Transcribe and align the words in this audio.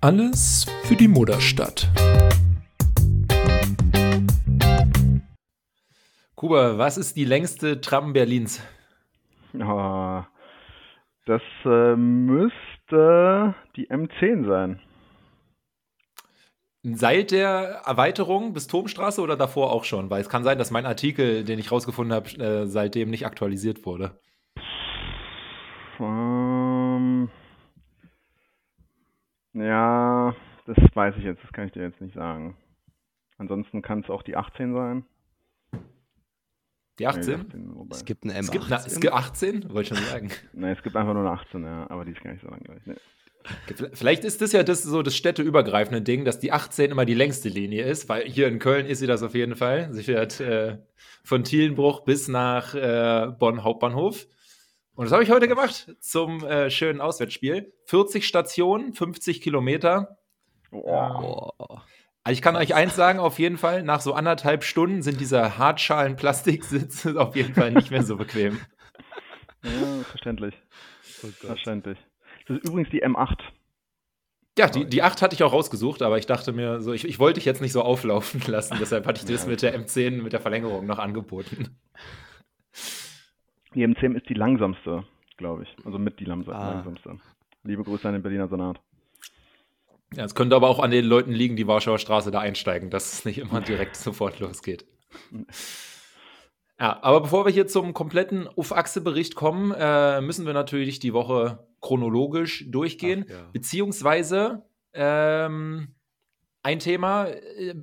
Alles 0.00 0.66
für 0.82 0.96
die 0.96 1.06
Mutterstadt. 1.06 1.88
Kuba, 6.34 6.76
was 6.76 6.98
ist 6.98 7.16
die 7.16 7.24
längste 7.24 7.80
Tram 7.80 8.12
Berlins? 8.12 8.60
Oh, 9.54 10.22
das 11.26 11.42
äh, 11.64 11.94
müsste 11.94 13.54
die 13.76 13.88
M10 13.88 14.46
sein. 14.46 14.80
Seit 16.82 17.30
der 17.30 17.82
Erweiterung 17.86 18.52
bis 18.52 18.66
Turmstraße 18.66 19.22
oder 19.22 19.36
davor 19.36 19.72
auch 19.72 19.84
schon? 19.84 20.10
Weil 20.10 20.20
es 20.20 20.28
kann 20.28 20.44
sein, 20.44 20.58
dass 20.58 20.70
mein 20.70 20.84
Artikel, 20.84 21.44
den 21.44 21.58
ich 21.58 21.70
rausgefunden 21.70 22.14
habe, 22.14 22.28
äh, 22.30 22.66
seitdem 22.66 23.10
nicht 23.10 23.24
aktualisiert 23.24 23.86
wurde. 23.86 24.18
Ähm, 26.00 27.28
ja, 29.52 30.34
das 30.66 30.76
weiß 30.94 31.14
ich 31.18 31.24
jetzt, 31.24 31.42
das 31.42 31.52
kann 31.52 31.66
ich 31.66 31.72
dir 31.72 31.82
jetzt 31.82 32.00
nicht 32.00 32.14
sagen. 32.14 32.56
Ansonsten 33.38 33.82
kann 33.82 34.00
es 34.00 34.10
auch 34.10 34.22
die 34.22 34.36
18 34.36 34.72
sein. 34.74 35.04
Die 36.98 37.06
18? 37.06 37.20
Nee, 37.24 37.36
die 37.36 37.40
18 37.46 37.74
wobei- 37.74 37.96
Es 37.96 38.04
gibt 38.04 38.24
eine 38.24 38.34
M18. 38.34 38.40
Es 38.40 38.50
gibt, 38.50 38.64
eine, 38.72 38.86
es 38.86 39.00
gibt 39.00 39.12
18, 39.12 39.70
wollte 39.74 39.80
ich 39.94 39.98
schon 39.98 40.06
sagen. 40.06 40.30
Nee, 40.52 40.70
es 40.70 40.82
gibt 40.82 40.94
einfach 40.96 41.12
nur 41.14 41.22
eine 41.22 41.32
18, 41.32 41.64
ja, 41.64 41.90
aber 41.90 42.04
die 42.04 42.12
ist 42.12 42.22
gar 42.22 42.32
nicht 42.32 42.42
so 42.42 42.48
lang, 42.48 42.60
glaube 42.60 42.80
ich. 42.80 42.86
Nee. 42.86 42.94
Vielleicht 43.92 44.24
ist 44.24 44.40
das 44.40 44.52
ja 44.52 44.62
das 44.62 44.82
so 44.82 45.02
das 45.02 45.14
städteübergreifende 45.16 46.00
Ding, 46.00 46.24
dass 46.24 46.38
die 46.38 46.50
18 46.50 46.90
immer 46.90 47.04
die 47.04 47.12
längste 47.12 47.50
Linie 47.50 47.84
ist, 47.84 48.08
weil 48.08 48.22
hier 48.26 48.48
in 48.48 48.58
Köln 48.58 48.86
ist 48.86 49.00
sie 49.00 49.06
das 49.06 49.22
auf 49.22 49.34
jeden 49.34 49.54
Fall. 49.54 49.92
Sie 49.92 50.02
fährt 50.02 50.40
äh, 50.40 50.78
von 51.24 51.44
Thielenbruch 51.44 52.04
bis 52.04 52.28
nach 52.28 52.74
äh, 52.74 53.30
Bonn 53.38 53.62
Hauptbahnhof. 53.62 54.26
Und 54.96 55.06
das 55.06 55.12
habe 55.12 55.24
ich 55.24 55.30
heute 55.30 55.48
gemacht 55.48 55.94
zum 56.00 56.44
äh, 56.44 56.70
schönen 56.70 57.00
Auswärtsspiel. 57.00 57.72
40 57.86 58.26
Stationen, 58.26 58.94
50 58.94 59.40
Kilometer. 59.40 60.18
Also 60.70 62.32
ich 62.32 62.42
kann 62.42 62.56
euch 62.56 62.74
eins 62.74 62.94
sagen, 62.94 63.18
auf 63.18 63.38
jeden 63.38 63.58
Fall, 63.58 63.82
nach 63.82 64.00
so 64.00 64.14
anderthalb 64.14 64.64
Stunden 64.64 65.02
sind 65.02 65.20
diese 65.20 65.58
Hartschalen-Plastiksitze 65.58 67.20
auf 67.20 67.34
jeden 67.34 67.54
Fall 67.54 67.72
nicht 67.72 67.90
mehr 67.90 68.02
so 68.02 68.16
bequem. 68.16 68.60
Ja, 69.62 70.04
verständlich. 70.04 70.54
Oh. 71.22 71.28
Verständlich. 71.46 71.98
Das 72.46 72.58
ist 72.58 72.68
übrigens 72.68 72.90
die 72.90 73.04
M8. 73.04 73.38
Ja, 74.56 74.68
die, 74.68 74.86
die 74.86 75.02
8 75.02 75.22
hatte 75.22 75.34
ich 75.34 75.42
auch 75.42 75.52
rausgesucht, 75.52 76.02
aber 76.02 76.18
ich 76.18 76.26
dachte 76.26 76.52
mir 76.52 76.80
so, 76.80 76.92
ich, 76.92 77.04
ich 77.04 77.18
wollte 77.18 77.40
dich 77.40 77.44
jetzt 77.44 77.60
nicht 77.60 77.72
so 77.72 77.82
auflaufen 77.82 78.40
lassen, 78.46 78.76
deshalb 78.78 79.06
hatte 79.06 79.20
ich 79.20 79.26
das 79.26 79.46
mit 79.46 79.62
der 79.62 79.76
M10, 79.76 80.22
mit 80.22 80.32
der 80.32 80.40
Verlängerung 80.40 80.86
noch 80.86 81.00
angeboten. 81.00 81.76
Die 83.74 83.86
M10 83.86 84.14
ist 84.16 84.28
die 84.28 84.34
langsamste, 84.34 85.04
glaube 85.36 85.64
ich. 85.64 85.76
Also 85.84 85.98
mit 85.98 86.20
die 86.20 86.24
langs 86.24 86.48
Ah. 86.48 86.74
langsamste. 86.74 87.18
Liebe 87.64 87.82
Grüße 87.82 88.06
an 88.06 88.14
den 88.14 88.22
Berliner 88.22 88.48
Senat. 88.48 88.80
Ja, 90.14 90.24
es 90.24 90.34
könnte 90.34 90.54
aber 90.54 90.68
auch 90.68 90.78
an 90.78 90.90
den 90.90 91.04
Leuten 91.04 91.32
liegen, 91.32 91.56
die 91.56 91.66
Warschauer 91.66 91.98
Straße 91.98 92.30
da 92.30 92.38
einsteigen, 92.40 92.90
dass 92.90 93.12
es 93.12 93.24
nicht 93.24 93.38
immer 93.38 93.60
direkt 93.60 93.96
sofort 93.96 94.38
losgeht. 94.38 94.86
Ja, 96.78 97.02
aber 97.02 97.20
bevor 97.22 97.46
wir 97.46 97.52
hier 97.52 97.66
zum 97.66 97.94
kompletten 97.94 98.46
Uff-Achse-Bericht 98.54 99.34
kommen, 99.34 99.72
äh, 99.76 100.20
müssen 100.20 100.46
wir 100.46 100.52
natürlich 100.52 100.98
die 101.00 101.12
Woche 101.12 101.66
chronologisch 101.80 102.66
durchgehen. 102.70 103.24
Ach, 103.28 103.32
ja. 103.32 103.48
Beziehungsweise 103.52 104.62
ähm, 104.92 105.94
ein 106.62 106.78
Thema, 106.78 107.26
äh, 107.26 107.74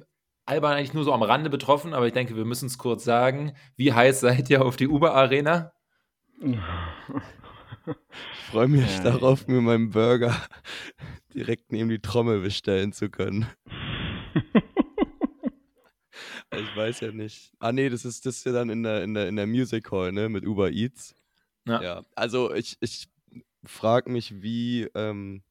Alban 0.46 0.74
eigentlich 0.74 0.94
nur 0.94 1.04
so 1.04 1.14
am 1.14 1.24
Rande 1.24 1.50
betroffen, 1.50 1.94
aber 1.94 2.08
ich 2.08 2.14
denke, 2.14 2.36
wir 2.36 2.46
müssen 2.46 2.66
es 2.66 2.78
kurz 2.78 3.04
sagen. 3.04 3.54
Wie 3.78 3.94
heiß 3.94 4.20
seid 4.22 4.50
ihr 4.50 4.64
auf 4.66 4.76
die 4.76 4.88
Uber-Arena? 4.88 5.72
Ich 6.44 6.58
freue 8.52 8.68
mich 8.68 8.98
Ja. 8.98 9.04
darauf, 9.04 9.48
mir 9.48 9.62
meinen 9.62 9.92
Burger 9.92 10.36
direkt 11.34 11.72
neben 11.72 11.90
die 11.90 12.00
Trommel 12.00 12.42
bestellen 12.42 12.94
zu 12.94 13.10
können. 13.10 13.46
ich 16.54 16.76
weiß 16.76 17.00
ja 17.02 17.12
nicht. 17.12 17.54
Ah 17.60 17.72
nee, 17.72 17.90
das 17.90 18.06
ist 18.06 18.26
das 18.26 18.38
ist 18.38 18.46
ja 18.46 18.52
dann 18.52 18.70
in 18.70 18.84
der, 18.84 19.04
in 19.04 19.14
der, 19.14 19.28
in 19.28 19.36
der 19.36 19.48
Music 19.48 19.92
Hall, 19.92 20.12
ne? 20.12 20.30
Mit 20.30 20.46
Uber 20.46 20.72
Eats. 20.72 21.16
Ja. 21.68 21.82
Ja. 21.82 22.02
Also 22.16 22.54
ich, 22.54 22.78
ich 22.82 23.08
frage 23.64 24.10
mich, 24.12 24.42
wie, 24.42 24.90
ähm, 24.96 25.44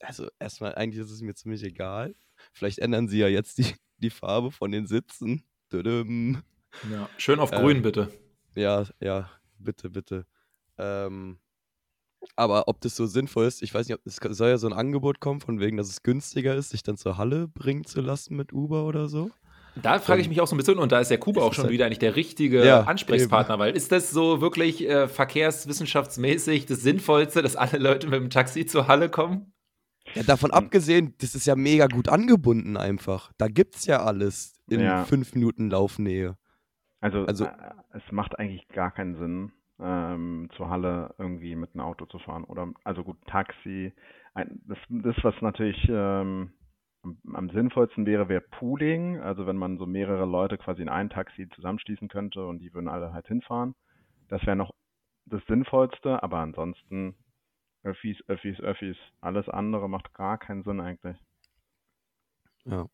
also 0.00 0.28
erstmal, 0.38 0.74
eigentlich 0.74 1.02
ist 1.04 1.10
es 1.10 1.22
mir 1.22 1.34
ziemlich 1.34 1.62
egal. 1.62 2.14
Vielleicht 2.52 2.78
ändern 2.80 3.08
sie 3.08 3.18
ja 3.18 3.28
jetzt 3.28 3.58
die, 3.58 3.66
die 3.98 4.10
Farbe 4.10 4.50
von 4.50 4.72
den 4.72 4.86
Sitzen. 4.86 5.44
Ja. 5.72 7.08
Schön 7.16 7.38
auf 7.40 7.52
Ähm, 7.52 7.60
grün, 7.60 7.82
bitte. 7.82 8.12
Ja, 8.54 8.84
ja, 9.00 9.30
bitte, 9.62 9.90
bitte. 9.90 10.26
Ähm, 10.78 11.38
aber 12.36 12.68
ob 12.68 12.80
das 12.80 12.94
so 12.96 13.06
sinnvoll 13.06 13.46
ist, 13.46 13.62
ich 13.62 13.74
weiß 13.74 13.88
nicht, 13.88 13.98
ob 13.98 14.06
es 14.06 14.16
soll 14.38 14.48
ja 14.48 14.58
so 14.58 14.66
ein 14.68 14.72
Angebot 14.72 15.18
kommen, 15.20 15.40
von 15.40 15.58
wegen, 15.60 15.76
dass 15.76 15.88
es 15.88 16.02
günstiger 16.02 16.54
ist, 16.54 16.70
sich 16.70 16.82
dann 16.82 16.96
zur 16.96 17.18
Halle 17.18 17.48
bringen 17.48 17.84
zu 17.84 18.00
lassen 18.00 18.36
mit 18.36 18.52
Uber 18.52 18.84
oder 18.86 19.08
so. 19.08 19.30
Da 19.82 19.98
frage 19.98 20.20
ich 20.20 20.28
mich 20.28 20.40
auch 20.40 20.46
so 20.46 20.54
ein 20.54 20.58
bisschen, 20.58 20.78
und 20.78 20.92
da 20.92 21.00
ist 21.00 21.10
der 21.10 21.18
Kuba 21.18 21.40
Es 21.40 21.46
auch 21.46 21.54
schon 21.54 21.64
halt- 21.64 21.72
wieder 21.72 21.86
eigentlich 21.86 21.98
der 21.98 22.14
richtige 22.14 22.64
Ja, 22.64 22.82
Ansprechpartner, 22.82 23.58
weil 23.58 23.74
ist 23.74 23.90
das 23.90 24.10
so 24.10 24.40
wirklich 24.42 24.86
äh, 24.86 25.08
verkehrswissenschaftsmäßig 25.08 26.66
das 26.66 26.82
Sinnvollste, 26.82 27.42
dass 27.42 27.56
alle 27.56 27.78
Leute 27.78 28.06
mit 28.08 28.20
dem 28.20 28.30
Taxi 28.30 28.66
zur 28.66 28.88
Halle 28.88 29.08
kommen? 29.08 29.52
Ja, 30.14 30.22
davon 30.24 30.50
Mhm. 30.50 30.54
abgesehen, 30.56 31.14
das 31.18 31.34
ist 31.34 31.46
ja 31.46 31.56
mega 31.56 31.86
gut 31.86 32.08
angebunden 32.08 32.76
einfach. 32.76 33.32
Da 33.38 33.48
gibt's 33.48 33.86
ja 33.86 34.04
alles 34.04 34.54
in 34.68 34.80
Ja. 34.80 35.04
fünf 35.04 35.34
Minuten 35.34 35.70
Laufnähe. 35.70 36.36
Also, 37.02 37.26
Also- 37.26 37.44
äh, 37.44 37.74
es 37.92 38.12
macht 38.12 38.38
eigentlich 38.38 38.66
gar 38.68 38.90
keinen 38.90 39.16
Sinn, 39.16 39.52
ähm, 39.78 40.48
zur 40.56 40.70
Halle 40.70 41.14
irgendwie 41.18 41.56
mit 41.56 41.74
einem 41.74 41.84
Auto 41.84 42.06
zu 42.06 42.18
fahren. 42.20 42.44
Oder, 42.44 42.72
also 42.84 43.04
gut, 43.04 43.18
Taxi. 43.26 43.92
Ein, 44.34 44.62
das, 44.66 44.78
das, 44.88 45.16
was 45.22 45.34
natürlich 45.42 45.86
ähm, 45.90 46.52
am, 47.02 47.18
am 47.34 47.50
sinnvollsten 47.50 48.06
wäre, 48.06 48.28
wäre 48.28 48.40
Pooling. 48.40 49.20
Also 49.20 49.46
wenn 49.46 49.56
man 49.56 49.76
so 49.78 49.86
mehrere 49.86 50.24
Leute 50.24 50.56
quasi 50.56 50.82
in 50.82 50.88
ein 50.88 51.10
Taxi 51.10 51.48
zusammenschließen 51.50 52.08
könnte 52.08 52.46
und 52.46 52.60
die 52.60 52.72
würden 52.72 52.88
alle 52.88 53.12
halt 53.12 53.26
hinfahren. 53.26 53.74
Das 54.28 54.46
wäre 54.46 54.56
noch 54.56 54.72
das 55.26 55.44
Sinnvollste, 55.46 56.22
aber 56.22 56.38
ansonsten 56.38 57.16
Öffis, 57.82 58.16
Öffis, 58.28 58.60
Öffis. 58.60 58.96
Alles 59.20 59.48
andere 59.48 59.88
macht 59.88 60.14
gar 60.14 60.38
keinen 60.38 60.62
Sinn 60.62 60.80
eigentlich. 60.80 61.16
Ja. 62.64 62.86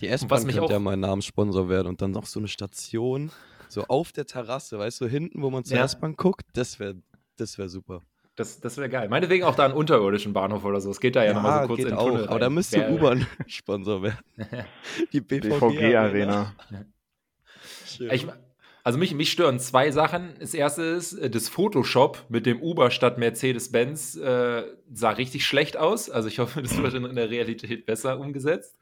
Die 0.00 0.08
S-Bahn 0.08 0.46
könnte 0.46 0.72
ja 0.72 0.78
mein 0.78 1.00
Namenssponsor 1.00 1.68
werden 1.68 1.88
und 1.88 2.00
dann 2.02 2.10
noch 2.12 2.26
so 2.26 2.40
eine 2.40 2.48
Station, 2.48 3.30
so 3.68 3.84
auf 3.88 4.12
der 4.12 4.26
Terrasse, 4.26 4.78
weißt 4.78 5.00
du, 5.00 5.06
hinten, 5.06 5.42
wo 5.42 5.50
man 5.50 5.64
zur 5.64 5.76
Ja. 5.76 5.84
S-Bahn 5.84 6.16
guckt, 6.16 6.46
das 6.54 6.78
wäre 6.80 6.96
das 7.36 7.56
wär 7.58 7.68
super. 7.68 8.02
Das, 8.36 8.60
das 8.60 8.76
wäre 8.76 8.88
geil. 8.88 9.08
Meinetwegen 9.08 9.44
auch 9.44 9.54
da 9.54 9.64
einen 9.64 9.74
unterirdischen 9.74 10.32
Bahnhof 10.32 10.64
oder 10.64 10.80
so. 10.80 10.90
Es 10.90 11.00
geht 11.00 11.16
da 11.16 11.24
ja, 11.24 11.34
nochmal 11.34 11.62
so 11.62 11.66
kurz 11.68 11.76
geht 11.78 11.86
in 11.86 11.92
den 11.92 11.98
auch, 11.98 12.06
Tunnel 12.08 12.28
aber 12.28 12.38
da 12.38 12.46
rein. 12.46 12.54
müsste 12.54 12.90
U-Bahn-Sponsor 12.90 14.02
werden. 14.02 14.18
Die 15.12 15.20
BVG-Arena. 15.20 15.64
BVG-Arena. 15.68 16.54
Schön. 17.86 18.10
Ich, 18.12 18.26
also 18.82 18.98
mich, 18.98 19.14
mich 19.14 19.30
stören 19.30 19.58
zwei 19.58 19.90
Sachen. 19.90 20.34
Das 20.38 20.54
erste 20.54 20.82
ist, 20.82 21.12
äh, 21.14 21.30
das 21.30 21.48
Photoshop 21.48 22.24
mit 22.28 22.46
dem 22.46 22.62
Uber 22.62 22.90
statt 22.90 23.18
Mercedes-Benz 23.18 24.16
äh, 24.16 24.64
sah 24.92 25.10
richtig 25.10 25.44
schlecht 25.44 25.76
aus. 25.76 26.10
Also 26.10 26.28
ich 26.28 26.38
hoffe, 26.38 26.62
das 26.62 26.76
wird 26.76 26.94
in, 26.94 27.04
in 27.04 27.16
der 27.16 27.30
Realität 27.30 27.86
besser 27.86 28.18
umgesetzt. 28.18 28.76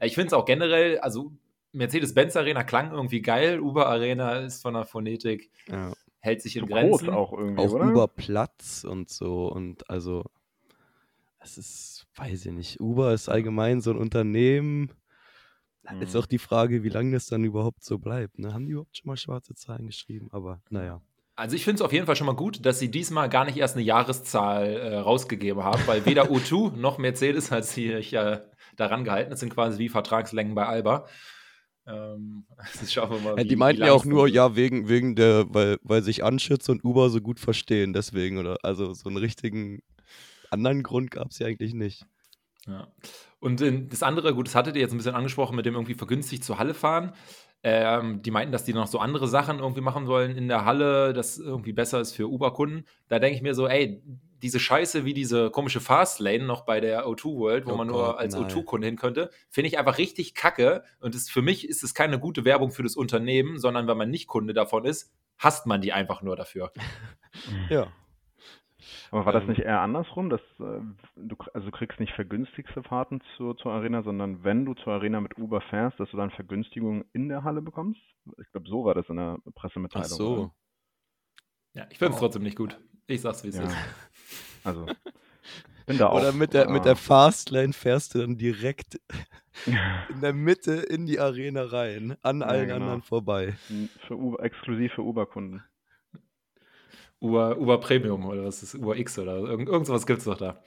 Äh, 0.00 0.06
Ich 0.06 0.14
finde 0.14 0.28
es 0.28 0.32
auch 0.32 0.44
generell, 0.44 0.98
also 0.98 1.32
Mercedes-Benz-Arena 1.72 2.64
klang 2.64 2.92
irgendwie 2.92 3.20
geil. 3.20 3.60
Uber-Arena 3.60 4.40
ist 4.40 4.62
von 4.62 4.74
der 4.74 4.84
Phonetik, 4.84 5.50
ja. 5.68 5.92
hält 6.20 6.40
sich 6.40 6.56
in 6.56 6.66
Grenzen. 6.66 7.06
groß 7.06 7.14
auch 7.14 7.32
irgendwie, 7.32 7.62
Auch 7.62 7.72
oder? 7.72 7.90
Uber 7.90 8.08
Platz 8.08 8.84
und 8.84 9.10
so 9.10 9.48
und 9.48 9.88
also 9.90 10.24
es 11.40 11.58
ist, 11.58 12.06
weiß 12.16 12.46
ich 12.46 12.52
nicht, 12.52 12.80
Uber 12.80 13.12
ist 13.12 13.28
allgemein 13.28 13.80
so 13.80 13.90
ein 13.90 13.98
Unternehmen. 13.98 14.90
Ist 16.00 16.14
Mhm. 16.14 16.20
auch 16.20 16.26
die 16.26 16.38
Frage, 16.38 16.82
wie 16.82 16.88
lange 16.88 17.12
das 17.12 17.26
dann 17.26 17.44
überhaupt 17.44 17.84
so 17.84 17.98
bleibt. 17.98 18.38
Ne? 18.38 18.54
Haben 18.54 18.66
die 18.66 18.72
überhaupt 18.72 18.96
schon 18.96 19.08
mal 19.08 19.16
schwarze 19.16 19.54
Zahlen 19.54 19.86
geschrieben? 19.86 20.28
Aber 20.32 20.60
naja. 20.70 21.00
Also 21.36 21.56
ich 21.56 21.64
finde 21.64 21.76
es 21.76 21.82
auf 21.82 21.92
jeden 21.92 22.06
Fall 22.06 22.16
schon 22.16 22.26
mal 22.28 22.36
gut, 22.36 22.64
dass 22.64 22.78
sie 22.78 22.90
diesmal 22.90 23.28
gar 23.28 23.44
nicht 23.44 23.56
erst 23.56 23.74
eine 23.76 23.84
Jahreszahl 23.84 24.66
äh, 24.66 24.96
rausgegeben 24.98 25.62
haben, 25.64 25.82
weil 25.86 26.06
weder 26.06 26.24
O2 26.30 26.76
noch 26.76 26.96
Mercedes 26.98 27.50
hat 27.50 27.64
sich 27.64 28.10
ja 28.12 28.42
daran 28.76 29.04
gehalten. 29.04 29.30
Das 29.30 29.40
sind 29.40 29.52
quasi 29.52 29.78
wie 29.78 29.88
Vertragslängen 29.88 30.54
bei 30.54 30.64
Alba. 30.66 31.06
Ähm, 31.86 32.46
mal. 33.24 33.36
Wie- 33.36 33.44
die 33.48 33.56
meinten 33.56 33.82
ja 33.82 33.92
auch 33.92 34.02
dann 34.02 34.10
nur, 34.10 34.28
ja, 34.28 34.56
wegen, 34.56 34.88
wegen 34.88 35.16
der, 35.16 35.44
weil, 35.48 35.78
weil 35.82 36.02
sich 36.02 36.24
Anschütz 36.24 36.68
und 36.68 36.82
Uber 36.84 37.10
so 37.10 37.20
gut 37.20 37.40
verstehen, 37.40 37.92
deswegen, 37.92 38.38
oder? 38.38 38.56
Also 38.62 38.94
so 38.94 39.08
einen 39.08 39.18
richtigen 39.18 39.80
anderen 40.50 40.82
Grund 40.82 41.10
gab 41.10 41.30
es 41.30 41.40
ja 41.40 41.46
eigentlich 41.46 41.74
nicht. 41.74 42.06
Ja. 42.66 42.88
Und 43.40 43.60
in, 43.60 43.88
das 43.88 44.02
andere, 44.02 44.34
gut, 44.34 44.46
das 44.46 44.54
hattet 44.54 44.76
ihr 44.76 44.82
jetzt 44.82 44.92
ein 44.92 44.96
bisschen 44.96 45.14
angesprochen, 45.14 45.56
mit 45.56 45.66
dem 45.66 45.74
irgendwie 45.74 45.94
vergünstigt 45.94 46.44
zur 46.44 46.58
Halle 46.58 46.74
fahren. 46.74 47.12
Ähm, 47.62 48.20
die 48.22 48.30
meinten, 48.30 48.52
dass 48.52 48.64
die 48.64 48.74
noch 48.74 48.86
so 48.86 48.98
andere 48.98 49.26
Sachen 49.26 49.58
irgendwie 49.58 49.80
machen 49.80 50.06
wollen 50.06 50.36
in 50.36 50.48
der 50.48 50.64
Halle, 50.66 51.12
das 51.14 51.38
irgendwie 51.38 51.72
besser 51.72 52.00
ist 52.00 52.12
für 52.12 52.28
Uber-Kunden. 52.28 52.84
Da 53.08 53.18
denke 53.18 53.36
ich 53.36 53.42
mir 53.42 53.54
so, 53.54 53.66
ey, 53.66 54.02
diese 54.42 54.60
Scheiße 54.60 55.06
wie 55.06 55.14
diese 55.14 55.50
komische 55.50 55.80
Fastlane 55.80 56.44
noch 56.44 56.66
bei 56.66 56.80
der 56.80 57.06
O2 57.06 57.38
World, 57.38 57.66
wo 57.66 57.72
Oh 57.72 57.76
man 57.76 57.88
Gott, 57.88 57.96
nur 57.96 58.18
als 58.18 58.34
nein. 58.34 58.44
O2-Kunde 58.44 58.86
hin 58.86 58.96
könnte, 58.96 59.30
finde 59.48 59.68
ich 59.68 59.78
einfach 59.78 59.96
richtig 59.96 60.34
kacke. 60.34 60.84
Und 61.00 61.14
das, 61.14 61.30
für 61.30 61.40
mich 61.40 61.66
ist 61.66 61.82
es 61.82 61.94
keine 61.94 62.18
gute 62.18 62.44
Werbung 62.44 62.70
für 62.70 62.82
das 62.82 62.96
Unternehmen, 62.96 63.58
sondern 63.58 63.86
wenn 63.88 63.96
man 63.96 64.10
nicht 64.10 64.26
Kunde 64.26 64.52
davon 64.52 64.84
ist, 64.84 65.14
hasst 65.38 65.64
man 65.64 65.80
die 65.80 65.92
einfach 65.94 66.22
nur 66.22 66.36
dafür. 66.36 66.72
Ja. 67.68 67.88
Aber 69.14 69.26
war 69.26 69.32
das 69.32 69.42
Ähm, 69.44 69.48
nicht 69.50 69.60
eher 69.60 69.80
andersrum, 69.80 70.28
dass 70.28 70.40
äh, 70.58 70.80
du, 71.14 71.36
also 71.54 71.66
du 71.66 71.70
kriegst 71.70 72.00
nicht 72.00 72.12
vergünstigste 72.14 72.82
Fahrten 72.82 73.20
zur, 73.36 73.56
zur 73.56 73.70
Arena, 73.70 74.02
sondern 74.02 74.42
wenn 74.42 74.64
du 74.64 74.74
zur 74.74 74.92
Arena 74.92 75.20
mit 75.20 75.38
Uber 75.38 75.60
fährst, 75.60 76.00
dass 76.00 76.10
du 76.10 76.16
dann 76.16 76.32
Vergünstigungen 76.32 77.04
in 77.12 77.28
der 77.28 77.44
Halle 77.44 77.62
bekommst? 77.62 78.00
Ich 78.40 78.50
glaube, 78.50 78.68
so 78.68 78.84
war 78.84 78.94
das 78.94 79.08
in 79.08 79.16
der 79.16 79.38
Ach 79.46 79.52
Pressemitteilung. 79.54 80.18
so. 80.18 80.26
oder? 80.34 80.54
Ja, 81.74 81.86
ich 81.90 81.98
finde 81.98 82.14
es 82.14 82.18
trotzdem 82.18 82.42
nicht 82.42 82.56
gut. 82.56 82.76
Ich 83.06 83.20
sag's, 83.20 83.44
wie 83.44 83.48
es 83.48 83.54
Ja. 83.56 83.64
ist. 83.66 83.76
Also, 84.64 84.86
bin 85.86 85.98
da 85.98 86.08
auch. 86.10 86.16
Oder 86.16 86.32
mit 86.32 86.54
der, 86.54 86.70
mit 86.70 86.84
der 86.86 86.92
äh, 86.92 86.96
Fastlane 86.96 87.72
fährst 87.74 88.14
du 88.14 88.18
dann 88.20 88.36
direkt 88.38 88.98
in 90.10 90.20
der 90.22 90.32
Mitte 90.32 90.72
in 90.72 91.06
die 91.06 91.20
Arena 91.20 91.64
rein, 91.64 92.16
an 92.22 92.40
Ja, 92.40 92.46
allen 92.46 92.66
genau. 92.66 92.76
anderen 92.76 93.02
vorbei. 93.02 93.54
für 94.08 94.16
Uber, 94.16 94.42
exklusiv 94.42 94.92
für 94.94 95.02
Uber-Kunden. 95.02 95.62
Uber, 97.24 97.58
Uber 97.58 97.80
Premium 97.80 98.26
oder 98.26 98.44
was 98.44 98.62
ist 98.62 98.74
Uber 98.74 98.96
X 98.96 99.18
oder 99.18 99.36
irgend, 99.36 99.68
irgend 99.68 99.86
sowas 99.86 100.06
gibt's 100.06 100.24
doch 100.24 100.36
da. 100.36 100.62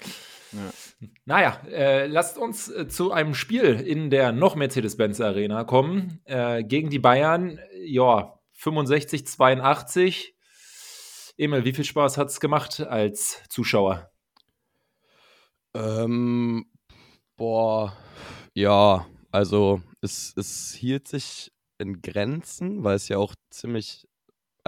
Ja. 0.52 1.08
Naja, 1.26 1.62
äh, 1.70 2.08
lasst 2.08 2.38
uns 2.38 2.70
äh, 2.70 2.88
zu 2.88 3.12
einem 3.12 3.36
Spiel 3.36 3.80
in 3.80 4.10
der 4.10 4.32
noch 4.32 4.56
Mercedes-Benz 4.56 5.22
Arena 5.22 5.64
kommen. 5.66 6.22
Äh, 6.26 6.64
gegen 6.64 6.90
die 6.90 7.00
Bayern, 7.00 7.60
ja, 7.84 8.40
65, 8.54 9.28
82. 9.28 10.36
Emil, 11.38 11.66
wie 11.66 11.74
viel 11.74 11.84
Spaß 11.84 12.18
hat's 12.18 12.40
gemacht 12.40 12.80
als 12.80 13.44
Zuschauer? 13.50 14.10
Ähm, 15.76 16.66
boah, 17.36 17.96
ja, 18.56 19.06
also 19.32 19.84
es, 20.02 20.34
es 20.36 20.74
hielt 20.74 21.08
sich 21.08 21.52
in 21.78 22.02
Grenzen, 22.02 22.84
weil 22.84 22.96
es 22.96 23.10
ja 23.10 23.18
auch 23.18 23.36
ziemlich, 23.52 24.07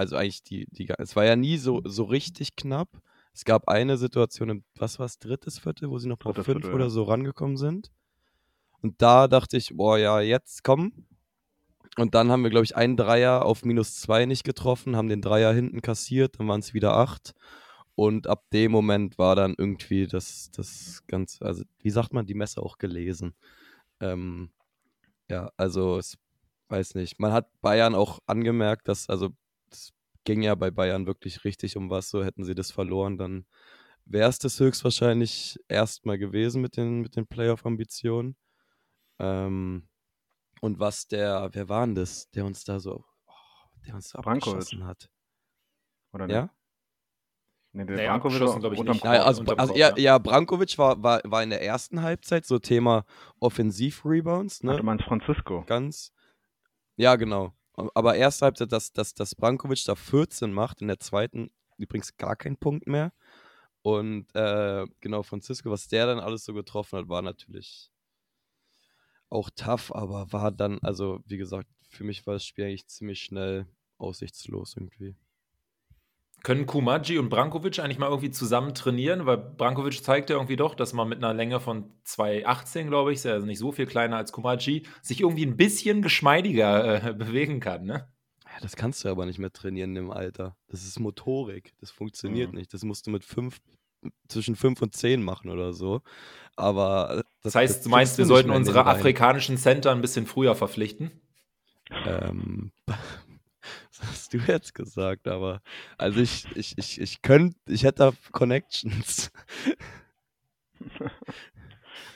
also 0.00 0.16
eigentlich 0.16 0.42
die, 0.42 0.66
die, 0.70 0.88
es 0.98 1.14
war 1.14 1.26
ja 1.26 1.36
nie 1.36 1.58
so, 1.58 1.82
so 1.84 2.04
richtig 2.04 2.56
knapp. 2.56 2.88
Es 3.34 3.44
gab 3.44 3.68
eine 3.68 3.98
Situation 3.98 4.48
im, 4.48 4.64
was 4.76 4.98
war 4.98 5.06
es, 5.06 5.18
drittes 5.18 5.58
Viertel, 5.58 5.90
wo 5.90 5.98
sie 5.98 6.08
noch 6.08 6.18
auf 6.24 6.34
fünf 6.34 6.46
Viertel, 6.46 6.72
oder 6.72 6.88
so 6.88 7.04
rangekommen 7.04 7.58
sind. 7.58 7.92
Und 8.80 9.00
da 9.02 9.28
dachte 9.28 9.58
ich, 9.58 9.76
boah, 9.76 9.98
ja, 9.98 10.20
jetzt 10.20 10.64
komm. 10.64 11.06
Und 11.98 12.14
dann 12.14 12.30
haben 12.30 12.42
wir, 12.42 12.50
glaube 12.50 12.64
ich, 12.64 12.76
einen 12.76 12.96
Dreier 12.96 13.44
auf 13.44 13.62
minus 13.64 13.96
zwei 14.00 14.24
nicht 14.24 14.42
getroffen, 14.44 14.96
haben 14.96 15.08
den 15.08 15.20
Dreier 15.20 15.52
hinten 15.52 15.82
kassiert, 15.82 16.40
dann 16.40 16.48
waren 16.48 16.60
es 16.60 16.72
wieder 16.72 16.96
acht. 16.96 17.34
Und 17.94 18.26
ab 18.26 18.48
dem 18.54 18.72
Moment 18.72 19.18
war 19.18 19.36
dann 19.36 19.54
irgendwie 19.58 20.06
das, 20.06 20.50
das 20.52 21.02
Ganze, 21.06 21.44
also 21.44 21.64
wie 21.80 21.90
sagt 21.90 22.14
man, 22.14 22.24
die 22.24 22.34
Messe 22.34 22.62
auch 22.62 22.78
gelesen. 22.78 23.34
Ähm, 24.00 24.50
ja, 25.28 25.50
also 25.58 25.98
es 25.98 26.16
weiß 26.70 26.94
nicht. 26.94 27.18
Man 27.20 27.32
hat 27.32 27.48
Bayern 27.60 27.94
auch 27.94 28.20
angemerkt, 28.26 28.88
dass, 28.88 29.10
also 29.10 29.30
ging 30.24 30.42
ja 30.42 30.54
bei 30.54 30.70
Bayern 30.70 31.06
wirklich 31.06 31.44
richtig 31.44 31.76
um 31.76 31.90
was. 31.90 32.10
So 32.10 32.24
hätten 32.24 32.44
sie 32.44 32.54
das 32.54 32.70
verloren, 32.70 33.18
dann 33.18 33.46
wäre 34.04 34.28
es 34.28 34.38
das 34.38 34.58
höchstwahrscheinlich 34.58 35.58
erstmal 35.68 36.18
gewesen 36.18 36.62
mit 36.62 36.76
den, 36.76 37.00
mit 37.00 37.16
den 37.16 37.26
Playoff-Ambitionen. 37.26 38.36
Ähm, 39.18 39.88
und 40.60 40.78
was 40.78 41.06
der, 41.06 41.48
wer 41.52 41.68
war 41.68 41.86
denn 41.86 41.94
das, 41.94 42.30
der 42.30 42.44
uns 42.44 42.64
da 42.64 42.80
so, 42.80 43.04
oh, 43.26 43.32
der 43.86 43.94
uns 43.94 44.10
so 44.10 44.18
Brankovic. 44.18 44.54
abgeschossen 44.54 44.86
hat? 44.86 45.10
Oder 46.12 46.26
nicht? 46.26 46.36
Ja? 46.36 46.50
Nee, 47.72 47.84
der 47.84 47.96
Naja, 47.96 48.18
Brankovic 48.18 48.40
war 48.40 48.58
glaub 48.58 48.72
ich 48.72 48.82
nicht. 48.82 49.04
Naja, 49.04 49.22
also, 49.22 49.44
also 49.44 49.72
Korb, 49.72 49.76
ja, 49.76 49.90
ja. 49.90 49.96
ja, 49.96 50.18
Brankovic 50.18 50.76
war, 50.76 51.00
war, 51.02 51.20
war 51.24 51.42
in 51.42 51.50
der 51.50 51.62
ersten 51.62 52.02
Halbzeit 52.02 52.44
so 52.44 52.58
Thema 52.58 53.04
Offensiv-Rebounds, 53.38 54.60
Ach, 54.64 54.70
du 54.70 54.76
ne? 54.76 54.82
meinst 54.82 55.04
Francisco? 55.04 55.62
Ganz. 55.66 56.12
Ja, 56.96 57.14
genau. 57.14 57.54
Aber 57.94 58.16
erste 58.16 58.46
Halbzeit, 58.46 58.72
dass, 58.72 58.92
dass, 58.92 59.14
dass 59.14 59.34
Brankovic 59.34 59.84
da 59.84 59.94
14 59.94 60.52
macht, 60.52 60.82
in 60.82 60.88
der 60.88 61.00
zweiten 61.00 61.50
übrigens 61.78 62.16
gar 62.16 62.36
kein 62.36 62.56
Punkt 62.56 62.86
mehr. 62.86 63.12
Und 63.82 64.26
äh, 64.34 64.86
genau, 65.00 65.22
Francisco, 65.22 65.70
was 65.70 65.88
der 65.88 66.06
dann 66.06 66.20
alles 66.20 66.44
so 66.44 66.52
getroffen 66.52 66.98
hat, 66.98 67.08
war 67.08 67.22
natürlich 67.22 67.90
auch 69.30 69.48
tough, 69.50 69.94
aber 69.94 70.32
war 70.32 70.50
dann, 70.50 70.78
also 70.80 71.20
wie 71.26 71.38
gesagt, 71.38 71.68
für 71.88 72.04
mich 72.04 72.26
war 72.26 72.34
das 72.34 72.44
Spiel 72.44 72.66
eigentlich 72.66 72.88
ziemlich 72.88 73.22
schnell 73.22 73.66
aussichtslos 73.98 74.76
irgendwie. 74.76 75.16
Können 76.42 76.66
Kumaji 76.66 77.18
und 77.18 77.28
Brankovic 77.28 77.78
eigentlich 77.78 77.98
mal 77.98 78.08
irgendwie 78.08 78.30
zusammen 78.30 78.74
trainieren? 78.74 79.26
Weil 79.26 79.36
Brankovic 79.36 80.02
zeigt 80.02 80.30
ja 80.30 80.36
irgendwie 80.36 80.56
doch, 80.56 80.74
dass 80.74 80.92
man 80.92 81.08
mit 81.08 81.18
einer 81.18 81.34
Länge 81.34 81.60
von 81.60 81.92
2,18, 82.06 82.84
glaube 82.86 83.12
ich, 83.12 83.16
ist 83.18 83.24
ja 83.24 83.32
also 83.32 83.46
nicht 83.46 83.58
so 83.58 83.72
viel 83.72 83.86
kleiner 83.86 84.16
als 84.16 84.32
Kumaji, 84.32 84.84
sich 85.02 85.20
irgendwie 85.20 85.44
ein 85.46 85.56
bisschen 85.56 86.00
geschmeidiger 86.02 87.04
äh, 87.08 87.12
bewegen 87.14 87.60
kann, 87.60 87.84
ne? 87.84 88.08
Ja, 88.46 88.60
das 88.62 88.74
kannst 88.74 89.04
du 89.04 89.08
aber 89.10 89.26
nicht 89.26 89.38
mehr 89.38 89.52
trainieren 89.52 89.94
im 89.96 90.10
Alter. 90.10 90.56
Das 90.68 90.82
ist 90.84 90.98
Motorik. 90.98 91.72
Das 91.80 91.90
funktioniert 91.90 92.52
Mhm. 92.52 92.58
nicht. 92.58 92.72
Das 92.74 92.82
musst 92.84 93.06
du 93.06 93.10
mit 93.10 93.22
fünf, 93.24 93.60
zwischen 94.28 94.56
fünf 94.56 94.80
und 94.82 94.96
zehn 94.96 95.22
machen 95.22 95.50
oder 95.50 95.72
so. 95.72 96.00
Aber 96.56 97.18
äh, 97.18 97.22
Das 97.42 97.54
heißt, 97.54 97.76
das 97.76 97.82
du 97.84 97.90
meinst, 97.90 98.18
wir 98.18 98.24
sollten 98.26 98.50
unsere 98.50 98.86
afrikanischen 98.86 99.56
Center 99.58 99.92
ein 99.92 100.00
bisschen 100.00 100.26
früher 100.26 100.54
verpflichten? 100.54 101.10
Ähm, 102.06 102.72
hast 104.02 104.32
du 104.34 104.38
jetzt 104.38 104.74
gesagt? 104.74 105.28
Aber 105.28 105.60
also 105.98 106.20
ich, 106.20 106.46
ich, 106.56 106.76
ich, 106.78 107.00
ich 107.00 107.22
könnte, 107.22 107.56
ich 107.66 107.84
hätte 107.84 107.98
da 107.98 108.12
Connections. 108.32 109.32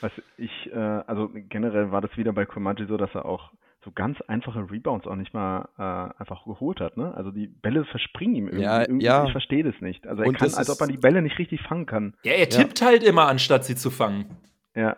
Was 0.01 0.11
ich, 0.37 0.51
äh, 0.73 0.77
also 0.77 1.29
generell 1.33 1.91
war 1.91 2.01
das 2.01 2.15
wieder 2.17 2.33
bei 2.33 2.45
Komaji 2.45 2.85
so, 2.87 2.97
dass 2.97 3.13
er 3.15 3.25
auch 3.25 3.51
so 3.83 3.91
ganz 3.91 4.19
einfache 4.21 4.59
Rebounds 4.71 5.05
auch 5.07 5.15
nicht 5.15 5.33
mal 5.33 5.69
äh, 5.77 6.19
einfach 6.19 6.45
geholt 6.45 6.79
hat, 6.79 6.97
ne? 6.97 7.13
Also 7.15 7.29
die 7.31 7.47
Bälle 7.47 7.85
verspringen 7.85 8.35
ihm 8.35 8.45
irgendwie. 8.47 8.63
Ja, 8.63 8.81
irgendwie 8.81 9.05
ja. 9.05 9.25
Ich 9.25 9.31
verstehe 9.31 9.63
das 9.63 9.79
nicht. 9.79 10.07
Also 10.07 10.23
er 10.23 10.27
Und 10.27 10.37
kann, 10.39 10.53
als 10.53 10.69
ob 10.69 10.79
er 10.81 10.87
ist- 10.87 10.91
die 10.91 10.97
Bälle 10.97 11.21
nicht 11.21 11.37
richtig 11.37 11.61
fangen 11.61 11.85
kann. 11.85 12.15
Ja, 12.23 12.33
er 12.33 12.49
tippt 12.49 12.81
halt 12.81 13.03
immer, 13.03 13.27
anstatt 13.27 13.63
sie 13.63 13.75
zu 13.75 13.91
fangen. 13.91 14.25
Ja. 14.75 14.97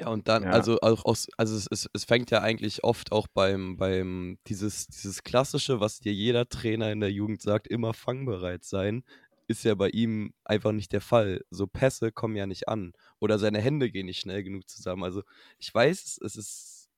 Ja, 0.00 0.08
und 0.08 0.28
dann, 0.28 0.44
Ja. 0.44 0.50
also 0.52 0.80
auch 0.80 1.04
aus, 1.04 1.28
also 1.36 1.54
es, 1.54 1.66
es, 1.70 1.90
es 1.92 2.04
fängt 2.04 2.30
ja 2.30 2.40
eigentlich 2.40 2.84
oft 2.84 3.12
auch 3.12 3.28
beim, 3.28 3.76
beim, 3.76 4.38
dieses, 4.46 4.86
dieses 4.86 5.22
Klassische, 5.22 5.80
was 5.80 6.00
dir 6.00 6.14
jeder 6.14 6.48
Trainer 6.48 6.90
in 6.90 7.00
der 7.00 7.12
Jugend 7.12 7.42
sagt, 7.42 7.68
immer 7.68 7.92
fangbereit 7.92 8.64
sein, 8.64 9.04
ist 9.46 9.62
ja 9.64 9.74
bei 9.74 9.90
ihm 9.90 10.32
einfach 10.44 10.72
nicht 10.72 10.92
der 10.92 11.02
Fall. 11.02 11.44
So 11.50 11.66
Pässe 11.66 12.12
kommen 12.12 12.34
ja 12.36 12.46
nicht 12.46 12.66
an. 12.68 12.92
Oder 13.18 13.38
seine 13.38 13.60
Hände 13.60 13.90
gehen 13.90 14.06
nicht 14.06 14.20
schnell 14.20 14.42
genug 14.42 14.68
zusammen. 14.70 15.04
Also 15.04 15.22
ich 15.58 15.74
weiß, 15.74 16.18
es 16.24 16.36
ist. 16.36 16.88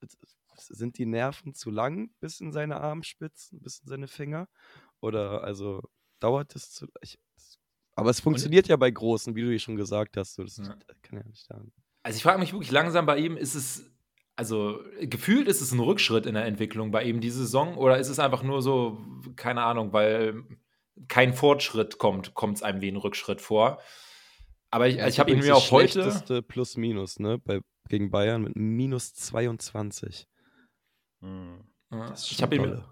es 0.00 0.16
Sind 0.76 0.98
die 0.98 1.06
Nerven 1.06 1.54
zu 1.54 1.70
lang 1.70 2.10
bis 2.20 2.40
in 2.40 2.52
seine 2.52 2.80
Armspitzen, 2.80 3.60
bis 3.62 3.78
in 3.78 3.88
seine 3.88 4.08
Finger? 4.08 4.48
Oder 5.00 5.44
also 5.44 5.80
dauert 6.20 6.54
es 6.56 6.72
zu. 6.72 6.86
Ich, 7.00 7.18
aber 7.98 8.10
es 8.10 8.20
funktioniert 8.20 8.68
ja 8.68 8.76
bei 8.76 8.90
Großen, 8.90 9.34
wie 9.34 9.42
du 9.42 9.48
hier 9.50 9.58
schon 9.58 9.76
gesagt 9.76 10.16
hast. 10.16 10.34
So, 10.34 10.44
das 10.44 10.56
Ja. 10.58 10.76
kann 11.02 11.18
ja 11.18 11.24
nicht 11.26 11.44
sagen. 11.44 11.72
Also 12.02 12.16
ich 12.16 12.22
frage 12.22 12.38
mich 12.38 12.52
wirklich 12.52 12.70
langsam 12.70 13.06
bei 13.06 13.18
ihm, 13.18 13.36
ist 13.36 13.54
es, 13.54 13.90
also 14.36 14.80
gefühlt 15.00 15.48
ist 15.48 15.60
es 15.60 15.72
ein 15.72 15.80
Rückschritt 15.80 16.24
in 16.26 16.34
der 16.34 16.44
Entwicklung 16.46 16.90
bei 16.92 17.02
ihm 17.04 17.20
diese 17.20 17.38
Saison 17.40 17.76
oder 17.76 17.98
ist 17.98 18.08
es 18.08 18.18
einfach 18.18 18.42
nur 18.42 18.62
so, 18.62 18.98
keine 19.36 19.62
Ahnung, 19.64 19.92
weil 19.92 20.44
kein 21.08 21.34
Fortschritt 21.34 21.98
kommt, 21.98 22.34
kommt 22.34 22.56
es 22.56 22.62
einem 22.62 22.80
wie 22.80 22.88
ein 22.90 22.96
Rückschritt 22.96 23.40
vor. 23.40 23.80
Aber 24.70 24.86
ich, 24.86 24.96
Ja, 24.96 25.08
ich 25.08 25.18
habe 25.18 25.30
ihn 25.32 25.38
mir 25.38 25.48
das 25.48 25.56
auch 25.58 25.70
heute, 25.72 26.02
schlechteste 26.02 26.42
Plus-Minus, 26.42 27.18
ne? 27.18 27.38
Bei, 27.38 27.60
gegen 27.88 28.10
Bayern 28.10 28.42
mit 28.42 28.54
minus 28.56 29.14
22. 29.14 30.26
Hm. 31.20 31.64
Ja, 31.90 32.08
Das 32.10 32.24
ist 32.24 32.32
ich 32.32 32.42
habe 32.42 32.54
ihn 32.56 32.62
dolle. 32.62 32.84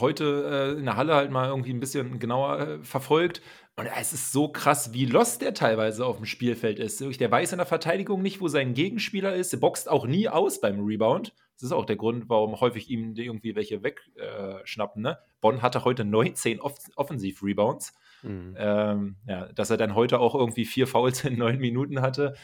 Heute 0.00 0.74
äh, 0.76 0.78
in 0.78 0.84
der 0.84 0.96
Halle 0.96 1.14
halt 1.14 1.30
mal 1.30 1.48
irgendwie 1.48 1.72
ein 1.72 1.80
bisschen 1.80 2.18
genauer 2.18 2.60
äh, 2.60 2.78
verfolgt. 2.82 3.42
Und 3.76 3.86
es 3.86 4.12
ist 4.12 4.32
so 4.32 4.48
krass, 4.48 4.92
wie 4.92 5.06
lost 5.06 5.42
der 5.42 5.52
teilweise 5.52 6.06
auf 6.06 6.16
dem 6.16 6.26
Spielfeld 6.26 6.78
ist. 6.78 7.00
Der 7.20 7.30
weiß 7.30 7.52
in 7.52 7.58
der 7.58 7.66
Verteidigung 7.66 8.22
nicht, 8.22 8.40
wo 8.40 8.46
sein 8.46 8.74
Gegenspieler 8.74 9.34
ist. 9.34 9.52
Der 9.52 9.58
boxt 9.58 9.90
auch 9.90 10.06
nie 10.06 10.28
aus 10.28 10.60
beim 10.60 10.84
Rebound. 10.84 11.34
Das 11.56 11.64
ist 11.64 11.72
auch 11.72 11.84
der 11.84 11.96
Grund, 11.96 12.28
warum 12.28 12.60
häufig 12.60 12.88
ihm 12.88 13.14
irgendwie 13.16 13.56
welche 13.56 13.82
wegschnappen. 13.82 15.04
Äh, 15.04 15.08
ne? 15.08 15.18
Bonn 15.40 15.62
hatte 15.62 15.84
heute 15.84 16.04
19 16.04 16.60
Off 16.60 16.76
Offensiv-Rebounds. 16.96 17.94
Mhm. 18.22 18.54
Ähm, 18.58 19.16
ja, 19.26 19.52
dass 19.52 19.70
er 19.70 19.76
dann 19.76 19.94
heute 19.94 20.20
auch 20.20 20.34
irgendwie 20.34 20.64
vier 20.64 20.86
Fouls 20.86 21.24
in 21.24 21.38
neun 21.38 21.58
Minuten 21.58 22.00
hatte. 22.00 22.34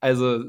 Also, 0.00 0.44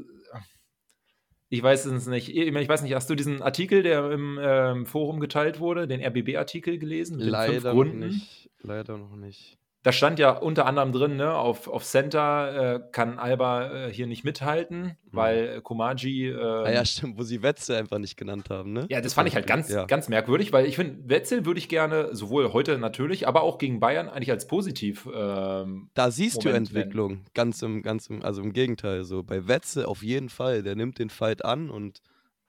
ich 1.48 1.62
weiß 1.62 1.86
es 1.86 2.06
nicht. 2.06 2.34
Ich 2.34 2.68
weiß 2.68 2.82
nicht, 2.82 2.94
hast 2.94 3.08
du 3.08 3.14
diesen 3.14 3.42
Artikel, 3.42 3.82
der 3.82 4.10
im 4.10 4.38
ähm, 4.40 4.86
Forum 4.86 5.20
geteilt 5.20 5.60
wurde, 5.60 5.86
den 5.86 6.02
RBB-Artikel 6.02 6.78
gelesen? 6.78 7.18
Leider 7.18 7.74
noch 7.74 7.84
nicht. 7.84 8.50
Leider 8.62 8.98
noch 8.98 9.14
nicht. 9.16 9.58
Da 9.86 9.92
stand 9.92 10.18
ja 10.18 10.30
unter 10.32 10.66
anderem 10.66 10.90
drin, 10.90 11.14
ne, 11.14 11.32
auf, 11.32 11.68
auf 11.68 11.84
Center 11.84 12.74
äh, 12.74 12.80
kann 12.90 13.20
Alba 13.20 13.86
äh, 13.86 13.92
hier 13.92 14.08
nicht 14.08 14.24
mithalten, 14.24 14.96
weil 15.12 15.58
äh, 15.58 15.60
Komaji. 15.60 16.30
Äh, 16.30 16.36
Ah 16.42 16.72
ja, 16.72 16.84
stimmt, 16.84 17.16
wo 17.16 17.22
sie 17.22 17.40
Wetzel 17.40 17.76
einfach 17.76 17.98
nicht 17.98 18.16
genannt 18.16 18.50
haben, 18.50 18.72
ne? 18.72 18.86
ja, 18.90 19.00
das 19.00 19.14
fand 19.14 19.28
ich 19.28 19.36
halt 19.36 19.46
ganz, 19.46 19.68
ja. 19.70 19.84
ganz 19.84 20.08
merkwürdig, 20.08 20.52
weil 20.52 20.66
ich 20.66 20.74
finde, 20.74 21.08
Wetzel 21.08 21.46
würde 21.46 21.58
ich 21.60 21.68
gerne, 21.68 22.16
sowohl 22.16 22.52
heute 22.52 22.78
natürlich, 22.78 23.28
aber 23.28 23.42
auch 23.42 23.58
gegen 23.58 23.78
Bayern 23.78 24.08
eigentlich 24.08 24.32
als 24.32 24.48
positiv. 24.48 25.08
Ähm, 25.14 25.88
Da 25.94 26.10
siehst 26.10 26.42
du 26.42 26.48
Moment, 26.48 26.74
wenn- 26.74 26.82
Entwicklung. 26.82 27.24
Ganz 27.34 27.62
im, 27.62 27.82
ganz 27.82 28.08
im, 28.08 28.24
also 28.24 28.42
im 28.42 28.52
Gegenteil. 28.52 29.04
So 29.04 29.22
bei 29.22 29.46
Wetzel 29.46 29.84
auf 29.86 30.02
jeden 30.02 30.30
Fall. 30.30 30.64
Der 30.64 30.74
nimmt 30.74 30.98
den 30.98 31.10
Fight 31.10 31.44
an 31.44 31.70
und 31.70 32.00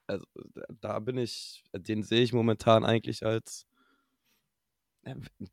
also, 0.08 0.24
da- 0.80 0.98
bin 0.98 1.16
ich, 1.18 1.62
den 1.72 2.02
sehe 2.02 2.22
ich 2.22 2.32
momentan 2.32 2.84
eigentlich 2.84 3.24
als 3.24 3.62
äh, 3.62 3.67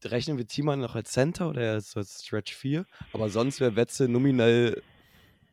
rechnen 0.03 0.37
wir 0.37 0.47
Thiemann 0.47 0.79
noch 0.79 0.95
als 0.95 1.11
Center 1.11 1.49
oder 1.49 1.73
als 1.73 1.93
Stretch 2.23 2.53
4? 2.53 2.85
Aber 3.13 3.29
sonst 3.29 3.59
wäre 3.59 3.75
Wetzel 3.75 4.07
nominell 4.07 4.81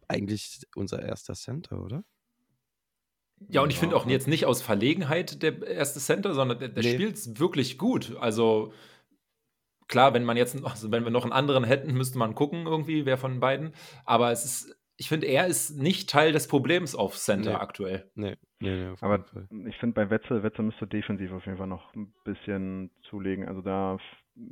eigentlich 0.09 0.61
unser 0.75 1.03
erster 1.03 1.35
Center, 1.35 1.83
oder? 1.83 2.05
Ja, 3.49 3.63
und 3.63 3.71
ich 3.71 3.79
finde 3.79 3.97
auch 3.97 4.07
jetzt 4.07 4.29
nicht 4.29 4.47
aus 4.47 4.63
Verlegenheit 4.63 5.43
der 5.43 5.67
erste 5.67 6.01
Center, 6.01 6.35
sondern 6.35 6.59
der, 6.59 6.69
der 6.69 6.83
nee. 6.83 6.95
spielt 6.95 7.41
wirklich 7.41 7.79
gut. 7.79 8.17
Also 8.21 8.73
klar, 9.89 10.15
wenn 10.15 10.25
man 10.25 10.37
jetzt, 10.37 10.63
also 10.65 10.91
wenn 10.91 11.05
wir 11.05 11.11
noch 11.11 11.25
einen 11.25 11.33
anderen 11.33 11.65
hätten, 11.65 11.93
müsste 11.95 12.19
man 12.19 12.35
gucken 12.35 12.67
irgendwie, 12.67 13.05
wer 13.05 13.19
von 13.19 13.41
beiden. 13.41 13.75
Aber 14.05 14.31
es 14.31 14.45
ist, 14.45 14.77
ich 14.97 15.09
finde, 15.09 15.27
er 15.27 15.47
ist 15.47 15.77
nicht 15.77 16.09
Teil 16.09 16.33
des 16.33 16.47
Problems 16.47 16.95
auf 16.95 17.19
Center 17.19 17.51
nee. 17.51 17.57
aktuell. 17.57 18.11
Nee, 18.15 18.37
nee, 18.63 18.91
nee 18.91 18.95
Aber 19.01 19.25
ich 19.67 19.77
finde 19.79 19.95
bei 19.95 20.11
Wetzel, 20.11 20.43
Wetzel 20.43 20.65
müsste 20.65 20.87
defensiv 20.87 21.33
auf 21.33 21.45
jeden 21.47 21.59
Fall 21.59 21.67
noch 21.67 21.95
ein 21.95 22.13
bisschen 22.25 22.91
zulegen. 23.03 23.47
Also 23.49 23.63
da 23.63 23.99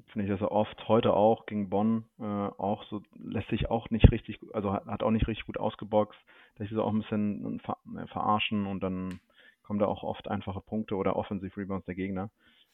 finde 0.08 0.26
ich, 0.26 0.28
dass 0.28 0.40
er 0.40 0.52
oft 0.52 0.88
heute 0.88 1.14
auch 1.14 1.46
gegen 1.46 1.70
Bonn 1.70 2.04
äh, 2.18 2.22
auch 2.22 2.84
so 2.84 3.02
lässt 3.18 3.48
sich 3.48 3.70
auch 3.70 3.88
nicht 3.90 4.10
richtig, 4.10 4.38
also 4.52 4.72
hat, 4.72 4.86
hat 4.86 5.02
auch 5.02 5.10
nicht 5.10 5.26
richtig 5.26 5.46
gut 5.46 5.58
ausgeboxt, 5.58 6.18
lässt 6.56 6.68
sich 6.68 6.76
so 6.76 6.82
auch 6.82 6.92
ein 6.92 7.00
bisschen 7.00 7.60
ver 7.60 7.78
äh, 7.96 8.06
verarschen 8.08 8.66
und 8.66 8.82
dann 8.82 9.20
kommen 9.62 9.78
da 9.78 9.86
auch 9.86 10.02
oft 10.02 10.28
einfache 10.28 10.60
Punkte 10.60 10.96
oder 10.96 11.16
Offensive 11.16 11.56
Rebounds 11.56 11.86
der 11.86 11.94
Gegner. 11.94 12.30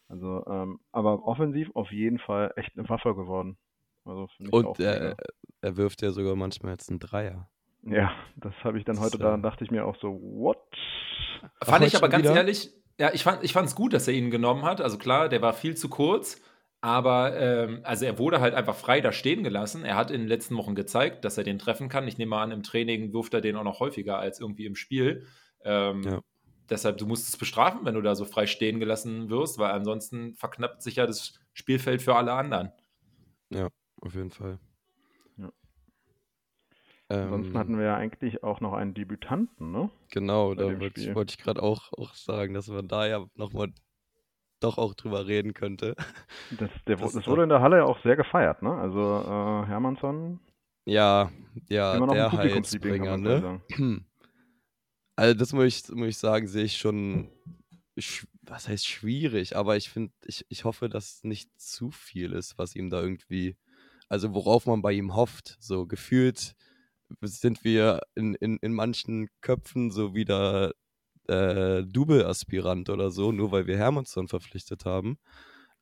Also, 0.09 0.45
ähm, 0.47 0.81
aber 0.93 1.27
offensiv 1.27 1.71
auf 1.75 1.91
jeden 1.91 2.19
Fall 2.19 2.53
echt 2.57 2.77
eine 2.77 2.89
Waffe 2.89 3.15
geworden. 3.15 3.59
Also 4.05 4.29
und 4.51 4.79
er, 4.79 5.17
er 5.63 5.77
wirft 5.77 6.01
ja 6.03 6.11
sogar 6.13 6.37
manchmal 6.37 6.73
jetzt 6.73 6.89
einen 6.91 7.01
Dreier. 7.01 7.49
Ja, 7.87 8.13
das 8.37 8.53
habe 8.65 8.79
ich 8.79 8.85
dann 8.85 9.01
heute, 9.01 9.19
da 9.19 9.37
dachte 9.37 9.65
ich 9.65 9.71
mir 9.71 9.85
auch 9.87 9.97
so, 10.01 10.21
what? 10.21 10.59
Fand 11.63 11.85
ich 11.85 11.97
aber 11.97 12.09
ganz 12.09 12.25
wieder? 12.25 12.37
ehrlich, 12.37 12.71
ja, 12.99 13.13
ich 13.13 13.23
fand 13.23 13.43
es 13.43 13.75
gut, 13.75 13.93
dass 13.93 14.09
er 14.09 14.15
ihn 14.15 14.31
genommen 14.31 14.65
hat. 14.65 14.81
Also 14.81 14.99
klar, 14.99 15.29
der 15.29 15.43
war 15.43 15.53
viel 15.53 15.77
zu 15.77 15.89
kurz. 15.89 16.41
Aber 16.81 17.37
ähm, 17.37 17.81
also 17.85 18.05
er 18.05 18.19
wurde 18.19 18.41
halt 18.41 18.55
einfach 18.55 18.77
frei 18.77 19.01
da 19.01 19.11
stehen 19.11 19.43
gelassen. 19.43 19.85
Er 19.85 19.97
hat 19.97 20.11
in 20.11 20.21
den 20.21 20.29
letzten 20.29 20.57
Wochen 20.57 20.75
gezeigt, 20.75 21.25
dass 21.25 21.39
er 21.39 21.45
den 21.45 21.59
treffen 21.59 21.89
kann. 21.89 22.07
Ich 22.07 22.19
nehme 22.19 22.31
mal 22.31 22.43
an, 22.43 22.53
im 22.53 22.63
Training 22.63 23.13
wirft 23.13 23.35
er 23.35 23.41
den 23.41 23.57
auch 23.57 23.65
noch 23.65 23.81
häufiger 23.81 24.19
als 24.19 24.41
irgendwie 24.41 24.67
im 24.67 24.77
Spiel. 24.77 25.27
Ähm, 25.65 26.03
ja. 26.03 26.21
Deshalb, 26.69 26.99
du 26.99 27.07
musst 27.07 27.29
es 27.29 27.37
bestrafen, 27.37 27.81
wenn 27.85 27.95
du 27.95 28.03
da 28.03 28.15
so 28.15 28.25
frei 28.25 28.47
stehen 28.47 28.79
gelassen 28.79 29.31
wirst, 29.31 29.59
weil 29.59 29.71
ansonsten 29.71 30.35
verknappt 30.35 30.83
sich 30.83 30.97
ja 30.97 31.07
das 31.07 31.39
Spielfeld 31.55 32.03
für 32.03 32.15
alle 32.15 32.33
anderen. 32.33 32.73
Ja, 33.51 33.69
auf 34.01 34.15
jeden 34.15 34.31
Fall. 34.31 34.59
Ja. 37.11 37.23
Ansonsten 37.23 37.53
ähm, 37.53 37.59
hatten 37.59 37.79
wir 37.79 37.85
ja 37.85 37.97
eigentlich 37.97 38.43
auch 38.43 38.61
noch 38.61 38.73
einen 38.73 38.95
Debütanten, 38.95 39.71
ne? 39.71 39.91
Genau, 40.11 40.55
da 40.55 40.79
wollte 40.81 41.15
wollt 41.15 41.31
ich 41.31 41.39
gerade 41.39 41.63
auch, 41.63 41.93
auch 41.93 42.15
sagen, 42.15 42.55
dass 42.55 42.69
man 42.69 42.89
da 42.89 43.07
ja 43.07 43.25
nochmal 43.37 43.73
doch 44.61 44.79
auch 44.79 44.95
drüber 44.95 45.27
reden 45.27 45.55
könnte. 45.55 45.95
Das, 46.59 46.71
der, 46.87 46.97
das, 46.97 47.13
das 47.13 47.27
wurde 47.27 47.43
in 47.43 47.49
der 47.49 47.61
Halle 47.61 47.85
auch 47.85 48.01
sehr 48.05 48.15
gefeiert, 48.15 48.63
ne? 48.63 48.73
Also 48.73 49.01
äh, 49.01 49.67
Hermannsson. 49.67 50.39
Ja, 50.85 51.33
ja, 51.69 51.99
der 52.07 52.31
Heilsbringer, 52.33 53.17
ne? 53.17 53.61
Also 55.17 55.35
das 55.35 55.53
muss 55.55 55.65
ich, 55.65 55.89
muss 55.95 56.09
ich 56.09 56.19
sagen, 56.19 56.47
sehe 56.47 56.65
ich 56.65 56.77
schon, 56.77 57.31
was 58.43 58.69
heißt 58.69 58.87
schwierig, 58.87 59.57
aber 59.57 59.77
ich 59.79 59.89
finde, 59.89 60.13
ich, 60.27 60.45
ich 60.51 60.65
hoffe, 60.65 60.91
dass 60.91 61.25
nicht 61.25 61.59
zu 61.59 61.91
viel 61.91 62.33
ist, 62.33 62.59
was 62.59 62.77
ihm 62.77 62.91
da 62.91 63.01
irgendwie, 63.01 63.57
also 64.11 64.35
worauf 64.35 64.67
man 64.67 64.83
bei 64.83 64.93
ihm 64.93 65.17
hofft. 65.17 65.57
So 65.59 65.87
gefühlt 65.87 66.55
sind 67.23 67.65
wir 67.65 68.01
in, 68.15 68.35
in, 68.35 68.59
in 68.59 68.73
manchen 68.73 69.29
Köpfen 69.41 69.91
so 69.91 70.15
wieder 70.15 70.73
äh, 71.29 71.85
Double-Aspirant 71.85 72.91
oder 72.91 73.11
so, 73.11 73.33
nur 73.33 73.53
weil 73.53 73.67
wir 73.67 73.77
Hermannsson 73.77 74.29
verpflichtet 74.29 74.85
haben. 74.85 75.19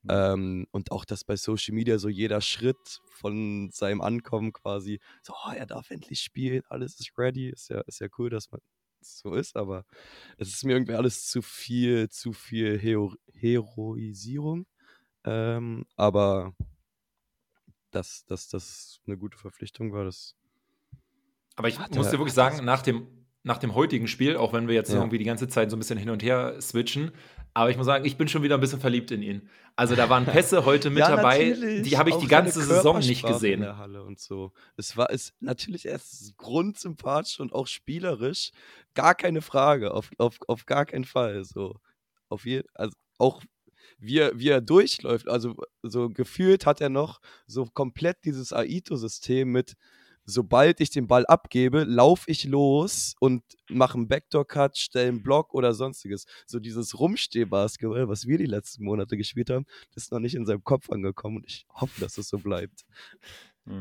Mhm. 0.03 0.11
Ähm, 0.11 0.67
und 0.71 0.93
auch, 0.93 1.05
dass 1.05 1.25
bei 1.25 1.37
Social 1.37 1.75
Media 1.75 1.99
so 1.99 2.09
jeder 2.09 2.41
Schritt 2.41 3.01
von 3.11 3.71
seinem 3.73 4.01
Ankommen 4.01 4.53
quasi, 4.53 5.01
so, 5.23 5.35
oh, 5.47 5.53
er 5.53 5.67
darf 5.67 5.91
endlich 5.91 6.21
spielen, 6.21 6.63
alles 6.69 6.99
ist 7.01 7.13
ready, 7.19 7.51
ist 7.51 7.71
ja, 7.71 7.81
ist 7.83 8.01
ja 8.01 8.09
cool, 8.19 8.31
dass 8.31 8.51
man 8.51 8.61
so 9.01 9.35
ist, 9.35 9.57
aber 9.57 9.85
es 10.39 10.49
ist 10.49 10.65
mir 10.65 10.73
irgendwie 10.73 10.95
alles 10.95 11.27
zu 11.29 11.43
viel, 11.43 12.09
zu 12.09 12.33
viel 12.33 12.79
Hero 12.79 13.15
Heroisierung. 13.35 14.67
Ähm, 15.25 15.87
aber 15.97 16.55
dass, 17.91 18.25
dass 18.27 18.49
das 18.49 19.01
eine 19.07 19.17
gute 19.17 19.39
Verpflichtung 19.39 19.93
war, 19.93 20.05
das. 20.05 20.35
Aber 21.57 21.69
ich 21.69 21.79
muss 21.79 22.11
dir 22.11 22.19
wirklich 22.19 22.35
sagen, 22.35 22.65
nach 22.65 22.83
dem 22.83 23.07
nach 23.45 23.59
dem 23.59 23.75
heutigen 23.75 24.09
Spiel, 24.09 24.37
auch 24.37 24.55
wenn 24.55 24.69
wir 24.69 24.75
jetzt 24.75 24.91
ja. 24.91 24.97
irgendwie 24.97 25.19
die 25.19 25.25
ganze 25.25 25.49
Zeit 25.49 25.71
so 25.71 25.77
ein 25.77 25.79
bisschen 25.79 25.99
hin 25.99 26.09
und 26.09 26.23
her 26.23 26.57
switchen. 26.61 27.13
Aber 27.53 27.71
ich 27.71 27.77
muss 27.77 27.87
sagen, 27.87 28.05
ich 28.05 28.17
bin 28.17 28.27
schon 28.27 28.43
wieder 28.43 28.57
ein 28.57 28.61
bisschen 28.61 28.81
verliebt 28.81 29.11
in 29.11 29.23
ihn. 29.23 29.49
Also 29.77 29.95
da 29.95 30.09
waren 30.09 30.25
Pässe 30.25 30.65
heute 30.65 30.89
mit 30.89 30.99
ja, 31.01 31.15
dabei, 31.15 31.53
die 31.53 31.99
habe 31.99 32.11
ich 32.11 32.17
die 32.17 32.27
ganze 32.27 32.63
Saison 32.63 32.99
nicht 32.99 33.25
gesehen. 33.25 33.61
In 33.61 33.61
der 33.61 33.77
Halle 33.77 34.03
und 34.03 34.19
so. 34.19 34.53
Es 34.77 34.97
war 34.97 35.11
ist 35.11 35.35
natürlich 35.41 35.85
erst 35.85 36.37
grundsympathisch 36.39 37.39
und 37.39 37.53
auch 37.53 37.67
spielerisch, 37.67 38.51
gar 38.95 39.15
keine 39.15 39.43
Frage, 39.43 39.93
auf, 39.93 40.11
auf, 40.17 40.39
auf 40.49 40.65
gar 40.65 40.87
keinen 40.87 41.05
Fall. 41.05 41.45
So. 41.45 41.77
Auf 42.31 42.47
je, 42.47 42.65
also 42.73 42.97
auch 43.19 43.43
wie 43.99 44.19
er, 44.19 44.39
wie 44.39 44.49
er 44.49 44.63
durchläuft, 44.63 45.29
also 45.29 45.55
so 45.83 46.09
gefühlt 46.09 46.65
hat 46.65 46.81
er 46.81 46.89
noch 46.89 47.21
so 47.47 47.67
komplett 47.67 48.25
dieses 48.25 48.53
Aito-System 48.53 49.53
mit 49.53 49.75
sobald 50.25 50.81
ich 50.81 50.91
den 50.91 51.07
Ball 51.07 51.27
abgebe, 51.27 51.85
laufe 51.85 52.31
ich 52.31 52.45
los 52.45 53.15
und 53.21 53.43
mache 53.69 53.99
einen 53.99 54.09
Backdoor-Cut, 54.09 54.77
stelle 54.77 55.09
einen 55.09 55.23
Block 55.23 55.55
oder 55.55 55.75
sonstiges. 55.75 56.27
So 56.47 56.59
dieses 56.59 56.99
Rumsteh-Basketball, 56.99 58.09
was 58.09 58.27
wir 58.27 58.39
die 58.39 58.47
letzten 58.47 58.85
Monate 58.85 59.17
gespielt 59.17 59.51
haben, 59.51 59.67
das 59.95 60.05
ist 60.05 60.13
noch 60.13 60.21
nicht 60.21 60.35
in 60.35 60.47
seinem 60.47 60.65
Kopf 60.65 60.91
angekommen 60.91 61.37
und 61.39 61.47
ich 61.47 61.67
hoffe, 61.69 62.01
dass 62.01 62.19
es 62.19 62.29
so 62.29 62.39
bleibt. 62.39 62.85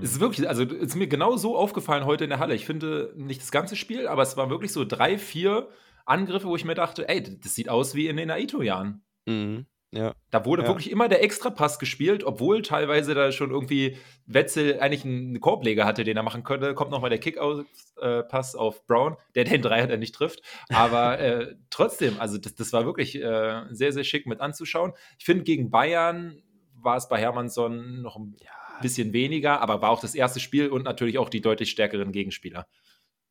Es 0.02 0.14
ist 0.14 0.20
wirklich, 0.22 0.48
also 0.48 0.64
es 0.64 0.72
ist 0.72 0.96
mir 0.96 1.08
genau 1.08 1.36
so 1.36 1.58
aufgefallen 1.58 2.06
heute 2.06 2.24
in 2.24 2.30
der 2.30 2.40
Halle. 2.40 2.56
Ich 2.56 2.66
finde 2.66 3.14
nicht 3.18 3.42
das 3.42 3.52
ganze 3.52 3.76
Spiel, 3.76 4.08
aber 4.08 4.22
es 4.22 4.38
waren 4.38 4.50
wirklich 4.50 4.72
so 4.72 4.86
drei, 4.86 5.18
vier 5.18 5.68
Angriffe, 6.06 6.48
wo 6.48 6.56
ich 6.56 6.64
mir 6.64 6.76
dachte, 6.76 7.10
ey, 7.10 7.22
das 7.22 7.56
sieht 7.56 7.68
aus 7.68 7.94
wie 7.94 8.08
in 8.08 8.16
den 8.16 8.32
Aito-Jahren. 8.32 9.04
Mhm. 9.26 9.66
Ja. 9.94 10.16
Da 10.32 10.44
wurde 10.44 10.64
ja. 10.64 10.70
wirklich 10.70 10.90
immer 10.90 11.08
der 11.08 11.24
Extrapass 11.24 11.78
gespielt, 11.78 12.24
obwohl 12.24 12.64
teilweise 12.64 13.14
da 13.14 13.32
schon 13.32 13.52
irgendwie 13.52 13.98
Wetzel 14.26 14.80
eigentlich 14.80 15.06
einen 15.06 15.40
Korbleger 15.40 15.86
hatte, 15.86 16.04
den 16.04 16.18
er 16.18 16.24
machen 16.24 16.44
könnte. 16.44 16.74
Kommt 16.74 16.90
nochmal 16.90 17.12
der 17.12 17.20
Kick-Pass 17.20 18.56
auf 18.56 18.88
Brown, 18.88 19.18
der 19.36 19.44
den 19.44 19.62
Dreier 19.62 19.86
dann 19.86 20.00
nicht 20.00 20.16
trifft. 20.16 20.42
Aber 20.70 21.20
äh, 21.20 21.56
trotzdem, 21.70 22.20
also 22.20 22.40
das, 22.40 22.56
das 22.56 22.74
war 22.74 22.86
wirklich 22.86 23.22
äh, 23.22 23.66
sehr, 23.70 23.94
sehr 23.94 24.04
schick 24.04 24.26
mit 24.26 24.42
anzuschauen. 24.42 24.94
Ich 25.20 25.26
finde, 25.26 25.44
gegen 25.44 25.70
Bayern 25.70 26.42
war 26.74 26.98
es 26.98 27.08
bei 27.08 27.20
Hermannsson 27.20 28.02
noch 28.02 28.16
ein 28.16 28.36
ja. 28.40 28.50
bisschen 28.82 29.14
weniger, 29.14 29.62
aber 29.62 29.84
war 29.84 29.92
auch 29.92 30.02
das 30.02 30.16
erste 30.16 30.40
Spiel 30.40 30.70
und 30.70 30.84
natürlich 30.86 31.20
auch 31.20 31.30
die 31.30 31.42
deutlich 31.42 31.70
stärkeren 31.70 32.12
Gegenspieler. 32.12 32.66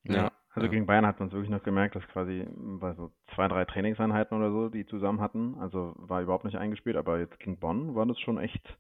Ja. 0.05 0.31
Also 0.55 0.67
ja. 0.67 0.73
gegen 0.73 0.87
Bayern 0.87 1.07
hat 1.07 1.19
man 1.19 1.29
es 1.29 1.35
wirklich 1.35 1.51
noch 1.51 1.63
gemerkt, 1.63 1.95
dass 1.97 2.07
quasi 2.09 2.47
bei 2.57 2.93
so 2.95 3.11
zwei, 3.35 3.49
drei 3.49 3.65
Trainingseinheiten 3.65 4.37
oder 4.37 4.51
so, 4.51 4.69
die 4.69 4.85
zusammen 4.87 5.21
hatten, 5.21 5.57
also 5.59 5.95
war 5.97 6.21
überhaupt 6.21 6.45
nicht 6.45 6.59
eingespielt, 6.59 6.97
aber 6.97 7.19
jetzt 7.19 7.39
gegen 7.39 7.59
Bonn 7.59 7.95
war 7.95 8.05
das 8.05 8.19
schon 8.21 8.39
echt 8.39 8.77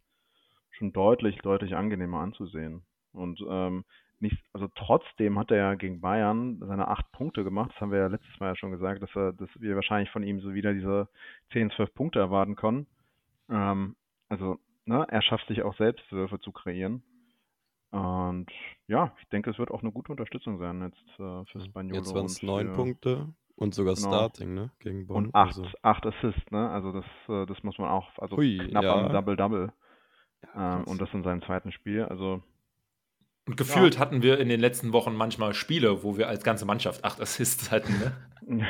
schon 0.73 0.93
deutlich, 0.93 1.39
deutlich 1.39 1.75
angenehmer 1.75 2.21
anzusehen. 2.21 2.83
Und 3.13 3.43
ähm, 3.49 3.85
nicht, 4.21 4.39
also 4.53 4.69
trotzdem 4.75 5.39
hat 5.39 5.51
er 5.51 5.57
ja 5.57 5.75
gegen 5.75 6.01
Bayern 6.01 6.59
seine 6.61 6.89
acht 6.89 7.11
Punkte 7.13 7.43
gemacht. 7.45 7.73
Das 7.75 7.81
haben 7.81 7.91
wir 7.91 7.99
ja 7.99 8.07
letztes 8.07 8.39
Mal 8.39 8.49
ja 8.49 8.57
schon 8.57 8.71
gesagt, 8.71 9.03
dass 9.03 9.15
er, 9.17 9.33
dass 9.33 9.49
wir 9.59 9.75
wahrscheinlich 9.75 10.11
von 10.11 10.23
ihm 10.23 10.41
so 10.41 10.55
wieder 10.55 10.73
diese 10.73 11.09
10, 11.53 11.71
12 11.73 11.95
Punkte 11.95 12.19
erwarten 12.21 12.55
können. 12.55 12.87
Ähm, 13.51 13.97
also, 14.29 14.59
ne, 14.87 15.07
er 15.09 15.23
schafft 15.23 15.49
sich 15.49 15.63
auch 15.63 15.77
selbst 15.77 16.11
Würfe 16.13 16.39
zu 16.41 16.53
kreieren. 16.53 17.03
Und 17.93 18.51
ja, 18.89 19.15
ich 19.21 19.29
denke, 19.29 19.51
es 19.51 19.59
wird 19.59 19.71
auch 19.71 19.83
eine 19.83 19.93
gute 19.93 20.13
Unterstützung 20.13 20.59
sein 20.59 20.81
jetzt 20.83 21.21
äh, 21.21 21.45
für 21.45 21.61
Spaniolo. 21.61 21.99
Jetzt 21.99 22.15
waren 22.15 22.25
es 22.25 22.43
neun 22.43 22.73
Punkte 22.73 23.29
und 23.55 23.75
sogar 23.75 23.95
genau. 23.95 24.09
Starting, 24.09 24.55
ne? 24.55 24.71
Gegen 24.79 25.07
Bonn. 25.07 25.27
Und 25.27 25.35
acht, 25.35 25.59
also. 25.59 25.69
acht 25.83 26.07
Assists, 26.07 26.51
ne? 26.51 26.71
Also 26.71 26.93
das, 26.93 27.05
äh, 27.29 27.45
das 27.45 27.63
muss 27.63 27.77
man 27.77 27.91
auch, 27.91 28.09
also 28.19 28.39
Hui, 28.39 28.59
knapp 28.67 28.83
ja. 28.83 28.95
am 28.95 29.13
Double-Double. 29.13 29.73
Ja, 30.55 30.79
ähm, 30.79 30.85
und 30.85 31.03
das 31.03 31.11
in 31.13 31.23
seinem 31.23 31.43
zweiten 31.43 31.71
Spiel. 31.71 32.05
Also 32.05 32.43
und 33.47 33.59
gefühlt 33.59 33.97
ja. 33.97 34.01
hatten 34.01 34.23
wir 34.23 34.39
in 34.39 34.49
den 34.49 34.61
letzten 34.61 34.95
Wochen 34.95 35.15
manchmal 35.15 35.53
Spiele, 35.53 36.03
wo 36.03 36.17
wir 36.17 36.29
als 36.29 36.45
ganze 36.45 36.65
Mannschaft 36.65 37.05
acht 37.05 37.21
Assists 37.21 37.71
hatten, 37.71 37.93
ne? 37.99 38.17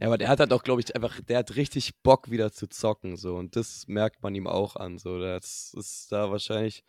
ja, 0.00 0.06
aber 0.06 0.18
der 0.18 0.28
hat 0.28 0.40
halt 0.40 0.52
auch, 0.52 0.64
glaube 0.64 0.82
ich, 0.82 0.94
einfach, 0.94 1.18
der 1.22 1.38
hat 1.38 1.56
richtig 1.56 2.02
Bock 2.02 2.30
wieder 2.30 2.52
zu 2.52 2.68
zocken, 2.68 3.16
so. 3.16 3.36
Und 3.36 3.56
das 3.56 3.88
merkt 3.88 4.22
man 4.22 4.34
ihm 4.34 4.46
auch 4.46 4.76
an, 4.76 4.98
so. 4.98 5.18
Das 5.18 5.72
ist 5.78 6.12
da 6.12 6.30
wahrscheinlich 6.30 6.84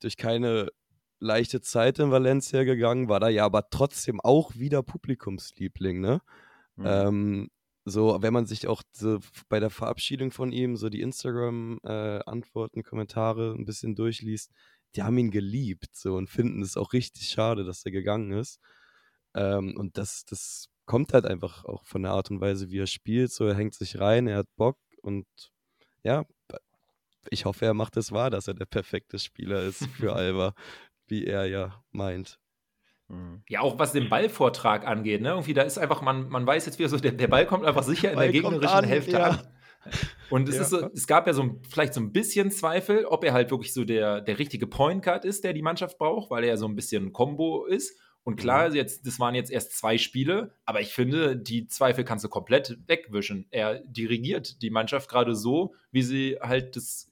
durch 0.00 0.16
keine 0.16 0.68
leichte 1.20 1.60
Zeit 1.60 1.98
in 1.98 2.10
Valencia 2.10 2.64
gegangen, 2.64 3.08
war 3.08 3.20
da 3.20 3.28
ja 3.28 3.44
aber 3.44 3.70
trotzdem 3.70 4.20
auch 4.20 4.54
wieder 4.56 4.82
Publikumsliebling, 4.82 6.00
ne? 6.00 6.20
Mhm. 6.76 6.86
Ähm, 6.86 7.50
so, 7.84 8.18
wenn 8.20 8.32
man 8.32 8.46
sich 8.46 8.66
auch 8.66 8.82
so 8.92 9.20
bei 9.48 9.60
der 9.60 9.70
Verabschiedung 9.70 10.30
von 10.32 10.52
ihm 10.52 10.76
so 10.76 10.88
die 10.88 11.00
Instagram-Antworten, 11.00 12.80
äh, 12.80 12.82
Kommentare 12.82 13.54
ein 13.56 13.64
bisschen 13.64 13.94
durchliest, 13.94 14.50
die 14.94 15.02
haben 15.02 15.18
ihn 15.18 15.30
geliebt 15.30 15.94
so 15.94 16.16
und 16.16 16.28
finden 16.28 16.62
es 16.62 16.76
auch 16.76 16.92
richtig 16.92 17.28
schade, 17.28 17.64
dass 17.64 17.84
er 17.84 17.92
gegangen 17.92 18.32
ist. 18.32 18.60
Ähm, 19.34 19.76
und 19.76 19.96
das, 19.96 20.24
das 20.24 20.68
kommt 20.84 21.12
halt 21.12 21.26
einfach 21.26 21.64
auch 21.64 21.86
von 21.86 22.02
der 22.02 22.12
Art 22.12 22.30
und 22.30 22.40
Weise, 22.40 22.70
wie 22.70 22.80
er 22.80 22.86
spielt. 22.86 23.32
So, 23.32 23.46
er 23.46 23.54
hängt 23.54 23.74
sich 23.74 23.98
rein, 23.98 24.26
er 24.26 24.38
hat 24.38 24.56
Bock 24.56 24.78
und 25.02 25.26
ja, 26.02 26.24
ich 27.30 27.44
hoffe, 27.44 27.66
er 27.66 27.74
macht 27.74 27.96
es 27.96 28.12
wahr, 28.12 28.30
dass 28.30 28.48
er 28.48 28.54
der 28.54 28.66
perfekte 28.66 29.18
Spieler 29.18 29.62
ist 29.62 29.86
für 29.86 30.14
Alba, 30.16 30.54
wie 31.10 31.26
er 31.26 31.46
ja 31.46 31.82
meint. 31.90 32.38
Mhm. 33.08 33.42
Ja, 33.48 33.60
auch 33.60 33.78
was 33.78 33.92
den 33.92 34.08
Ballvortrag 34.08 34.86
angeht, 34.86 35.20
ne? 35.20 35.30
Irgendwie, 35.30 35.54
da 35.54 35.62
ist 35.62 35.78
einfach, 35.78 36.02
man, 36.02 36.28
man 36.28 36.46
weiß 36.46 36.66
jetzt 36.66 36.78
wieder 36.78 36.88
so, 36.88 36.96
der, 36.96 37.12
der 37.12 37.28
Ball 37.28 37.46
kommt 37.46 37.64
einfach 37.64 37.82
sicher 37.82 38.12
in 38.12 38.18
der 38.18 38.32
gegnerischen 38.32 38.68
an, 38.68 38.84
Hälfte 38.84 39.12
ja. 39.12 39.30
an. 39.30 39.40
Und 40.28 40.48
es, 40.48 40.56
ja. 40.56 40.62
ist 40.62 40.70
so, 40.70 40.90
es 40.92 41.06
gab 41.06 41.26
ja 41.26 41.32
so 41.32 41.58
vielleicht 41.68 41.94
so 41.94 42.00
ein 42.00 42.12
bisschen 42.12 42.50
Zweifel, 42.50 43.06
ob 43.06 43.24
er 43.24 43.32
halt 43.32 43.50
wirklich 43.50 43.72
so 43.72 43.84
der, 43.84 44.20
der 44.20 44.38
richtige 44.38 44.66
Point 44.66 45.02
Guard 45.02 45.24
ist, 45.24 45.42
der 45.42 45.52
die 45.52 45.62
Mannschaft 45.62 45.98
braucht, 45.98 46.30
weil 46.30 46.44
er 46.44 46.50
ja 46.50 46.56
so 46.56 46.66
ein 46.66 46.76
bisschen 46.76 47.12
Combo 47.12 47.64
ist. 47.64 47.98
Und 48.22 48.36
klar, 48.36 48.68
mhm. 48.68 48.74
jetzt, 48.74 49.06
das 49.06 49.18
waren 49.18 49.34
jetzt 49.34 49.50
erst 49.50 49.76
zwei 49.76 49.96
Spiele, 49.96 50.54
aber 50.64 50.80
ich 50.80 50.92
finde, 50.92 51.36
die 51.36 51.66
Zweifel 51.66 52.04
kannst 52.04 52.24
du 52.24 52.28
komplett 52.28 52.78
wegwischen. 52.86 53.46
Er 53.50 53.80
dirigiert 53.80 54.60
die 54.62 54.70
Mannschaft 54.70 55.08
gerade 55.08 55.34
so, 55.34 55.74
wie 55.90 56.02
sie 56.02 56.36
halt 56.40 56.76
das 56.76 57.10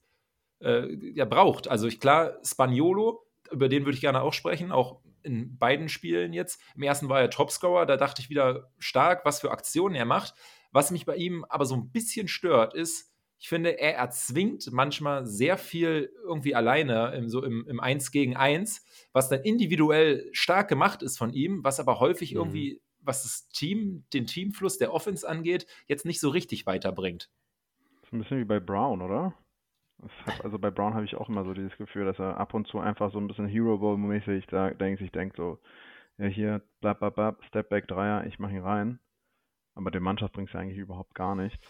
äh, 0.60 0.94
ja, 1.14 1.24
braucht. 1.24 1.68
Also 1.68 1.86
ich, 1.86 1.98
klar, 1.98 2.38
Spaniolo, 2.44 3.26
über 3.50 3.68
den 3.68 3.84
würde 3.84 3.94
ich 3.94 4.00
gerne 4.00 4.22
auch 4.22 4.32
sprechen, 4.32 4.72
auch 4.72 5.00
in 5.22 5.58
beiden 5.58 5.88
Spielen 5.88 6.32
jetzt. 6.32 6.60
Im 6.74 6.82
ersten 6.82 7.08
war 7.08 7.20
er 7.20 7.30
Topscorer, 7.30 7.86
da 7.86 7.96
dachte 7.96 8.22
ich 8.22 8.30
wieder 8.30 8.70
stark, 8.78 9.24
was 9.24 9.40
für 9.40 9.50
Aktionen 9.50 9.94
er 9.94 10.04
macht. 10.04 10.34
Was 10.72 10.90
mich 10.90 11.06
bei 11.06 11.16
ihm 11.16 11.44
aber 11.48 11.64
so 11.64 11.74
ein 11.74 11.90
bisschen 11.90 12.28
stört, 12.28 12.74
ist, 12.74 13.12
ich 13.38 13.48
finde, 13.48 13.78
er 13.78 13.94
erzwingt 13.94 14.70
manchmal 14.72 15.24
sehr 15.24 15.56
viel 15.56 16.12
irgendwie 16.24 16.54
alleine 16.54 17.14
im, 17.14 17.28
so 17.28 17.42
im, 17.42 17.66
im 17.68 17.80
1 17.80 18.10
gegen 18.10 18.36
1, 18.36 18.84
was 19.12 19.28
dann 19.28 19.42
individuell 19.42 20.28
stark 20.32 20.68
gemacht 20.68 21.02
ist 21.02 21.18
von 21.18 21.32
ihm, 21.32 21.62
was 21.62 21.78
aber 21.78 22.00
häufig 22.00 22.32
mhm. 22.32 22.38
irgendwie, 22.38 22.82
was 23.00 23.22
das 23.22 23.48
Team, 23.48 24.04
den 24.12 24.26
Teamfluss 24.26 24.78
der 24.78 24.92
Offense 24.92 25.28
angeht, 25.28 25.66
jetzt 25.86 26.04
nicht 26.04 26.20
so 26.20 26.30
richtig 26.30 26.66
weiterbringt. 26.66 27.30
Das 28.00 28.08
ist 28.08 28.12
ein 28.12 28.18
bisschen 28.18 28.40
wie 28.40 28.44
bei 28.44 28.60
Brown, 28.60 29.02
oder? 29.02 29.34
Hat, 30.26 30.44
also 30.44 30.58
bei 30.58 30.70
Brown 30.70 30.94
habe 30.94 31.04
ich 31.04 31.16
auch 31.16 31.28
immer 31.28 31.44
so 31.44 31.54
dieses 31.54 31.76
Gefühl, 31.76 32.04
dass 32.04 32.18
er 32.18 32.38
ab 32.38 32.54
und 32.54 32.66
zu 32.68 32.78
einfach 32.78 33.12
so 33.12 33.18
ein 33.18 33.26
bisschen 33.26 33.48
Hero 33.48 33.78
Bowl 33.78 33.96
mäßig 33.96 34.46
da 34.46 34.70
denkt, 34.70 35.00
sich 35.00 35.10
denkt 35.10 35.36
so, 35.36 35.58
ja 36.18 36.26
hier, 36.26 36.62
blab, 36.80 37.00
blab, 37.00 37.14
blab, 37.14 37.44
Step 37.48 37.68
Back 37.68 37.88
Dreier, 37.88 38.24
ich 38.26 38.38
mache 38.38 38.52
ihn 38.52 38.62
rein. 38.62 39.00
Aber 39.74 39.90
der 39.90 40.00
Mannschaft 40.00 40.34
bringt 40.34 40.48
es 40.48 40.54
ja 40.54 40.60
eigentlich 40.60 40.78
überhaupt 40.78 41.14
gar 41.14 41.34
nichts. 41.34 41.64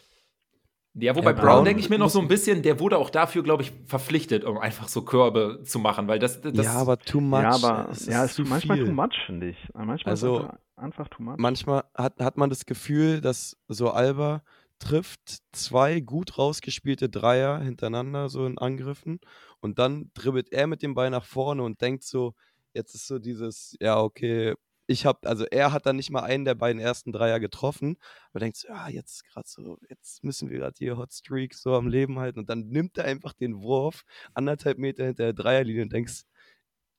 Ja, 0.95 1.15
wobei 1.15 1.31
ja, 1.31 1.41
Brown, 1.41 1.65
denke 1.65 1.81
ich 1.81 1.91
mir 1.91 1.99
noch 1.99 2.09
so 2.09 2.21
ein 2.21 2.29
bisschen, 2.29 2.63
der 2.63 2.81
wurde 2.81 2.99
auch 2.99 3.11
dafür, 3.11 3.43
glaube 3.43 3.63
ich, 3.63 3.73
verpflichtet, 3.87 4.45
um 4.45 4.59
einfach 4.59 4.89
so 4.89 5.03
Körbe 5.03 5.61
zu 5.63 5.79
machen, 5.79 6.09
weil 6.09 6.19
das, 6.19 6.41
das 6.41 6.55
Ja, 6.55 6.73
aber 6.73 6.99
too 6.99 7.21
much. 7.21 7.43
Ja, 7.43 7.51
aber 7.51 7.89
es 7.91 8.07
ja, 8.07 8.25
ist, 8.25 8.39
ist 8.39 8.49
manchmal 8.49 8.79
viel. 8.79 8.87
too 8.87 8.93
much, 8.93 9.15
finde 9.27 9.51
ich. 9.51 9.69
Manchmal 9.75 10.13
also, 10.13 10.41
ist 10.41 10.49
einfach 10.77 11.09
too 11.09 11.23
much. 11.23 11.37
Manchmal 11.39 11.85
hat, 11.95 12.19
hat 12.19 12.37
man 12.37 12.51
das 12.51 12.67
Gefühl, 12.67 13.21
dass 13.21 13.57
so 13.69 13.91
Alba 13.91 14.43
trifft 14.79 15.39
zwei 15.53 16.01
gut 16.01 16.39
rausgespielte 16.39 17.09
Dreier 17.09 17.61
hintereinander, 17.61 18.29
so 18.29 18.47
in 18.47 18.59
Angriffen. 18.59 19.21
Und 19.61 19.79
dann 19.79 20.11
dribbelt 20.15 20.53
er 20.53 20.67
mit 20.67 20.83
dem 20.83 20.95
Ball 20.95 21.11
nach 21.11 21.25
vorne 21.25 21.63
und 21.63 21.81
denkt 21.81 22.05
so, 22.05 22.35
jetzt 22.75 22.95
ist 22.95 23.07
so 23.07 23.19
dieses, 23.19 23.77
ja, 23.81 24.01
okay, 24.01 24.55
ich 24.87 25.05
habe, 25.05 25.29
also 25.29 25.45
er 25.45 25.73
hat 25.73 25.85
dann 25.87 25.97
nicht 25.97 26.11
mal 26.11 26.23
einen 26.23 26.47
der 26.47 26.55
beiden 26.55 26.81
ersten 26.81 27.13
Dreier 27.13 27.41
getroffen, 27.41 27.99
aber 28.31 28.41
denkt 28.41 28.57
so, 28.57 28.69
ja, 28.69 28.89
jetzt 28.89 29.25
gerade 29.27 29.47
so, 29.49 29.79
jetzt 29.91 30.25
müssen 30.25 30.49
wir 30.49 30.59
gerade 30.59 30.77
hier 30.79 30.97
Hot 30.97 31.13
Streak 31.13 31.55
so 31.55 31.75
am 31.75 31.89
Leben 31.89 32.19
halten. 32.19 32.39
Und 32.39 32.49
dann 32.49 32.69
nimmt 32.69 32.97
er 32.99 33.05
einfach 33.05 33.35
den 33.35 33.61
Wurf 33.63 34.05
anderthalb 34.35 34.79
Meter 34.79 35.05
hinter 35.05 35.25
der 35.25 35.33
Dreierlinie 35.35 35.83
und 35.83 35.93
denkst, 35.93 36.23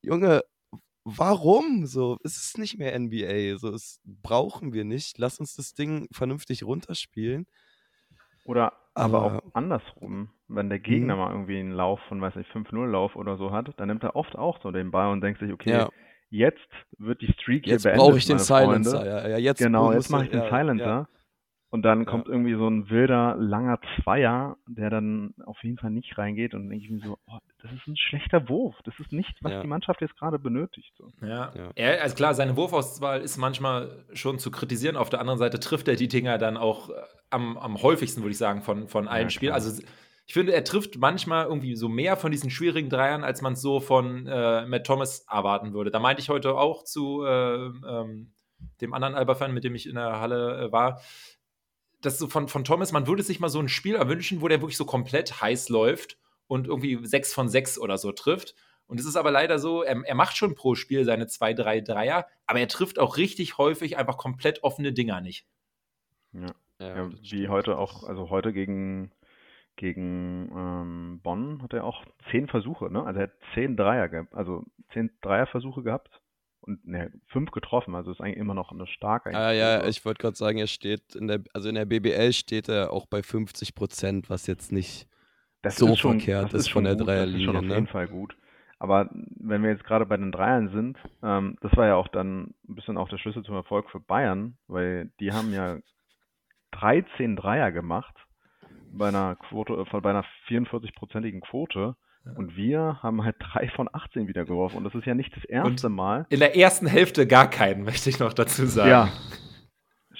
Junge, 0.03 0.43
warum? 1.03 1.85
So, 1.87 2.17
es 2.23 2.37
ist 2.37 2.57
nicht 2.57 2.77
mehr 2.77 2.97
NBA. 2.97 3.57
So, 3.57 3.73
es 3.73 3.99
brauchen 4.05 4.73
wir 4.73 4.85
nicht. 4.85 5.17
Lass 5.17 5.39
uns 5.39 5.55
das 5.55 5.73
Ding 5.73 6.07
vernünftig 6.11 6.63
runterspielen. 6.63 7.47
Oder 8.49 8.73
aber, 8.95 9.21
aber 9.21 9.37
auch 9.37 9.41
andersrum. 9.53 10.29
Wenn 10.47 10.69
der 10.69 10.79
Gegner 10.79 11.15
mh. 11.15 11.23
mal 11.23 11.31
irgendwie 11.31 11.59
einen 11.59 11.71
Lauf 11.71 11.99
von, 12.09 12.19
weiß 12.19 12.35
nicht, 12.35 12.49
5-0-Lauf 12.49 13.15
oder 13.15 13.37
so 13.37 13.51
hat, 13.51 13.71
dann 13.77 13.87
nimmt 13.87 14.03
er 14.03 14.15
oft 14.15 14.35
auch 14.35 14.59
so 14.63 14.71
den 14.71 14.89
Ball 14.89 15.11
und 15.11 15.21
denkt 15.21 15.39
sich, 15.39 15.53
okay, 15.53 15.69
ja. 15.69 15.89
jetzt 16.31 16.57
wird 16.97 17.21
die 17.21 17.31
Streak 17.33 17.67
jetzt 17.67 17.83
hier 17.83 17.91
beendet. 17.91 18.07
Jetzt 18.07 18.07
brauche 18.07 18.17
ich 18.17 18.25
den 18.25 18.39
Silencer. 18.39 19.05
Ja, 19.05 19.27
ja, 19.29 19.37
jetzt 19.37 19.59
genau, 19.59 19.93
jetzt 19.93 20.09
mache 20.09 20.23
ich 20.23 20.31
den 20.31 20.41
Silencer. 20.49 21.07
Und 21.71 21.83
dann 21.83 22.05
kommt 22.05 22.27
ja. 22.27 22.33
irgendwie 22.33 22.55
so 22.55 22.67
ein 22.67 22.89
wilder, 22.89 23.35
langer 23.37 23.79
Zweier, 24.01 24.57
der 24.67 24.89
dann 24.89 25.35
auf 25.45 25.63
jeden 25.63 25.77
Fall 25.77 25.91
nicht 25.91 26.17
reingeht 26.17 26.55
und 26.55 26.67
denke 26.67 26.83
ich 26.83 26.89
mir 26.89 26.99
so, 26.99 27.19
oh, 27.27 27.37
das 27.61 27.71
ist 27.71 27.87
ein 27.87 27.95
schlechter 27.95 28.49
Wurf. 28.49 28.75
Das 28.85 28.95
ist 28.99 29.11
nicht, 29.11 29.35
was 29.41 29.51
ja. 29.51 29.61
die 29.61 29.67
Mannschaft 29.67 30.01
jetzt 30.01 30.17
gerade 30.17 30.39
benötigt. 30.39 30.91
So. 30.97 31.11
Ja. 31.21 31.51
ja. 31.55 31.71
Er, 31.75 32.01
also 32.01 32.15
klar, 32.15 32.33
seine 32.33 32.57
Wurfauswahl 32.57 33.21
ist 33.21 33.37
manchmal 33.37 34.03
schon 34.13 34.39
zu 34.39 34.49
kritisieren. 34.49 34.95
Auf 34.95 35.11
der 35.11 35.19
anderen 35.19 35.37
Seite 35.37 35.59
trifft 35.59 35.87
er 35.87 35.95
die 35.95 36.07
Dinger 36.07 36.39
dann 36.39 36.57
auch 36.57 36.89
äh, 36.89 36.93
am, 37.29 37.57
am 37.57 37.79
häufigsten, 37.83 38.21
würde 38.21 38.31
ich 38.31 38.39
sagen, 38.39 38.63
von, 38.63 38.87
von 38.87 39.07
allen 39.07 39.29
Spielen. 39.29 39.53
Also 39.53 39.79
ich 40.25 40.33
finde, 40.33 40.53
er 40.53 40.63
trifft 40.63 40.97
manchmal 40.97 41.45
irgendwie 41.45 41.75
so 41.75 41.87
mehr 41.87 42.17
von 42.17 42.31
diesen 42.31 42.49
schwierigen 42.49 42.89
Dreiern, 42.89 43.23
als 43.23 43.41
man 43.41 43.53
es 43.53 43.61
so 43.61 43.79
von 43.79 44.25
äh, 44.25 44.65
Matt 44.65 44.87
Thomas 44.87 45.25
erwarten 45.29 45.73
würde. 45.73 45.91
Da 45.91 45.99
meinte 45.99 46.21
ich 46.21 46.29
heute 46.29 46.55
auch 46.55 46.83
zu 46.83 47.23
äh, 47.25 47.65
ähm, 47.65 48.31
dem 48.81 48.93
anderen 48.93 49.15
Alba-Fan, 49.15 49.53
mit 49.53 49.63
dem 49.63 49.75
ich 49.75 49.87
in 49.87 49.95
der 49.95 50.19
Halle 50.19 50.67
äh, 50.67 50.71
war, 50.71 51.01
das 52.01 52.17
so 52.17 52.27
von, 52.27 52.47
von 52.47 52.63
Thomas, 52.63 52.91
man 52.91 53.07
würde 53.07 53.23
sich 53.23 53.39
mal 53.39 53.49
so 53.49 53.59
ein 53.59 53.69
Spiel 53.69 53.95
erwünschen, 53.95 54.41
wo 54.41 54.47
der 54.47 54.61
wirklich 54.61 54.77
so 54.77 54.85
komplett 54.85 55.41
heiß 55.41 55.69
läuft 55.69 56.17
und 56.47 56.67
irgendwie 56.67 57.05
sechs 57.05 57.33
von 57.33 57.49
sechs 57.49 57.77
oder 57.77 57.97
so 57.97 58.11
trifft. 58.11 58.55
Und 58.87 58.99
es 58.99 59.05
ist 59.05 59.17
aber 59.17 59.31
leider 59.31 59.59
so, 59.59 59.83
er, 59.83 60.01
er 60.05 60.15
macht 60.15 60.35
schon 60.35 60.55
pro 60.55 60.75
Spiel 60.75 61.05
seine 61.05 61.27
zwei, 61.27 61.53
drei 61.53 61.81
Dreier, 61.81 62.27
aber 62.47 62.59
er 62.59 62.67
trifft 62.67 62.97
auch 62.97 63.17
richtig 63.17 63.57
häufig 63.57 63.97
einfach 63.97 64.17
komplett 64.17 64.63
offene 64.63 64.93
Dinger 64.93 65.21
nicht. 65.21 65.45
Ja, 66.33 66.53
ja, 66.79 66.95
ja 66.95 67.09
wie 67.21 67.49
heute 67.49 67.77
auch, 67.77 68.03
also 68.03 68.29
heute 68.29 68.51
gegen, 68.51 69.11
gegen 69.75 70.51
ähm, 70.55 71.19
Bonn 71.21 71.61
hat 71.61 71.73
er 71.73 71.83
auch 71.83 72.03
zehn 72.31 72.47
Versuche, 72.47 72.91
ne? 72.91 73.03
Also 73.03 73.19
er 73.19 73.23
hat 73.27 73.33
zehn 73.53 73.77
Dreier, 73.77 74.27
also 74.31 74.63
zehn 74.93 75.11
Dreierversuche 75.21 75.83
gehabt 75.83 76.19
ne, 76.83 77.11
fünf 77.27 77.51
getroffen, 77.51 77.95
also 77.95 78.11
ist 78.11 78.21
eigentlich 78.21 78.37
immer 78.37 78.53
noch 78.53 78.71
eine 78.71 78.87
starke. 78.87 79.35
Ah, 79.35 79.51
ja, 79.51 79.85
ich 79.85 80.03
wollte 80.05 80.21
gerade 80.21 80.35
sagen, 80.35 80.57
er 80.57 80.67
steht 80.67 81.15
in 81.15 81.27
der, 81.27 81.41
also 81.53 81.69
in 81.69 81.75
der 81.75 81.85
BBL 81.85 82.33
steht 82.33 82.69
er 82.69 82.93
auch 82.93 83.05
bei 83.05 83.23
50 83.23 83.75
Prozent, 83.75 84.29
was 84.29 84.47
jetzt 84.47 84.71
nicht 84.71 85.07
das 85.61 85.77
so 85.77 85.87
ist 85.87 85.99
schon, 85.99 86.19
verkehrt 86.19 86.53
ist, 86.53 86.61
ist 86.61 86.71
von 86.71 86.83
der 86.83 86.95
gut, 86.95 87.07
Dreierlinie. 87.07 87.31
Das 87.31 87.39
ist 87.39 87.45
schon 87.45 87.57
auf 87.57 87.63
ne? 87.63 87.75
jeden 87.75 87.87
Fall 87.87 88.07
gut. 88.07 88.35
Aber 88.79 89.09
wenn 89.11 89.61
wir 89.61 89.71
jetzt 89.71 89.83
gerade 89.83 90.05
bei 90.05 90.15
den 90.15 90.31
Dreiern 90.31 90.69
sind, 90.69 90.97
ähm, 91.21 91.57
das 91.61 91.75
war 91.75 91.87
ja 91.87 91.95
auch 91.95 92.07
dann 92.07 92.53
ein 92.67 92.75
bisschen 92.75 92.97
auch 92.97 93.09
der 93.09 93.17
Schlüssel 93.17 93.43
zum 93.43 93.55
Erfolg 93.55 93.89
für 93.89 93.99
Bayern, 93.99 94.57
weil 94.67 95.11
die 95.19 95.33
haben 95.33 95.53
ja 95.53 95.79
13 96.71 97.35
Dreier 97.35 97.71
gemacht 97.73 98.15
bei 98.91 99.09
einer 99.09 99.35
Quote, 99.35 99.73
äh, 99.73 100.01
bei 100.01 100.09
einer 100.09 100.25
44-prozentigen 100.47 101.41
Quote. 101.41 101.95
Und 102.35 102.55
wir 102.55 102.99
haben 103.01 103.23
halt 103.23 103.35
drei 103.39 103.69
von 103.69 103.89
18 103.91 104.27
wieder 104.27 104.45
geworfen. 104.45 104.77
Und 104.77 104.83
das 104.83 104.95
ist 104.95 105.05
ja 105.05 105.15
nicht 105.15 105.35
das 105.35 105.43
erste 105.45 105.87
und 105.87 105.95
Mal. 105.95 106.25
In 106.29 106.39
der 106.39 106.55
ersten 106.55 106.87
Hälfte 106.87 107.27
gar 107.27 107.49
keinen, 107.49 107.83
möchte 107.85 108.09
ich 108.09 108.19
noch 108.19 108.33
dazu 108.33 108.65
sagen. 108.65 108.89
Ja. 108.89 109.09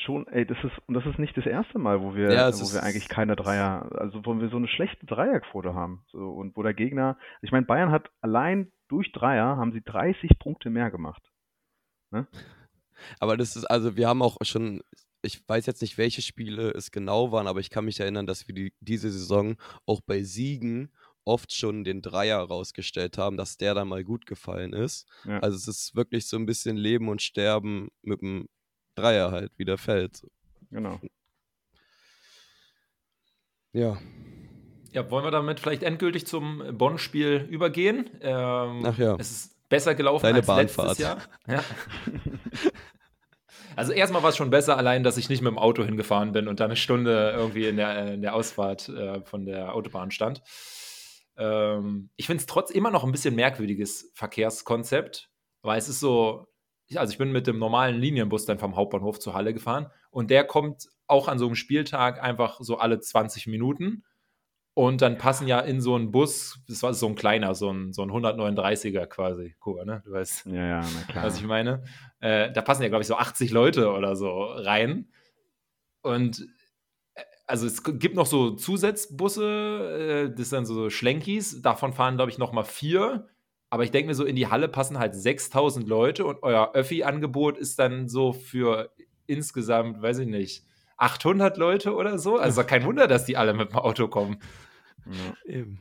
Schon, 0.06 0.28
ey, 0.28 0.46
das 0.46 0.58
ist, 0.64 0.72
und 0.88 0.94
das 0.94 1.06
ist 1.06 1.20
nicht 1.20 1.36
das 1.36 1.46
erste 1.46 1.78
Mal, 1.78 2.02
wo 2.02 2.16
wir, 2.16 2.32
ja, 2.32 2.54
wo 2.54 2.74
wir 2.74 2.82
eigentlich 2.84 3.10
keine 3.10 3.36
Dreier, 3.36 3.90
also 3.96 4.22
wo 4.24 4.34
wir 4.40 4.50
so 4.50 4.56
eine 4.56 4.70
schlechte 4.70 5.06
Dreierquote 5.06 5.74
haben. 5.74 6.04
So, 6.12 6.20
und 6.20 6.56
wo 6.56 6.64
der 6.64 6.74
Gegner, 6.74 7.18
ich 7.42 7.52
meine, 7.52 7.66
Bayern 7.66 7.92
hat 7.92 8.10
allein 8.22 8.72
durch 8.88 9.12
Dreier 9.12 9.58
haben 9.58 9.74
sie 9.74 9.82
30 9.82 10.40
Punkte 10.40 10.70
mehr 10.70 10.90
gemacht. 10.90 11.22
Ne? 12.12 12.28
Aber 13.20 13.38
das 13.38 13.56
ist, 13.56 13.66
also 13.66 13.96
wir 13.98 14.08
haben 14.08 14.22
auch 14.22 14.38
schon, 14.42 14.82
ich 15.22 15.48
weiß 15.48 15.66
jetzt 15.66 15.82
nicht, 15.82 15.98
welche 15.98 16.22
Spiele 16.22 16.72
es 16.72 16.92
genau 16.92 17.32
waren, 17.32 17.48
aber 17.48 17.60
ich 17.60 17.70
kann 17.70 17.86
mich 17.86 18.00
erinnern, 18.00 18.26
dass 18.26 18.48
wir 18.48 18.56
die, 18.56 18.74
diese 18.80 19.10
Saison 19.12 19.58
auch 19.86 20.02
bei 20.02 20.24
Siegen 20.24 20.92
oft 21.30 21.54
schon 21.54 21.84
den 21.84 22.02
Dreier 22.02 22.40
rausgestellt 22.40 23.18
haben, 23.18 23.38
dass 23.38 23.58
der 23.58 23.74
dann 23.76 23.88
mal 23.88 24.04
gut 24.04 24.26
gefallen 24.26 24.74
ist. 24.74 25.08
Ja. 25.26 25.40
Also 25.40 25.56
es 25.56 25.68
ist 25.68 25.96
wirklich 25.96 26.28
so 26.28 26.38
ein 26.38 26.46
bisschen 26.46 26.76
Leben 26.76 27.08
und 27.08 27.22
Sterben 27.22 27.90
mit 28.02 28.22
dem 28.22 28.50
Dreier 28.96 29.32
halt, 29.32 29.52
wie 29.58 29.66
der 29.66 29.78
fällt. 29.78 30.26
Genau. 30.72 31.00
Ja. 33.72 33.98
Ja, 34.92 35.10
wollen 35.12 35.24
wir 35.24 35.32
damit 35.32 35.60
vielleicht 35.60 35.84
endgültig 35.84 36.26
zum 36.26 36.64
Bonn-Spiel 36.78 37.48
übergehen? 37.50 38.10
Ähm, 38.22 38.84
Ach 38.84 38.98
ja. 38.98 39.16
Es 39.20 39.30
ist 39.30 39.70
besser 39.70 39.94
gelaufen 39.94 40.24
Deine 40.24 40.40
als 40.40 40.48
Bahnfahrt. 40.48 41.00
letztes 41.00 41.06
Jahr. 41.06 41.18
Ja. 41.48 41.64
Also 43.76 43.94
erstmal 43.94 44.24
war 44.24 44.32
es 44.32 44.36
schon 44.38 44.50
besser, 44.50 44.78
allein, 44.78 45.04
dass 45.04 45.16
ich 45.16 45.30
nicht 45.30 45.42
mit 45.42 45.52
dem 45.52 45.58
Auto 45.58 45.86
hingefahren 45.86 46.34
bin 46.34 46.48
und 46.50 46.60
da 46.60 46.66
eine 46.66 46.76
Stunde 46.76 47.34
irgendwie 47.36 47.66
in 47.68 47.78
der, 47.78 48.14
in 48.14 48.22
der 48.22 48.36
Ausfahrt 48.36 48.90
äh, 48.90 49.22
von 49.22 49.46
der 49.46 49.74
Autobahn 49.74 50.12
stand. 50.12 50.42
Ähm, 51.40 52.10
ich 52.18 52.28
finde 52.28 52.42
es 52.42 52.46
trotz 52.46 52.70
immer 52.70 52.92
noch 52.92 53.04
ein 53.04 53.12
bisschen 53.12 53.34
merkwürdiges 53.34 54.12
Verkehrskonzept, 54.14 55.30
weil 55.62 55.80
es 55.80 55.90
ist 55.90 56.02
so, 56.02 56.48
also 56.96 57.12
ich 57.12 57.18
bin 57.18 57.32
mit 57.32 57.48
dem 57.48 57.58
normalen 57.58 57.98
Linienbus 58.00 58.46
dann 58.46 58.60
vom 58.60 58.76
Hauptbahnhof 58.76 59.20
zur 59.20 59.34
Halle 59.34 59.54
gefahren 59.54 59.88
und 60.12 60.30
der 60.30 60.44
kommt 60.44 60.90
auch 61.08 61.28
an 61.28 61.40
so 61.40 61.46
einem 61.46 61.56
Spieltag 61.56 62.22
einfach 62.22 62.60
so 62.62 62.78
alle 62.78 63.00
20 63.00 63.48
Minuten. 63.48 64.04
Und 64.76 65.02
dann 65.02 65.18
passen 65.18 65.48
ja 65.48 65.60
in 65.60 65.82
so 65.82 65.96
einen 65.96 66.12
Bus, 66.12 66.64
das 66.70 66.84
war 66.84 66.94
so 66.94 67.08
ein 67.08 67.16
kleiner, 67.16 67.54
so 67.54 67.70
ein, 67.70 67.92
so 67.92 68.02
ein 68.02 68.12
139er 68.12 69.08
quasi, 69.08 69.56
Kuba, 69.60 69.84
ne? 69.84 70.02
Du 70.06 70.12
weißt, 70.12 70.46
ja, 70.46 70.80
ja, 70.80 70.86
was 71.16 71.38
ich 71.38 71.46
meine. 71.46 71.84
Äh, 72.22 72.54
da 72.54 72.62
passen 72.62 72.84
ja, 72.84 72.88
glaube 72.88 73.02
ich, 73.02 73.08
so 73.08 73.16
80 73.16 73.52
Leute 73.52 73.92
oder 73.92 74.16
so 74.16 74.30
rein. 74.44 75.12
Und 76.02 76.48
also 77.50 77.66
es 77.66 77.84
gibt 77.84 78.16
noch 78.16 78.28
so 78.28 78.52
Zusatzbusse, 78.52 80.30
äh, 80.30 80.36
das 80.36 80.52
sind 80.52 80.66
so 80.66 80.90
Schlenkis, 80.92 81.64
davon 81.64 81.94
fahren, 81.94 82.16
glaube 82.16 82.30
ich, 82.30 82.38
noch 82.38 82.54
mal 82.54 82.64
vier. 82.64 83.28
Aber 83.72 83.84
ich 83.84 83.92
denke 83.92 84.08
mir 84.08 84.14
so, 84.14 84.24
in 84.24 84.36
die 84.36 84.48
Halle 84.48 84.68
passen 84.68 85.00
halt 85.00 85.16
6000 85.16 85.88
Leute 85.88 86.26
und 86.26 86.44
euer 86.44 86.74
Öffi-Angebot 86.74 87.58
ist 87.58 87.80
dann 87.80 88.08
so 88.08 88.34
für 88.34 88.92
insgesamt, 89.26 90.02
weiß 90.02 90.20
ich 90.20 90.28
nicht, 90.28 90.64
800 90.98 91.58
Leute 91.58 91.96
oder 91.96 92.20
so. 92.20 92.38
Also 92.38 92.64
kein 92.64 92.84
Wunder, 92.84 93.08
dass 93.08 93.26
die 93.26 93.38
alle 93.38 93.54
mit 93.54 93.72
dem 93.72 93.78
Auto 93.78 94.08
kommen. 94.08 94.38
Ja. 95.06 95.54
Eben. 95.54 95.80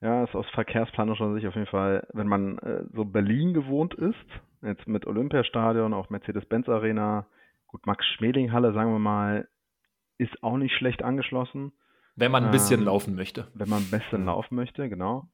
Ja, 0.00 0.24
ist 0.24 0.34
aus 0.34 0.46
verkehrsplanerischer 0.54 1.34
Sicht 1.34 1.46
auf 1.46 1.54
jeden 1.54 1.66
Fall, 1.66 2.06
wenn 2.12 2.28
man 2.28 2.58
äh, 2.58 2.84
so 2.94 3.04
Berlin 3.04 3.54
gewohnt 3.54 3.94
ist, 3.94 4.14
jetzt 4.62 4.86
mit 4.86 5.06
Olympiastadion, 5.06 5.94
auch 5.94 6.10
Mercedes-Benz 6.10 6.68
Arena, 6.68 7.26
gut, 7.66 7.86
Max-Schmeling-Halle, 7.86 8.72
sagen 8.72 8.92
wir 8.92 8.98
mal, 8.98 9.48
ist 10.20 10.42
auch 10.42 10.56
nicht 10.56 10.74
schlecht 10.76 11.02
angeschlossen. 11.02 11.72
Wenn 12.16 12.30
man 12.30 12.44
ein 12.44 12.50
bisschen 12.50 12.80
ähm, 12.80 12.86
laufen 12.86 13.14
möchte. 13.14 13.48
Wenn 13.54 13.68
man 13.68 13.82
ein 13.82 13.90
bisschen 13.90 14.26
laufen 14.26 14.54
möchte, 14.54 14.88
genau. 14.88 15.28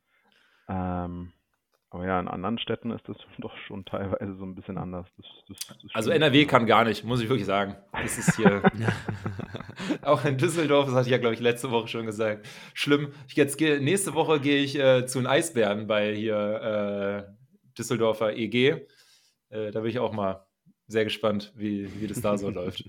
Ähm, 0.68 1.32
aber 1.90 2.06
ja, 2.06 2.20
in 2.20 2.28
anderen 2.28 2.58
Städten 2.58 2.90
ist 2.90 3.08
das 3.08 3.16
doch 3.38 3.56
schon 3.66 3.84
teilweise 3.84 4.36
so 4.36 4.44
ein 4.44 4.54
bisschen 4.54 4.78
anders. 4.78 5.06
Das, 5.16 5.26
das, 5.48 5.78
das 5.82 5.94
also 5.94 6.10
NRW 6.10 6.44
kann 6.44 6.66
gar 6.66 6.84
nicht, 6.84 7.04
muss 7.04 7.20
ich 7.20 7.28
wirklich 7.28 7.46
sagen. 7.46 7.76
Das 7.92 8.16
ist 8.16 8.36
hier. 8.36 8.62
auch 10.02 10.24
in 10.24 10.38
Düsseldorf, 10.38 10.86
das 10.86 10.94
hatte 10.94 11.06
ich 11.06 11.12
ja, 11.12 11.18
glaube 11.18 11.34
ich, 11.34 11.40
letzte 11.40 11.70
Woche 11.70 11.88
schon 11.88 12.06
gesagt. 12.06 12.46
Schlimm. 12.74 13.12
Jetzt 13.28 13.56
gehe, 13.56 13.80
nächste 13.80 14.14
Woche 14.14 14.40
gehe 14.40 14.62
ich 14.62 14.78
äh, 14.78 15.06
zu 15.06 15.18
den 15.18 15.26
Eisbären 15.26 15.86
bei 15.86 16.14
hier 16.14 17.26
äh, 17.26 17.32
Düsseldorfer 17.76 18.36
EG. 18.36 18.86
Äh, 19.48 19.70
da 19.72 19.80
bin 19.80 19.90
ich 19.90 19.98
auch 19.98 20.12
mal 20.12 20.46
sehr 20.86 21.04
gespannt, 21.04 21.52
wie, 21.56 22.00
wie 22.00 22.06
das 22.06 22.20
da 22.20 22.38
so 22.38 22.50
läuft. 22.50 22.84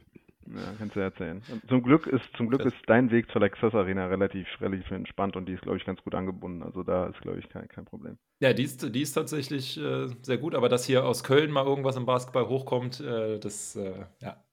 Ja, 0.55 0.73
kannst 0.77 0.95
du 0.95 0.99
erzählen. 0.99 1.41
Zum 1.67 1.83
Glück 1.83 2.07
ist, 2.07 2.23
zum 2.37 2.47
Glück 2.47 2.63
ist 2.65 2.77
dein 2.85 3.11
Weg 3.11 3.29
zur 3.31 3.41
Lexus 3.41 3.73
Arena 3.73 4.07
relativ, 4.07 4.47
relativ 4.61 4.89
entspannt 4.91 5.35
und 5.35 5.45
die 5.47 5.53
ist, 5.53 5.61
glaube 5.61 5.77
ich, 5.77 5.85
ganz 5.85 6.01
gut 6.01 6.15
angebunden. 6.15 6.63
Also 6.63 6.83
da 6.83 7.07
ist, 7.07 7.19
glaube 7.21 7.39
ich, 7.39 7.49
kein, 7.49 7.67
kein 7.67 7.85
Problem. 7.85 8.17
Ja, 8.39 8.53
die 8.53 8.63
ist, 8.63 8.95
die 8.95 9.01
ist 9.01 9.13
tatsächlich 9.13 9.77
äh, 9.77 10.07
sehr 10.21 10.37
gut, 10.37 10.55
aber 10.55 10.69
dass 10.69 10.85
hier 10.85 11.05
aus 11.05 11.23
Köln 11.23 11.51
mal 11.51 11.65
irgendwas 11.65 11.97
im 11.97 12.05
Basketball 12.05 12.47
hochkommt, 12.47 13.01
äh, 13.01 13.39
das, 13.39 13.75
äh, 13.75 14.05
ja, 14.21 14.43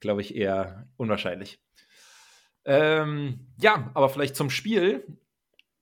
glaube 0.00 0.22
ich, 0.22 0.34
eher 0.34 0.88
unwahrscheinlich. 0.96 1.60
Ähm, 2.64 3.40
ja, 3.58 3.90
aber 3.94 4.08
vielleicht 4.08 4.36
zum 4.36 4.50
Spiel. 4.50 5.04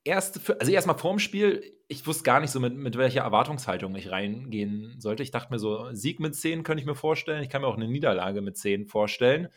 Erste, 0.05 0.59
also 0.59 0.73
erstmal 0.73 0.99
vorm 0.99 1.21
Spiel, 1.21 1.63
ich 1.93 2.07
wusste 2.07 2.25
gar 2.25 2.41
nicht 2.41 2.51
so, 2.51 2.59
mit, 2.59 2.75
mit 2.75 2.97
welcher 2.97 3.21
Erwartungshaltung 3.21 3.95
ich 3.95 4.11
reingehen 4.11 4.97
sollte. 4.99 5.23
Ich 5.23 5.31
dachte 5.31 5.53
mir 5.53 5.59
so, 5.59 5.93
Sieg 5.93 6.21
mit 6.21 6.35
10 6.35 6.63
könnte 6.63 6.81
ich 6.81 6.87
mir 6.87 6.95
vorstellen. 6.95 7.43
Ich 7.43 7.51
kann 7.51 7.61
mir 7.61 7.69
auch 7.69 7.77
eine 7.77 7.87
Niederlage 7.87 8.41
mit 8.41 8.57
10 8.57 8.87
vorstellen. 8.87 9.49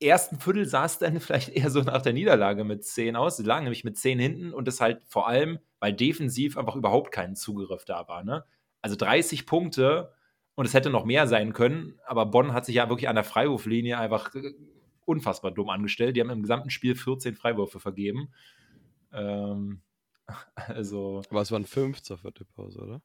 Ersten 0.00 0.40
Viertel 0.40 0.64
sah 0.64 0.86
es 0.86 0.98
dann 0.98 1.20
vielleicht 1.20 1.50
eher 1.50 1.70
so 1.70 1.82
nach 1.82 2.02
der 2.02 2.14
Niederlage 2.14 2.64
mit 2.64 2.84
10 2.84 3.14
aus. 3.14 3.36
Sie 3.36 3.42
lagen 3.42 3.64
nämlich 3.64 3.84
mit 3.84 3.98
10 3.98 4.18
hinten 4.18 4.54
und 4.54 4.66
das 4.66 4.80
halt 4.80 5.02
vor 5.06 5.28
allem, 5.28 5.58
weil 5.80 5.92
defensiv 5.92 6.56
einfach 6.56 6.76
überhaupt 6.76 7.12
kein 7.12 7.36
Zugriff 7.36 7.84
da 7.84 8.08
war. 8.08 8.24
Ne? 8.24 8.44
Also 8.80 8.96
30 8.96 9.44
Punkte 9.44 10.12
und 10.54 10.64
es 10.64 10.74
hätte 10.74 10.90
noch 10.90 11.04
mehr 11.04 11.26
sein 11.26 11.52
können, 11.52 12.00
aber 12.06 12.26
Bonn 12.26 12.52
hat 12.52 12.64
sich 12.64 12.76
ja 12.76 12.88
wirklich 12.88 13.08
an 13.08 13.14
der 13.16 13.24
Freiwurflinie 13.24 13.98
einfach 13.98 14.34
äh, 14.34 14.54
unfassbar 15.04 15.50
dumm 15.50 15.68
angestellt. 15.68 16.16
Die 16.16 16.20
haben 16.20 16.30
im 16.30 16.42
gesamten 16.42 16.70
Spiel 16.70 16.94
14 16.94 17.34
Freiwürfe 17.34 17.80
vergeben. 17.80 18.32
Ähm, 19.12 19.82
Also. 20.68 21.22
Aber 21.30 21.40
es 21.40 21.50
waren 21.50 21.64
fünf 21.64 22.02
zur 22.02 22.18
vierten 22.18 22.46
Pause, 22.54 22.80
oder? 22.80 23.02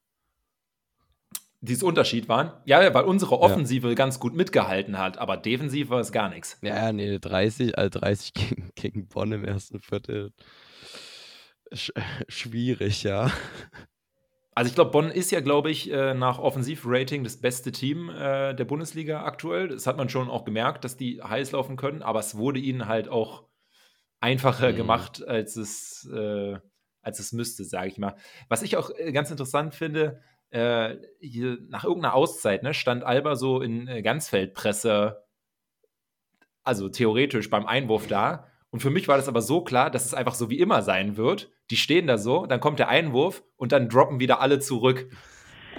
Dieses 1.60 1.82
Unterschied 1.82 2.28
waren, 2.28 2.52
ja, 2.66 2.92
weil 2.92 3.04
unsere 3.04 3.40
Offensive 3.40 3.88
ja. 3.88 3.94
ganz 3.94 4.20
gut 4.20 4.34
mitgehalten 4.34 4.98
hat, 4.98 5.16
aber 5.16 5.38
defensiv 5.38 5.88
war 5.88 6.00
es 6.00 6.12
gar 6.12 6.28
nichts. 6.28 6.58
Ja, 6.60 6.92
nee, 6.92 7.18
30, 7.18 7.78
also 7.78 8.00
30 8.00 8.34
gegen, 8.34 8.70
gegen 8.74 9.08
Bonn 9.08 9.32
im 9.32 9.44
ersten 9.44 9.80
Viertel. 9.80 10.32
Sch 11.72 11.92
schwierig, 12.28 13.02
ja. 13.02 13.30
Also 14.54 14.68
ich 14.68 14.74
glaube, 14.74 14.90
Bonn 14.90 15.10
ist 15.10 15.30
ja, 15.30 15.40
glaube 15.40 15.70
ich, 15.70 15.90
äh, 15.90 16.12
nach 16.12 16.38
Offensivrating 16.38 17.24
das 17.24 17.38
beste 17.38 17.72
Team 17.72 18.10
äh, 18.10 18.54
der 18.54 18.64
Bundesliga 18.66 19.24
aktuell. 19.24 19.68
Das 19.68 19.86
hat 19.86 19.96
man 19.96 20.10
schon 20.10 20.28
auch 20.28 20.44
gemerkt, 20.44 20.84
dass 20.84 20.98
die 20.98 21.22
heiß 21.22 21.52
laufen 21.52 21.76
können, 21.76 22.02
aber 22.02 22.20
es 22.20 22.36
wurde 22.36 22.60
ihnen 22.60 22.86
halt 22.86 23.08
auch 23.08 23.44
einfacher 24.20 24.72
mhm. 24.72 24.76
gemacht, 24.76 25.26
als 25.26 25.56
es 25.56 26.08
äh, 26.14 26.58
als 27.04 27.18
es 27.18 27.32
müsste, 27.32 27.64
sage 27.64 27.88
ich 27.88 27.98
mal. 27.98 28.16
Was 28.48 28.62
ich 28.62 28.76
auch 28.76 28.90
äh, 28.96 29.12
ganz 29.12 29.30
interessant 29.30 29.74
finde, 29.74 30.20
äh, 30.50 30.96
hier, 31.20 31.58
nach 31.68 31.84
irgendeiner 31.84 32.14
Auszeit 32.14 32.62
ne, 32.62 32.74
stand 32.74 33.04
Alba 33.04 33.36
so 33.36 33.60
in 33.60 33.88
äh, 33.88 34.02
Ganzfeldpresse, 34.02 35.24
also 36.62 36.88
theoretisch 36.88 37.50
beim 37.50 37.66
Einwurf 37.66 38.06
da. 38.06 38.46
Und 38.70 38.80
für 38.80 38.90
mich 38.90 39.06
war 39.06 39.16
das 39.16 39.28
aber 39.28 39.42
so 39.42 39.62
klar, 39.62 39.90
dass 39.90 40.04
es 40.04 40.14
einfach 40.14 40.34
so 40.34 40.50
wie 40.50 40.58
immer 40.58 40.82
sein 40.82 41.16
wird. 41.16 41.50
Die 41.70 41.76
stehen 41.76 42.06
da 42.06 42.18
so, 42.18 42.46
dann 42.46 42.60
kommt 42.60 42.78
der 42.78 42.88
Einwurf 42.88 43.44
und 43.56 43.72
dann 43.72 43.88
droppen 43.88 44.20
wieder 44.20 44.40
alle 44.40 44.58
zurück. 44.58 45.10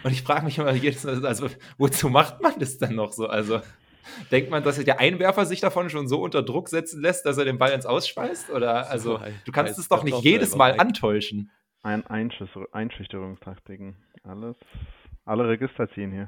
Und 0.03 0.11
ich 0.11 0.23
frage 0.23 0.45
mich 0.45 0.57
immer 0.57 0.73
jetzt, 0.73 1.05
also 1.05 1.49
wozu 1.77 2.09
macht 2.09 2.41
man 2.41 2.59
das 2.59 2.77
dann 2.77 2.95
noch 2.95 3.11
so? 3.11 3.27
Also 3.27 3.61
Denkt 4.31 4.49
man, 4.49 4.63
dass 4.63 4.83
der 4.83 4.99
Einwerfer 4.99 5.45
sich 5.45 5.61
davon 5.61 5.89
schon 5.89 6.07
so 6.07 6.21
unter 6.21 6.43
Druck 6.43 6.69
setzen 6.69 7.01
lässt, 7.01 7.25
dass 7.25 7.37
er 7.37 7.45
den 7.45 7.57
Ball 7.57 7.71
ins 7.71 7.85
Ausschmeißt? 7.85 8.49
Oder 8.51 8.89
also, 8.89 9.19
du 9.45 9.51
kannst 9.51 9.77
es 9.79 9.87
doch 9.87 10.03
nicht 10.03 10.19
jedes 10.23 10.55
Mal 10.55 10.79
antäuschen. 10.79 11.51
Ein 11.83 12.05
Einschüchterungstaktiken. 12.07 13.95
Alles, 14.23 14.55
alle 15.23 15.47
Register 15.47 15.89
ziehen 15.93 16.11
hier. 16.11 16.27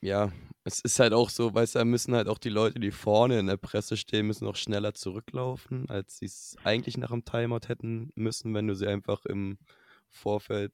Ja, 0.00 0.32
es 0.64 0.80
ist 0.80 1.00
halt 1.00 1.12
auch 1.12 1.30
so, 1.30 1.54
weißt 1.54 1.76
du, 1.76 1.78
da 1.78 1.84
müssen 1.84 2.14
halt 2.14 2.28
auch 2.28 2.38
die 2.38 2.48
Leute, 2.48 2.80
die 2.80 2.90
vorne 2.90 3.38
in 3.38 3.46
der 3.46 3.56
Presse 3.56 3.96
stehen, 3.96 4.26
müssen 4.26 4.46
auch 4.46 4.56
schneller 4.56 4.94
zurücklaufen, 4.94 5.88
als 5.88 6.18
sie 6.18 6.26
es 6.26 6.56
eigentlich 6.64 6.98
nach 6.98 7.10
dem 7.10 7.24
Timeout 7.24 7.68
hätten 7.68 8.10
müssen, 8.14 8.52
wenn 8.54 8.66
du 8.66 8.74
sie 8.74 8.88
einfach 8.88 9.24
im 9.24 9.58
Vorfeld 10.10 10.72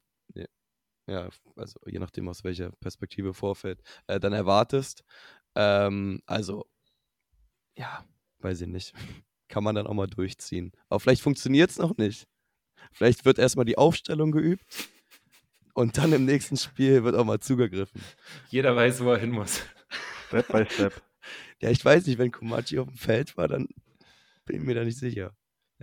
ja, 1.07 1.29
also 1.55 1.79
je 1.85 1.99
nachdem 1.99 2.29
aus 2.29 2.43
welcher 2.43 2.71
Perspektive 2.79 3.33
Vorfeld, 3.33 3.81
äh, 4.07 4.19
dann 4.19 4.33
erwartest. 4.33 5.03
Ähm, 5.55 6.21
also, 6.25 6.65
ja, 7.75 8.05
weiß 8.39 8.61
ich 8.61 8.67
nicht. 8.67 8.93
Kann 9.49 9.63
man 9.63 9.75
dann 9.75 9.87
auch 9.87 9.93
mal 9.93 10.07
durchziehen. 10.07 10.71
Aber 10.89 10.99
vielleicht 10.99 11.21
funktioniert 11.21 11.69
es 11.69 11.77
noch 11.77 11.97
nicht. 11.97 12.27
Vielleicht 12.91 13.25
wird 13.25 13.39
erstmal 13.39 13.65
die 13.65 13.77
Aufstellung 13.77 14.31
geübt 14.31 14.65
und 15.73 15.97
dann 15.97 16.13
im 16.13 16.25
nächsten 16.25 16.57
Spiel 16.57 17.03
wird 17.03 17.15
auch 17.15 17.25
mal 17.25 17.39
zugegriffen. 17.39 18.01
Jeder 18.49 18.75
weiß, 18.75 19.03
wo 19.03 19.11
er 19.11 19.19
hin 19.19 19.31
muss. 19.31 19.61
Step 20.27 20.47
by 20.47 20.65
Step. 20.69 21.01
Ja, 21.61 21.69
ich 21.69 21.85
weiß 21.85 22.05
nicht, 22.07 22.17
wenn 22.17 22.33
Komachi 22.33 22.77
auf 22.79 22.89
dem 22.89 22.97
Feld 22.97 23.37
war, 23.37 23.47
dann 23.47 23.69
bin 24.43 24.57
ich 24.57 24.63
mir 24.63 24.75
da 24.75 24.83
nicht 24.83 24.97
sicher. 24.97 25.33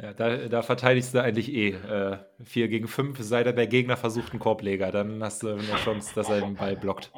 Ja, 0.03 0.15
da, 0.15 0.49
da 0.49 0.63
verteidigst 0.63 1.15
du 1.15 1.23
eigentlich 1.23 1.53
eh. 1.53 1.71
Äh, 1.71 2.19
4 2.45 2.69
gegen 2.69 2.89
5, 2.89 3.19
sei 3.21 3.45
denn 3.45 3.57
der 3.57 3.67
Gegner 3.67 3.97
versucht 3.97 4.33
einen 4.33 4.41
Korbleger. 4.41 4.91
Dann 4.91 5.23
hast 5.23 5.43
du 5.43 5.49
eine 5.49 5.77
Chance, 5.85 6.13
dass 6.15 6.31
er 6.31 6.41
den 6.41 6.55
Ball 6.55 6.77
blockt. 6.77 7.13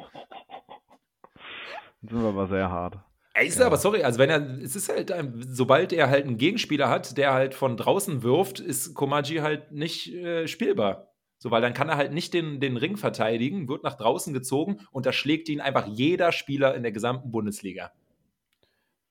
Das 2.01 2.11
sind 2.11 2.21
wir 2.21 2.29
aber 2.29 2.47
sehr 2.47 2.69
hart. 2.69 2.97
Ey, 3.35 3.47
ist 3.47 3.59
ja. 3.59 3.65
aber 3.65 3.77
sorry, 3.77 4.03
also 4.03 4.19
wenn 4.19 4.29
er, 4.29 4.59
es 4.61 4.75
ist 4.75 4.89
halt, 4.89 5.13
sobald 5.49 5.93
er 5.93 6.09
halt 6.09 6.25
einen 6.25 6.37
Gegenspieler 6.37 6.89
hat, 6.89 7.17
der 7.17 7.33
halt 7.33 7.53
von 7.55 7.77
draußen 7.77 8.21
wirft, 8.21 8.59
ist 8.59 8.93
Komaji 8.93 9.37
halt 9.37 9.71
nicht 9.71 10.13
äh, 10.13 10.47
spielbar. 10.47 11.13
So, 11.37 11.49
weil 11.51 11.61
dann 11.61 11.73
kann 11.73 11.89
er 11.89 11.97
halt 11.97 12.13
nicht 12.13 12.33
den, 12.33 12.59
den 12.59 12.77
Ring 12.77 12.95
verteidigen, 12.97 13.67
wird 13.67 13.83
nach 13.83 13.95
draußen 13.95 14.33
gezogen 14.33 14.81
und 14.91 15.05
da 15.05 15.13
schlägt 15.13 15.49
ihn 15.49 15.61
einfach 15.61 15.87
jeder 15.87 16.31
Spieler 16.31 16.75
in 16.75 16.83
der 16.83 16.91
gesamten 16.91 17.31
Bundesliga. 17.31 17.91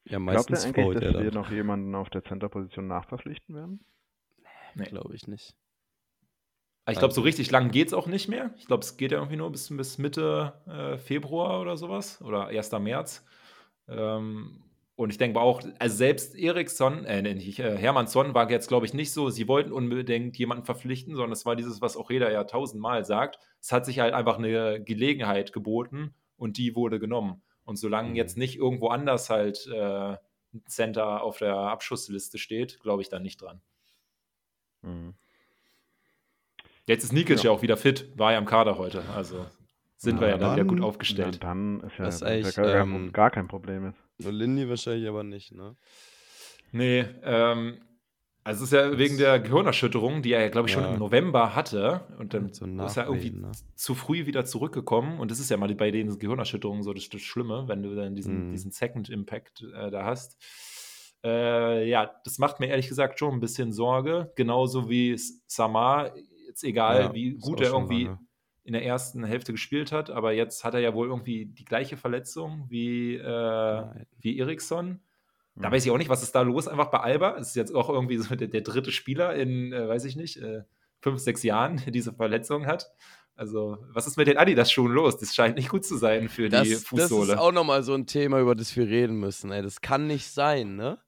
Ja, 0.05 0.19
meistens 0.19 0.63
Glaubt 0.63 0.77
ihr 0.77 0.85
eigentlich, 0.85 1.01
dass 1.01 1.23
wir 1.23 1.31
dann. 1.31 1.43
noch 1.43 1.51
jemanden 1.51 1.95
auf 1.95 2.11
der 2.11 2.23
Center-Position 2.23 2.87
nachverpflichten 2.87 3.55
werden? 3.55 3.85
Nee, 4.75 4.87
glaube 4.87 5.15
ich 5.15 5.27
nicht. 5.27 5.55
Ich 6.91 6.99
glaube, 6.99 7.15
so 7.15 7.21
richtig 7.21 7.51
lang 7.53 7.71
geht 7.71 7.89
es 7.89 7.95
auch 7.95 8.09
nicht 8.09 8.29
mehr. 8.29 8.53
Ich 8.57 8.67
glaube, 8.67 8.83
es 8.83 8.97
geht 8.97 9.13
ja 9.13 9.19
irgendwie 9.19 9.37
nur 9.37 9.53
bis, 9.53 9.69
bis 9.69 9.99
Mitte 9.99 10.61
äh, 10.67 10.99
Februar 10.99 11.61
oder 11.61 11.77
sowas 11.77 12.21
oder 12.23 12.49
1. 12.49 12.73
März. 12.73 13.25
Ähm, 13.87 14.65
und 14.97 15.11
ich 15.11 15.19
denke 15.19 15.41
auch, 15.41 15.63
also 15.79 15.97
selbst 15.97 16.35
Eriksson, 16.35 17.05
äh, 17.05 17.23
nicht, 17.23 17.61
äh, 17.61 17.77
Hermannsson 17.79 18.35
war 18.35 18.51
jetzt, 18.51 18.69
glaube 18.69 18.85
ich, 18.87 18.95
nicht 18.95 19.13
so, 19.13 19.31
sie 19.31 19.47
wollten 19.47 19.73
unbedingt 19.73 20.37
jemanden 20.37 20.65
verpflichten, 20.65 21.15
sondern 21.15 21.33
es 21.33 21.47
war 21.47 21.55
dieses, 21.55 21.81
was 21.81 21.97
auch 21.97 22.11
jeder 22.11 22.33
ja 22.33 22.45
tausendmal 22.45 23.05
sagt. 23.05 23.39
Es 23.61 23.71
hat 23.71 23.87
sich 23.87 24.01
halt 24.01 24.13
einfach 24.13 24.39
eine 24.39 24.83
Gelegenheit 24.83 25.53
geboten 25.53 26.15
und 26.37 26.59
die 26.59 26.75
wurde 26.75 26.99
genommen. 26.99 27.43
Und 27.65 27.77
solange 27.77 28.11
mhm. 28.11 28.17
jetzt 28.17 28.37
nicht 28.37 28.57
irgendwo 28.57 28.89
anders 28.89 29.31
halt 29.31 29.67
äh, 29.67 30.17
ein 30.55 30.67
Center 30.67 31.23
auf 31.23 31.39
der 31.39 31.55
Abschussliste 31.57 32.39
steht, 32.39 32.81
glaube 32.81 33.03
ich 33.03 33.09
da 33.09 33.19
nicht 33.19 33.41
dran. 33.41 33.61
Mhm. 34.83 35.15
Jetzt 36.87 37.05
ist 37.05 37.13
Nikic 37.13 37.39
ja. 37.39 37.45
ja. 37.45 37.51
auch 37.51 37.63
wieder 37.63 37.77
fit, 37.77 38.11
war 38.17 38.33
ja 38.33 38.39
im 38.39 38.45
Kader 38.45 38.77
heute. 38.77 39.05
Also 39.15 39.47
sind 39.97 40.17
na, 40.17 40.23
wir 40.23 40.29
ja 40.31 40.37
dann, 40.37 40.57
wieder 40.57 40.65
gut 40.65 40.81
aufgestellt. 40.81 41.39
Na, 41.41 41.49
dann 41.49 41.81
ist 41.81 41.99
ja, 41.99 42.05
das 42.05 42.23
ist 42.23 42.57
ja 42.57 42.63
gar, 42.65 42.83
ähm, 42.83 43.13
gar, 43.13 43.31
kein 43.31 43.47
Problem. 43.47 43.95
Nur 44.19 44.33
Lindy 44.33 44.69
wahrscheinlich 44.69 45.09
aber 45.09 45.23
nicht, 45.23 45.53
ne? 45.53 45.77
Nee, 46.73 47.05
ähm, 47.23 47.81
Also 48.45 48.65
es 48.65 48.73
ist 48.73 48.77
ja 48.77 48.99
wegen 48.99 49.19
der 49.19 49.39
Gehirnerschütterung, 49.39 50.21
die 50.23 50.33
er 50.33 50.41
ja, 50.43 50.49
glaube 50.49 50.69
ich, 50.69 50.75
schon 50.75 50.83
Ja. 50.83 50.93
im 50.95 50.99
November 50.99 51.55
hatte. 51.55 52.01
Und 52.19 52.35
dann 52.35 52.53
So 52.53 52.65
ist 52.67 52.97
er 52.97 53.07
irgendwie 53.07 53.31
ne? 53.31 53.53
zu 53.77 53.95
früh 53.95 54.27
wieder 54.27 54.45
zurückgekommen. 54.45 55.21
Und 55.21 55.31
das 55.31 55.39
ist 55.39 55.49
ja 55.51 55.57
mal 55.57 55.73
bei 55.77 55.91
den 55.93 56.19
Gehirnerschütterungen 56.19 56.83
so 56.83 56.93
das, 56.93 57.09
das 57.09 57.21
Schlimme, 57.23 57.69
wenn 57.69 57.83
du 57.85 57.95
dann 57.95 58.15
diesen, 58.17 58.49
Mhm. 58.49 58.51
diesen 58.51 58.73
Second 58.73 59.09
Impact 59.11 59.63
äh, 59.75 59.91
da 59.93 60.05
hast. 60.05 60.37
Äh, 61.25 61.89
ja, 61.89 62.11
das 62.25 62.39
macht 62.39 62.59
mir 62.59 62.67
ehrlich 62.67 62.89
gesagt 62.89 63.19
schon 63.19 63.33
ein 63.35 63.41
bisschen 63.41 63.73
Sorge. 63.73 64.33
Genauso 64.35 64.91
wie 64.91 65.17
Samar, 65.47 66.13
jetzt 66.49 66.65
egal, 66.65 67.01
Ja, 67.03 67.15
wie 67.15 67.35
gut 67.35 67.61
er 67.61 67.71
irgendwie 67.71 68.05
lange. 68.07 68.19
in 68.65 68.73
der 68.73 68.85
ersten 68.85 69.23
Hälfte 69.23 69.53
gespielt 69.53 69.93
hat, 69.93 70.11
aber 70.11 70.33
jetzt 70.33 70.65
hat 70.65 70.75
er 70.75 70.81
ja 70.81 70.95
wohl 70.95 71.07
irgendwie 71.09 71.47
die 71.47 71.65
gleiche 71.65 71.97
Verletzung 71.97 72.67
wie, 72.69 73.15
äh, 73.15 73.23
Nein. 73.23 74.07
wie 74.19 74.39
Eriksson. 74.39 75.01
Da 75.55 75.69
Hm. 75.69 75.73
weiß 75.75 75.85
ich 75.85 75.91
auch 75.91 75.99
nicht, 75.99 76.09
was 76.09 76.23
ist 76.23 76.35
da 76.35 76.43
los 76.43 76.69
einfach 76.69 76.91
bei 76.91 77.01
Alba. 77.01 77.37
Es 77.39 77.49
ist 77.49 77.57
jetzt 77.57 77.75
auch 77.75 77.89
irgendwie 77.91 78.17
so 78.19 78.35
der, 78.35 78.49
der 78.49 78.61
dritte 78.63 78.93
Spieler 78.93 79.35
in, 79.35 79.73
äh, 79.73 79.89
weiß 79.89 80.05
ich 80.05 80.17
nicht, 80.17 80.39
äh, 80.39 80.63
fünf, 81.01 81.21
sechs 81.21 81.43
Jahren, 81.43 81.77
der 81.79 81.93
diese 81.93 82.13
Verletzung 82.13 82.67
hat. 82.67 82.91
Also, 83.35 83.79
was 83.93 84.07
ist 84.07 84.17
mit 84.19 84.29
den 84.29 84.37
Adidas-Schuhen 84.37 84.93
los? 84.93 85.17
Das 85.19 85.35
scheint 85.35 85.57
nicht 85.57 85.69
gut 85.71 85.85
zu 85.85 85.97
sein 85.97 86.29
für 86.29 86.49
Das, 86.49 86.65
die 86.69 86.75
das 86.75 86.85
Fußsohle. 86.85 87.33
ist 87.35 87.39
auch 87.39 87.53
nochmal 87.53 87.83
so 87.83 87.95
ein 87.95 88.07
Thema, 88.07 88.41
über 88.41 88.55
das 88.55 88.75
wir 88.77 88.87
reden 88.87 89.19
müssen. 89.21 89.51
Ey. 89.53 89.63
Das 89.63 89.81
kann 89.81 90.07
nicht 90.07 90.29
sein, 90.29 90.77
ne? 90.77 90.99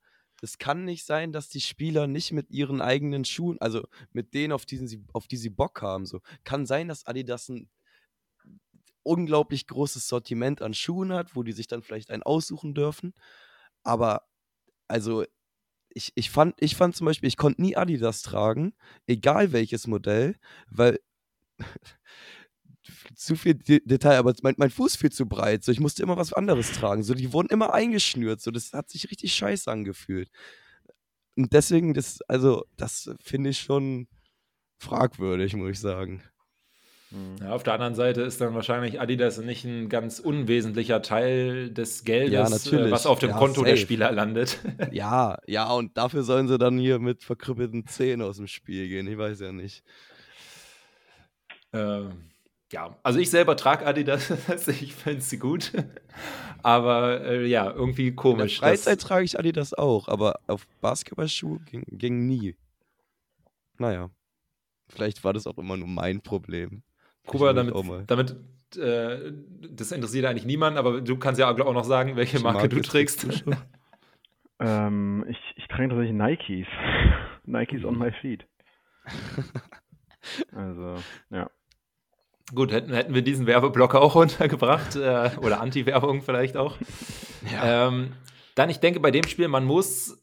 Es 0.43 0.59
kann 0.59 0.85
nicht 0.85 1.07
sein, 1.07 1.33
dass 1.33 1.49
die 1.49 1.61
Spieler 1.61 2.07
nicht 2.07 2.33
mit 2.33 2.51
ihren 2.51 2.81
eigenen 2.83 3.25
Schuhen, 3.25 3.59
also 3.61 3.87
mit 4.13 4.35
denen, 4.35 4.53
auf, 4.53 4.67
diesen 4.67 4.89
sie, 4.89 5.03
auf 5.13 5.27
die 5.27 5.37
sie 5.39 5.49
Bock 5.51 5.81
haben, 5.83 6.05
so. 6.07 6.21
Kann 6.45 6.67
sein, 6.67 6.89
dass 6.89 7.07
Adidas 7.07 7.49
ein 7.49 7.69
unglaublich 9.03 9.67
großes 9.67 10.09
Sortiment 10.09 10.63
an 10.63 10.75
Schuhen 10.75 11.13
hat, 11.13 11.37
wo 11.37 11.43
die 11.43 11.53
sich 11.53 11.67
dann 11.67 11.83
vielleicht 11.83 12.11
einen 12.11 12.23
aussuchen 12.23 12.75
dürfen. 12.75 13.15
Aber, 13.83 14.23
also, 14.95 15.25
ich, 15.91 16.13
ich, 16.15 16.31
fand, 16.31 16.55
ich 16.61 16.77
fand 16.77 16.95
zum 16.95 17.07
Beispiel, 17.07 17.29
ich 17.29 17.37
konnte 17.37 17.61
nie 17.61 17.77
Adidas 17.77 18.23
tragen, 18.23 18.75
egal 19.09 19.53
welches 19.53 19.89
Modell, 19.89 20.37
weil 20.69 21.01
zu 23.17 23.35
viel 23.35 23.55
De 23.55 23.81
Detail, 23.85 24.19
aber 24.19 24.35
mein, 24.43 24.55
mein 24.57 24.71
Fuß 24.71 24.95
viel 24.95 25.11
zu 25.11 25.27
breit. 25.27 25.65
So, 25.65 25.73
ich 25.73 25.81
musste 25.81 26.05
immer 26.05 26.17
was 26.17 26.33
anderes 26.33 26.71
tragen. 26.73 27.03
So, 27.03 27.15
die 27.15 27.33
wurden 27.33 27.49
immer 27.49 27.75
eingeschnürt. 27.75 28.41
So, 28.41 28.53
das 28.53 28.73
hat 28.73 28.89
sich 28.89 29.11
richtig 29.11 29.35
scheiße 29.35 29.69
angefühlt. 29.71 30.31
Und 31.37 31.53
deswegen, 31.53 31.93
das, 31.95 32.21
also, 32.29 32.65
das 32.77 33.11
finde 33.21 33.51
ich 33.51 33.59
schon 33.59 34.07
fragwürdig, 34.79 35.57
muss 35.57 35.71
ich 35.73 35.81
sagen. 35.81 36.23
Hm. 37.15 37.37
Ja, 37.47 37.53
auf 37.53 37.63
der 37.63 37.75
anderen 37.75 37.95
Seite 37.95 38.23
ist 38.23 38.41
dann 38.41 38.55
wahrscheinlich 38.55 39.01
Adidas 39.01 39.39
nicht 39.39 39.65
ein 39.65 39.89
ganz 39.89 40.19
unwesentlicher 40.19 41.01
Teil 41.01 41.71
des 41.71 42.05
Geldes, 42.05 42.65
Ja, 42.65 42.79
äh, 42.79 42.91
was 42.91 43.07
auf 43.07 43.21
dem 43.21 43.31
Ja, 43.31 43.39
Konto 43.39 43.63
der 43.63 43.75
safe. 43.77 43.83
Spieler 43.83 44.11
landet. 44.13 44.59
Ja, 44.93 45.39
ja, 45.47 45.71
und 45.73 45.97
dafür 45.97 46.25
sollen 46.25 46.49
sie 46.49 46.59
dann 46.59 46.77
hier 46.79 46.99
mit 46.99 47.23
verkrüppelten 47.23 47.87
Zähnen 47.87 48.23
aus 48.27 48.37
dem 48.39 48.49
Spiel 48.49 48.89
gehen. 48.89 49.07
Ich 49.07 49.17
weiß 49.17 49.41
ja 49.41 49.53
nicht. 49.53 49.85
Ähm, 51.73 52.31
ja, 52.73 52.97
also 53.03 53.19
ich 53.21 53.31
selber 53.31 53.57
trage 53.57 53.87
Adidas, 53.87 54.33
ich 54.69 54.95
finde 54.95 55.21
sie 55.21 55.39
gut. 55.39 55.73
Aber 56.63 57.21
äh, 57.25 57.47
ja, 57.47 57.71
irgendwie 57.71 58.09
In 58.09 58.17
der 58.17 58.23
komisch. 58.23 58.59
Freizeit 58.59 59.01
trage 59.01 59.25
ich 59.25 59.39
Adidas 59.39 59.75
auch, 59.75 60.09
aber 60.09 60.41
auf 60.47 60.67
Basketballschuhe 60.81 61.61
ging, 61.71 61.85
ging 61.87 62.27
nie. 62.27 62.57
Naja. 63.79 64.11
Vielleicht 64.89 65.25
war 65.25 65.33
das 65.33 65.47
auch 65.47 65.59
immer 65.59 65.77
nur 65.77 65.89
mein 65.89 66.21
Problem. 66.21 66.83
Kuba, 67.27 67.53
damit, 67.53 67.75
damit 68.07 68.37
äh, 68.77 69.33
das 69.71 69.93
interessiert 69.93 70.27
eigentlich 70.27 70.47
niemand, 70.47 70.77
aber 70.77 71.01
du 71.01 71.17
kannst 71.17 71.41
ja 71.41 71.51
auch 71.51 71.73
noch 71.73 71.85
sagen, 71.85 72.17
welche 72.17 72.41
Marke 72.41 72.69
du 72.69 72.77
Marke 72.77 72.89
trägst. 72.89 73.23
trägst 73.23 73.45
du 73.45 73.51
schon? 73.51 73.57
Ähm, 74.61 75.25
ich, 75.29 75.39
ich 75.57 75.67
trage 75.69 75.89
tatsächlich 75.89 76.17
Nikes. 76.17 76.67
Nikes 77.45 77.85
on 77.85 77.99
my 77.99 78.11
feet. 78.21 78.47
Also, 80.53 80.97
ja. 81.29 81.51
Gut, 82.55 82.73
hätten, 82.73 82.95
hätten 82.95 83.15
wir 83.15 83.23
diesen 83.23 83.47
Werbeblock 83.47 83.95
auch 83.95 84.15
untergebracht 84.15 84.97
äh, 84.97 85.31
oder 85.41 85.61
Anti-Werbung 85.61 86.23
vielleicht 86.23 86.57
auch. 86.57 86.79
Ähm, 87.63 88.13
dann, 88.55 88.71
ich 88.71 88.81
denke, 88.81 89.01
bei 89.01 89.11
dem 89.11 89.27
Spiel, 89.27 89.49
man 89.49 89.65
muss 89.65 90.23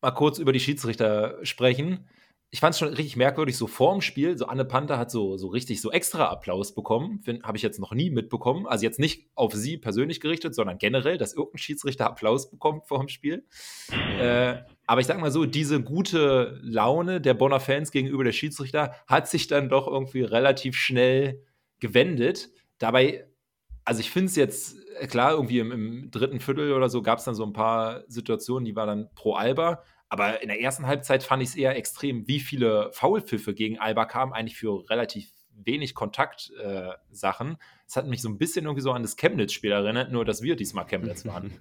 mal 0.00 0.12
kurz 0.12 0.38
über 0.38 0.52
die 0.52 0.60
Schiedsrichter 0.60 1.38
sprechen. 1.42 2.08
Ich 2.50 2.60
fand 2.60 2.74
es 2.74 2.78
schon 2.78 2.88
richtig 2.88 3.16
merkwürdig, 3.16 3.56
so 3.56 3.66
vorm 3.66 4.00
Spiel, 4.00 4.38
so 4.38 4.46
Anne 4.46 4.64
Panther 4.64 4.96
hat 4.96 5.10
so, 5.10 5.36
so 5.36 5.48
richtig 5.48 5.80
so 5.80 5.90
extra 5.90 6.26
Applaus 6.26 6.72
bekommen. 6.72 7.20
Habe 7.42 7.56
ich 7.56 7.64
jetzt 7.64 7.80
noch 7.80 7.92
nie 7.92 8.10
mitbekommen. 8.10 8.68
Also 8.68 8.84
jetzt 8.84 9.00
nicht 9.00 9.28
auf 9.34 9.52
sie 9.54 9.76
persönlich 9.76 10.20
gerichtet, 10.20 10.54
sondern 10.54 10.78
generell, 10.78 11.18
dass 11.18 11.34
irgendein 11.34 11.58
Schiedsrichter 11.58 12.06
Applaus 12.06 12.50
bekommt 12.50 12.86
vorm 12.86 13.08
Spiel. 13.08 13.44
Äh, 14.20 14.58
aber 14.86 15.00
ich 15.00 15.08
sag 15.08 15.20
mal 15.20 15.32
so, 15.32 15.46
diese 15.46 15.82
gute 15.82 16.60
Laune 16.62 17.20
der 17.20 17.34
Bonner 17.34 17.58
Fans 17.58 17.90
gegenüber 17.90 18.22
der 18.22 18.32
Schiedsrichter 18.32 18.94
hat 19.08 19.28
sich 19.28 19.48
dann 19.48 19.68
doch 19.68 19.88
irgendwie 19.88 20.22
relativ 20.22 20.76
schnell 20.76 21.42
gewendet. 21.80 22.50
Dabei, 22.78 23.26
also 23.84 24.00
ich 24.00 24.10
finde 24.10 24.26
es 24.26 24.36
jetzt, 24.36 24.76
äh, 24.98 25.06
klar, 25.06 25.32
irgendwie 25.32 25.58
im, 25.58 25.72
im 25.72 26.10
dritten 26.10 26.40
Viertel 26.40 26.72
oder 26.72 26.88
so 26.88 27.02
gab 27.02 27.18
es 27.18 27.24
dann 27.24 27.34
so 27.34 27.44
ein 27.44 27.52
paar 27.52 28.04
Situationen, 28.08 28.64
die 28.64 28.76
waren 28.76 28.88
dann 28.88 29.14
pro 29.14 29.34
Alba. 29.34 29.82
Aber 30.14 30.42
in 30.42 30.46
der 30.48 30.60
ersten 30.60 30.86
Halbzeit 30.86 31.24
fand 31.24 31.42
ich 31.42 31.48
es 31.48 31.56
eher 31.56 31.74
extrem, 31.74 32.28
wie 32.28 32.38
viele 32.38 32.88
Foulpfiffe 32.92 33.52
gegen 33.52 33.80
Alba 33.80 34.04
kamen, 34.04 34.32
eigentlich 34.32 34.56
für 34.56 34.88
relativ 34.88 35.28
wenig 35.56 35.96
Kontaktsachen. 35.96 37.50
Äh. 37.50 37.56
Es 37.88 37.96
hat 37.96 38.06
mich 38.06 38.22
so 38.22 38.28
ein 38.28 38.38
bisschen 38.38 38.64
irgendwie 38.64 38.82
so 38.82 38.92
an 38.92 39.02
das 39.02 39.16
Chemnitz-Spiel 39.16 39.72
erinnert, 39.72 40.12
nur 40.12 40.24
dass 40.24 40.40
wir 40.40 40.54
diesmal 40.54 40.86
Chemnitz 40.86 41.26
waren. 41.26 41.52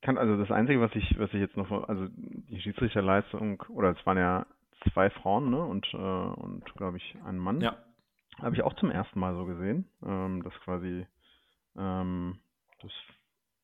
Kann, 0.00 0.16
also 0.16 0.38
das 0.38 0.50
Einzige, 0.50 0.80
was 0.80 0.92
ich, 0.94 1.18
was 1.18 1.28
ich 1.34 1.40
jetzt 1.40 1.58
noch, 1.58 1.70
also 1.70 2.06
die 2.08 2.62
Schiedsrichterleistung, 2.62 3.62
oder 3.68 3.90
es 3.90 4.06
waren 4.06 4.16
ja 4.16 4.46
zwei 4.94 5.10
Frauen, 5.10 5.50
ne, 5.50 5.62
und, 5.62 5.86
äh, 5.92 5.96
und 5.98 6.64
glaube 6.76 6.96
ich, 6.96 7.16
ein 7.26 7.36
Mann. 7.36 7.60
ja. 7.60 7.76
Habe 8.38 8.56
ich 8.56 8.62
auch 8.62 8.72
zum 8.76 8.90
ersten 8.90 9.20
Mal 9.20 9.34
so 9.34 9.44
gesehen, 9.44 9.90
ähm, 10.02 10.42
dass 10.42 10.54
quasi 10.64 11.06
ähm, 11.76 12.40
das 12.80 12.92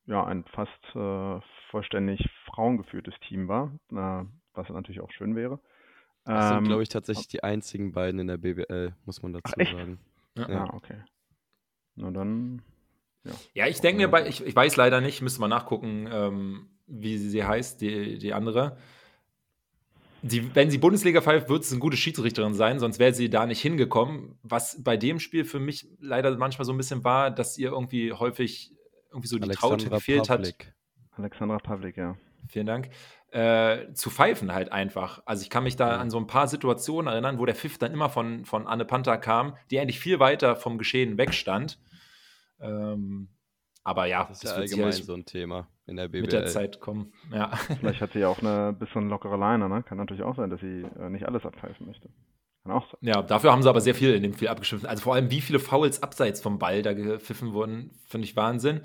ja 0.07 0.25
ein 0.25 0.45
fast 0.45 0.71
äh, 0.95 1.41
vollständig 1.71 2.29
frauengeführtes 2.47 3.15
Team 3.29 3.49
war, 3.49 3.73
äh, 3.93 4.25
was 4.55 4.69
natürlich 4.69 5.01
auch 5.01 5.11
schön 5.11 5.37
wäre. 5.37 5.61
Das 6.25 6.49
sind, 6.49 6.59
Ähm, 6.59 6.65
glaube 6.65 6.83
ich, 6.83 6.89
tatsächlich 6.89 7.29
die 7.29 7.45
einzigen 7.45 7.93
beiden 7.93 8.21
in 8.21 8.27
der 8.27 8.37
BBL, 8.37 8.95
muss 9.05 9.23
man 9.23 9.33
dazu 9.33 9.53
Ach, 9.61 9.65
sagen. 9.65 9.99
Ja. 10.37 10.49
Ja. 10.49 10.65
Ah, 10.65 10.75
okay. 10.75 11.03
Na 11.95 12.11
dann, 12.11 12.63
Ja, 13.55 13.67
ich 13.67 13.81
denke 13.81 14.03
mir, 14.03 14.09
bei, 14.09 14.27
ich, 14.29 14.45
ich 14.45 14.55
weiß 14.55 14.77
leider 14.77 15.01
nicht, 15.01 15.23
müsste 15.23 15.41
mal 15.41 15.49
nachgucken, 15.49 16.09
ähm, 16.11 16.69
wie 16.87 17.17
sie, 17.19 17.31
sie 17.31 17.45
heißt, 17.45 17.81
die, 17.81 18.19
die 18.19 18.33
andere. 18.35 18.77
Sie, 20.23 20.55
wenn 20.55 20.71
sie 20.71 20.79
Bundesliga 20.79 21.21
pfeift, 21.21 21.49
wird 21.49 21.63
es 21.63 21.71
eine 21.71 21.81
gute 21.81 21.97
Schiedsrichterin 21.97 22.55
sein, 22.55 22.81
sonst 22.81 22.99
wäre 22.99 23.15
sie 23.15 23.31
da 23.31 23.47
nicht 23.47 23.61
hingekommen. 23.61 24.39
Was 24.43 24.83
bei 24.83 24.97
dem 24.97 25.21
Spiel 25.21 25.45
für 25.45 25.61
mich 25.61 25.89
leider 26.01 26.37
manchmal 26.37 26.65
so 26.65 26.73
ein 26.73 26.77
bisschen 26.77 27.05
war, 27.05 27.31
dass 27.31 27.59
ihr 27.59 27.71
irgendwie 27.71 28.13
häufig 28.13 28.73
irgendwie 29.17 29.29
so 29.29 29.39
die 29.39 29.49
Traute 29.51 29.89
gefehlt 29.91 30.29
hat. 30.31 30.39
Pavlik. 30.43 30.73
Alexandra 31.13 31.59
Pavlik, 31.59 31.97
ja. 31.97 32.17
Vielen 32.49 32.67
Dank. 32.67 32.91
Äh, 33.31 33.93
zu 33.95 34.09
pfeifen 34.11 34.53
halt 34.53 34.71
einfach. 34.71 35.21
Also 35.27 35.43
ich 35.43 35.51
kann 35.51 35.65
mich 35.65 35.77
da 35.77 35.93
Ja. 35.95 35.97
an 35.99 36.11
so 36.11 36.19
ein 36.19 36.27
paar 36.27 36.47
Situationen 36.47 37.13
erinnern, 37.13 37.39
wo 37.39 37.45
der 37.47 37.55
Pfiff 37.55 37.77
dann 37.79 37.93
immer 37.93 38.09
von, 38.09 38.45
von 38.45 38.67
Anne 38.67 38.85
Panther 38.85 39.19
kam, 39.19 39.57
die 39.71 39.81
eigentlich 39.81 39.99
viel 39.99 40.21
weiter 40.21 40.55
vom 40.57 40.79
Geschehen 40.79 41.19
wegstand. 41.19 41.79
Ähm, 42.61 43.29
aber 43.83 44.07
ja, 44.07 44.25
Das 44.25 44.39
ist 44.39 44.45
ja 44.45 44.57
wird 44.59 44.71
allgemein 44.71 44.93
so 44.93 45.15
ein 45.15 45.25
Thema 45.25 45.69
in 45.87 45.97
der 45.97 46.09
BBL. 46.09 46.21
mit 46.23 46.33
der 46.33 46.47
Zeit 46.47 46.81
kommen. 46.81 47.13
Ja. 47.33 47.49
Vielleicht 47.81 48.01
hat 48.01 48.13
sie 48.13 48.21
ja 48.21 48.29
auch 48.29 48.41
eine 48.41 48.73
bisschen 48.73 49.09
lockere 49.09 49.37
Leine, 49.37 49.69
ne? 49.69 49.83
Kann 49.83 49.99
natürlich 49.99 50.23
auch 50.23 50.37
sein, 50.37 50.51
dass 50.51 50.61
sie 50.61 50.83
äh, 50.99 51.09
nicht 51.11 51.27
alles 51.27 51.45
abpfeifen 51.45 51.87
möchte. 51.87 52.09
Kann 52.67 52.77
auch 52.77 52.91
sein. 52.91 52.99
ja, 53.03 53.23
dafür 53.23 53.53
haben 53.53 53.63
sie 53.63 53.69
aber 53.69 53.81
sehr 53.81 53.95
viel 53.95 54.15
in 54.15 54.23
dem 54.23 54.35
Spiel 54.35 54.49
abgeschliffen. 54.49 54.89
Also 54.89 55.03
vor 55.03 55.15
allem, 55.15 55.31
wie 55.31 55.41
viele 55.41 55.59
Fouls 55.61 56.03
abseits 56.03 56.41
vom 56.41 56.59
Ball 56.59 56.83
da 56.83 56.95
gepfiffen 56.95 57.53
wurden, 57.53 57.91
finde 58.09 58.27
ich 58.27 58.35
Wahnsinn. 58.35 58.81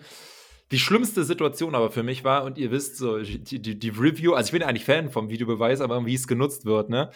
Die 0.71 0.79
schlimmste 0.79 1.23
Situation 1.23 1.73
aber 1.73 1.89
für 1.89 2.03
mich 2.03 2.23
war, 2.23 2.43
und 2.43 2.57
ihr 2.57 2.71
wisst, 2.71 2.97
so 2.97 3.19
die, 3.19 3.59
die, 3.59 3.77
die 3.77 3.89
Review, 3.89 4.33
also 4.33 4.47
ich 4.47 4.51
bin 4.51 4.63
eigentlich 4.63 4.85
Fan 4.85 5.09
vom 5.09 5.29
Videobeweis, 5.29 5.81
aber 5.81 6.05
wie 6.05 6.13
es 6.13 6.27
genutzt 6.27 6.65
wird, 6.65 6.89
ne? 6.89 7.09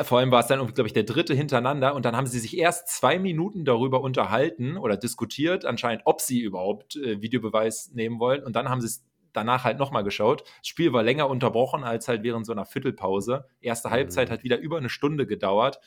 Vor 0.00 0.18
allem 0.18 0.30
war 0.30 0.40
es 0.40 0.46
dann, 0.46 0.66
glaube 0.72 0.86
ich, 0.86 0.94
der 0.94 1.02
dritte 1.02 1.34
hintereinander 1.34 1.94
und 1.94 2.06
dann 2.06 2.16
haben 2.16 2.26
sie 2.26 2.38
sich 2.38 2.56
erst 2.56 2.88
zwei 2.88 3.18
Minuten 3.18 3.66
darüber 3.66 4.00
unterhalten 4.00 4.78
oder 4.78 4.96
diskutiert, 4.96 5.66
anscheinend, 5.66 6.02
ob 6.06 6.20
sie 6.22 6.40
überhaupt 6.40 6.96
äh, 6.96 7.20
Videobeweis 7.20 7.90
nehmen 7.92 8.18
wollen. 8.18 8.42
Und 8.42 8.56
dann 8.56 8.70
haben 8.70 8.80
sie 8.80 8.86
es 8.86 9.04
danach 9.32 9.64
halt 9.64 9.78
nochmal 9.78 10.04
geschaut. 10.04 10.44
Das 10.58 10.68
Spiel 10.68 10.92
war 10.92 11.02
länger 11.02 11.28
unterbrochen 11.28 11.84
als 11.84 12.08
halt 12.08 12.22
während 12.22 12.46
so 12.46 12.52
einer 12.52 12.64
Viertelpause. 12.64 13.46
Erste 13.60 13.90
Halbzeit 13.90 14.28
Mhm. 14.28 14.32
hat 14.32 14.44
wieder 14.44 14.58
über 14.58 14.78
eine 14.78 14.88
Stunde 14.88 15.26
gedauert. 15.26 15.80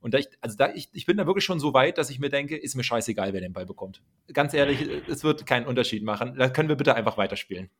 Und 0.00 0.12
da 0.12 0.18
ich, 0.18 0.28
also 0.42 0.56
da 0.56 0.70
ich, 0.74 0.90
ich 0.92 1.06
bin 1.06 1.16
da 1.16 1.26
wirklich 1.26 1.46
schon 1.46 1.60
so 1.60 1.72
weit, 1.72 1.96
dass 1.96 2.10
ich 2.10 2.18
mir 2.18 2.28
denke, 2.28 2.56
ist 2.56 2.74
mir 2.74 2.84
scheißegal, 2.84 3.32
wer 3.32 3.40
den 3.40 3.54
Ball 3.54 3.64
bekommt. 3.64 4.02
Ganz 4.32 4.52
ehrlich, 4.52 4.86
es 5.08 5.24
wird 5.24 5.46
keinen 5.46 5.66
Unterschied 5.66 6.02
machen. 6.02 6.34
Dann 6.36 6.52
können 6.52 6.68
wir 6.68 6.76
bitte 6.76 6.94
einfach 6.94 7.16
weiterspielen. 7.16 7.70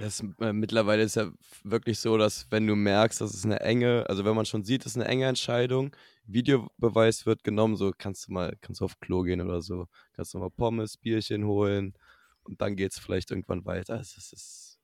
Das, 0.00 0.24
äh, 0.40 0.52
mittlerweile 0.52 1.02
ist 1.02 1.14
ja 1.14 1.30
wirklich 1.62 2.00
so, 2.00 2.16
dass 2.16 2.48
wenn 2.50 2.66
du 2.66 2.74
merkst, 2.74 3.20
dass 3.20 3.32
es 3.32 3.44
eine 3.44 3.60
enge, 3.60 4.04
also 4.08 4.24
wenn 4.24 4.34
man 4.34 4.46
schon 4.46 4.64
sieht, 4.64 4.84
es 4.84 4.92
ist 4.92 4.96
eine 4.96 5.06
enge 5.06 5.26
Entscheidung, 5.26 5.94
Videobeweis 6.26 7.26
wird 7.26 7.44
genommen, 7.44 7.76
so 7.76 7.92
kannst 7.96 8.26
du 8.26 8.32
mal, 8.32 8.56
kannst 8.60 8.80
du 8.80 8.84
auf 8.86 8.98
Klo 8.98 9.22
gehen 9.22 9.40
oder 9.40 9.62
so, 9.62 9.86
kannst 10.14 10.34
du 10.34 10.38
mal 10.38 10.50
Pommes, 10.50 10.96
Bierchen 10.96 11.44
holen 11.44 11.94
und 12.44 12.60
dann 12.60 12.76
geht 12.76 12.92
es 12.92 12.98
vielleicht 12.98 13.30
irgendwann 13.30 13.64
weiter. 13.64 14.00
Es 14.00 14.16
ist, 14.16 14.32
es 14.32 14.42
ist 14.42 14.78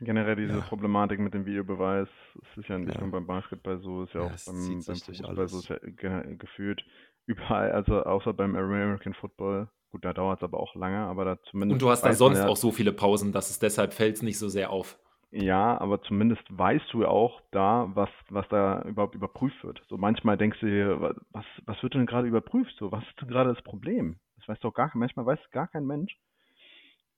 Generell 0.00 0.34
diese 0.36 0.54
Ja. 0.54 0.60
Problematik 0.62 1.20
mit 1.20 1.32
dem 1.32 1.46
Videobeweis, 1.46 2.08
es 2.34 2.58
ist 2.58 2.68
ja 2.68 2.76
nicht 2.78 2.94
Ja. 2.94 3.00
nur 3.00 3.10
beim 3.12 3.26
Basketball 3.26 3.78
so, 3.80 4.02
ist 4.02 4.14
ja 4.14 4.22
Ja, 4.22 4.26
auch 4.26 4.32
es 4.34 4.44
beim, 4.44 4.84
beim 4.84 5.00
Fußball 5.00 5.48
so, 5.48 5.58
ist 5.60 5.68
ja 5.68 5.78
ge 5.78 6.36
gefühlt 6.36 6.84
überall, 7.26 7.70
also 7.72 8.02
außer 8.02 8.32
beim 8.32 8.56
American 8.56 9.14
Football. 9.14 9.68
Gut, 9.90 10.04
da 10.04 10.12
dauert 10.12 10.40
es 10.40 10.42
aber 10.44 10.58
auch 10.58 10.74
lange, 10.74 10.98
aber 10.98 11.24
da 11.24 11.38
zumindest 11.50 11.76
Und 11.76 11.82
du 11.82 11.90
hast 11.90 12.02
da 12.02 12.12
sonst 12.14 12.38
ja, 12.38 12.48
auch 12.48 12.56
so 12.56 12.72
viele 12.72 12.92
Pausen, 12.92 13.32
dass 13.32 13.50
es 13.50 13.58
deshalb 13.58 13.92
fällt 13.92 14.16
es 14.16 14.22
nicht 14.22 14.38
so 14.38 14.48
sehr 14.48 14.70
auf. 14.70 14.98
ja, 15.30 15.80
aber 15.80 16.02
zumindest 16.02 16.42
weißt 16.50 16.92
du 16.92 17.02
ja 17.02 17.08
auch 17.08 17.40
da, 17.52 17.90
was, 17.94 18.10
was 18.28 18.46
da 18.48 18.82
überhaupt 18.82 19.14
überprüft 19.14 19.62
wird. 19.64 19.82
So 19.88 19.96
manchmal 19.96 20.36
denkst 20.36 20.60
du 20.60 20.66
dir, 20.66 21.00
wa- 21.00 21.14
was, 21.30 21.44
was 21.64 21.82
wird 21.82 21.94
denn 21.94 22.06
gerade 22.06 22.28
überprüft? 22.28 22.74
So, 22.78 22.92
was 22.92 23.02
ist 23.08 23.20
denn 23.20 23.28
gerade 23.28 23.54
das 23.54 23.62
Problem? 23.62 24.18
Das 24.36 24.48
weiß 24.48 24.60
doch 24.60 24.74
gar 24.74 24.90
manchmal 24.94 25.26
weiß 25.26 25.38
gar 25.50 25.68
kein 25.68 25.86
Mensch. 25.86 26.16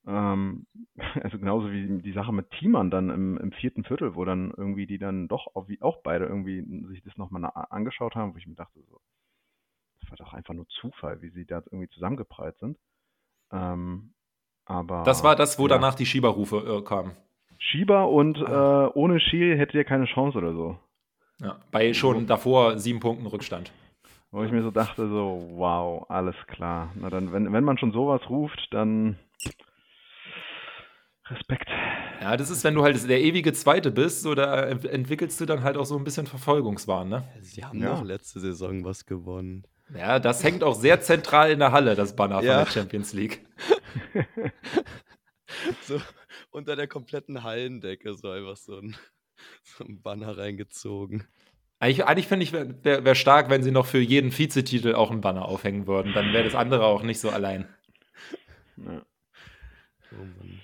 Ähm, 0.07 0.65
also 1.23 1.37
genauso 1.39 1.71
wie 1.71 2.01
die 2.01 2.11
Sache 2.13 2.31
mit 2.31 2.49
Teamern 2.51 2.91
dann 2.91 3.09
im, 3.09 3.37
im 3.37 3.51
vierten 3.51 3.83
Viertel, 3.83 4.15
wo 4.15 4.25
dann 4.25 4.51
irgendwie 4.55 4.85
die 4.87 4.97
dann 4.97 5.27
doch 5.27 5.47
auch, 5.55 5.67
wie, 5.67 5.81
auch 5.81 5.97
beide 6.03 6.25
irgendwie 6.25 6.63
sich 6.87 7.03
das 7.03 7.17
nochmal 7.17 7.49
angeschaut 7.69 8.15
haben, 8.15 8.33
wo 8.33 8.37
ich 8.37 8.47
mir 8.47 8.55
dachte, 8.55 8.79
so, 8.89 8.99
das 10.01 10.09
war 10.11 10.17
doch 10.17 10.33
einfach 10.33 10.53
nur 10.53 10.67
Zufall, 10.67 11.21
wie 11.21 11.29
sie 11.29 11.45
da 11.45 11.61
irgendwie 11.71 11.89
zusammengeprallt 11.89 12.57
sind. 12.59 12.77
Ähm, 13.51 14.13
aber 14.65 15.03
Das 15.03 15.23
war 15.23 15.35
das, 15.35 15.57
wo 15.59 15.63
ja. 15.63 15.69
danach 15.75 15.95
die 15.95 16.05
Schieberrufe 16.05 16.57
äh, 16.57 16.81
kamen. 16.83 17.11
Schieber 17.57 18.09
und 18.09 18.37
Ah. 18.43 18.85
äh, 18.87 18.91
ohne 18.93 19.19
Schiel 19.19 19.57
hättet 19.57 19.75
ihr 19.75 19.83
keine 19.85 20.05
Chance 20.05 20.37
oder 20.37 20.53
so. 20.53 20.77
Ja, 21.41 21.57
bei 21.71 21.93
schon 21.93 22.27
davor 22.27 22.77
sieben 22.77 22.99
Punkten 22.99 23.25
Rückstand. 23.25 23.71
Wo 24.31 24.43
ich 24.43 24.51
mir 24.51 24.63
so 24.63 24.71
dachte, 24.71 25.07
so, 25.07 25.49
wow, 25.55 26.05
alles 26.09 26.35
klar. 26.47 26.91
Na 26.95 27.09
dann, 27.09 27.31
wenn, 27.31 27.51
wenn 27.53 27.63
man 27.63 27.77
schon 27.77 27.91
sowas 27.91 28.21
ruft, 28.29 28.67
dann 28.71 29.17
Respekt. 31.29 31.67
Ja, 32.21 32.37
das 32.37 32.49
ist, 32.49 32.63
wenn 32.63 32.75
du 32.75 32.83
halt 32.83 33.07
der 33.09 33.21
ewige 33.21 33.51
Zweite 33.53 33.91
bist, 33.91 34.21
so 34.21 34.35
da 34.35 34.63
ent- 34.67 34.85
entwickelst 34.85 35.39
du 35.41 35.45
dann 35.45 35.63
halt 35.63 35.77
auch 35.77 35.85
so 35.85 35.97
ein 35.97 36.03
bisschen 36.03 36.27
Verfolgungswahn, 36.27 37.09
ne? 37.09 37.23
Sie 37.41 37.63
haben 37.63 37.79
Ja. 37.81 37.95
doch 37.95 38.03
letzte 38.03 38.39
Saison 38.39 38.83
was 38.85 39.05
gewonnen. 39.05 39.65
Ja, 39.95 40.19
das 40.19 40.43
hängt 40.43 40.63
auch 40.63 40.75
sehr 40.75 41.01
zentral 41.01 41.51
in 41.51 41.59
der 41.59 41.71
Halle, 41.71 41.95
das 41.95 42.15
Banner 42.15 42.41
Ja. 42.41 42.57
von 42.57 42.65
der 42.65 42.71
Champions 42.71 43.13
League. 43.13 43.45
So 45.83 46.01
unter 46.51 46.75
der 46.75 46.87
kompletten 46.87 47.43
Hallendecke 47.43 48.13
so 48.15 48.29
einfach 48.29 48.57
so 48.57 48.77
ein, 48.79 48.95
so 49.63 49.83
ein 49.85 50.01
Banner 50.01 50.37
reingezogen. 50.37 51.23
Eigentlich, 51.79 52.05
eigentlich 52.05 52.27
finde 52.27 52.43
ich, 52.43 52.51
wäre 52.51 52.73
wär, 52.83 53.05
wär 53.05 53.15
stark, 53.15 53.49
wenn 53.49 53.63
sie 53.63 53.71
noch 53.71 53.85
für 53.85 53.99
jeden 53.99 54.35
Vizetitel 54.37 54.95
auch 54.95 55.11
ein 55.11 55.21
Banner 55.21 55.45
aufhängen 55.45 55.87
würden. 55.87 56.13
Dann 56.13 56.33
wäre 56.33 56.43
das 56.43 56.55
andere 56.55 56.85
auch 56.85 57.03
nicht 57.03 57.19
so 57.19 57.29
allein. 57.29 57.67
Ja. 58.77 59.05
Oh 60.11 60.23
Mann. 60.39 60.59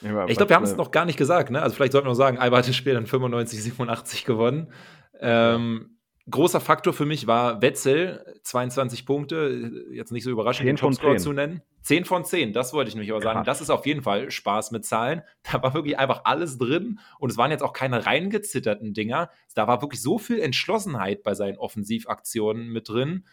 Ja, 0.00 0.26
Ich 0.26 0.36
glaube, 0.36 0.50
wir 0.50 0.56
haben 0.56 0.64
es 0.64 0.76
noch 0.76 0.90
gar 0.90 1.04
nicht 1.04 1.16
gesagt, 1.16 1.50
ne? 1.50 1.62
Also 1.62 1.74
vielleicht 1.74 1.92
sollten 1.92 2.06
wir 2.06 2.10
noch 2.10 2.16
sagen, 2.16 2.38
Alba 2.38 2.58
hat 2.58 2.68
das 2.68 2.76
Spiel 2.76 2.94
dann 2.94 3.06
95, 3.06 3.62
87 3.62 4.24
gewonnen. 4.24 4.72
Ähm, 5.20 5.98
Großer 6.30 6.60
Faktor 6.60 6.92
für 6.92 7.06
mich 7.06 7.26
war 7.26 7.62
Wetzel, 7.62 8.38
22 8.42 9.06
Punkte, 9.06 9.86
jetzt 9.92 10.12
nicht 10.12 10.24
so 10.24 10.30
überraschend, 10.30 10.66
10 10.66 10.76
den 10.76 10.92
10. 10.92 11.18
zu 11.18 11.32
nennen. 11.32 11.62
10 11.82 12.04
von 12.04 12.24
10, 12.24 12.52
das 12.52 12.74
wollte 12.74 12.90
ich 12.90 12.94
nämlich 12.94 13.10
aber 13.12 13.22
sagen. 13.22 13.38
Krass. 13.38 13.46
Das 13.46 13.60
ist 13.62 13.70
auf 13.70 13.86
jeden 13.86 14.02
Fall 14.02 14.30
Spaß 14.30 14.72
mit 14.72 14.84
Zahlen. 14.84 15.22
Da 15.50 15.62
war 15.62 15.72
wirklich 15.72 15.98
einfach 15.98 16.22
alles 16.24 16.58
drin 16.58 16.98
und 17.18 17.30
es 17.30 17.38
waren 17.38 17.50
jetzt 17.50 17.62
auch 17.62 17.72
keine 17.72 18.04
reingezitterten 18.04 18.92
Dinger. 18.92 19.30
Da 19.54 19.66
war 19.68 19.80
wirklich 19.80 20.02
so 20.02 20.18
viel 20.18 20.40
Entschlossenheit 20.40 21.22
bei 21.22 21.34
seinen 21.34 21.56
Offensivaktionen 21.56 22.68
mit 22.68 22.90
drin. 22.90 23.24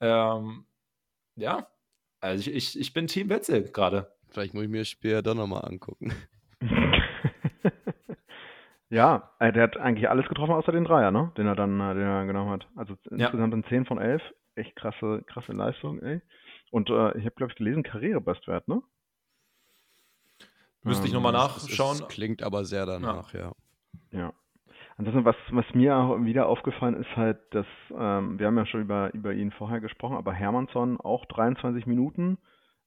Ähm, 0.00 0.66
ja, 1.36 1.68
also 2.20 2.50
ich, 2.50 2.54
ich, 2.54 2.78
ich 2.78 2.92
bin 2.92 3.06
Team 3.06 3.30
Wetzel 3.30 3.62
gerade. 3.62 4.12
Vielleicht 4.32 4.54
muss 4.54 4.64
ich 4.64 4.70
mir 4.70 4.78
das 4.80 4.88
Spiel 4.88 5.10
ja 5.12 5.22
doch 5.22 5.34
nochmal 5.34 5.64
angucken. 5.66 6.12
ja, 8.90 9.30
äh, 9.38 9.52
der 9.52 9.64
hat 9.64 9.76
eigentlich 9.76 10.08
alles 10.08 10.26
getroffen 10.28 10.52
außer 10.54 10.72
den 10.72 10.84
Dreier, 10.84 11.10
ne? 11.10 11.32
Den 11.36 11.46
er 11.46 11.54
dann, 11.56 11.80
äh, 11.80 11.94
den 11.94 12.02
er 12.04 12.26
genommen 12.26 12.50
hat. 12.50 12.66
Also 12.76 12.94
Ja. 13.10 13.16
insgesamt 13.26 13.52
dann 13.52 13.64
10 13.64 13.84
von 13.86 13.98
11. 13.98 14.22
Echt 14.54 14.76
krasse, 14.76 15.22
krasse 15.26 15.52
Leistung, 15.52 16.00
ey. 16.02 16.20
Und 16.70 16.90
äh, 16.90 17.16
ich 17.18 17.24
habe, 17.24 17.34
glaube 17.36 17.52
ich, 17.52 17.56
gelesen, 17.56 17.82
Karrierebestwert, 17.82 18.68
ne? 18.68 18.82
Müsste 20.82 21.06
ich 21.06 21.12
Ähm, 21.14 21.22
nochmal 21.22 21.34
Es- 21.34 21.56
es- 21.56 21.62
nachschauen. 21.68 21.98
Es 22.02 22.08
klingt 22.08 22.42
aber 22.42 22.64
sehr 22.64 22.84
danach, 22.86 23.32
ja. 23.32 23.52
Ja. 24.10 24.32
Ansonsten, 24.98 25.24
was, 25.24 25.36
was 25.52 25.64
mir 25.74 25.96
auch 25.96 26.22
wieder 26.22 26.46
aufgefallen 26.48 26.94
ist 27.00 27.16
halt, 27.16 27.38
dass, 27.54 27.66
ähm, 27.96 28.38
wir 28.38 28.46
haben 28.46 28.58
ja 28.58 28.66
schon 28.66 28.82
über, 28.82 29.12
über 29.14 29.32
ihn 29.32 29.50
vorher 29.52 29.80
gesprochen, 29.80 30.16
aber 30.16 30.34
Hermannsson 30.34 31.00
auch 31.00 31.24
23 31.26 31.86
Minuten, 31.86 32.36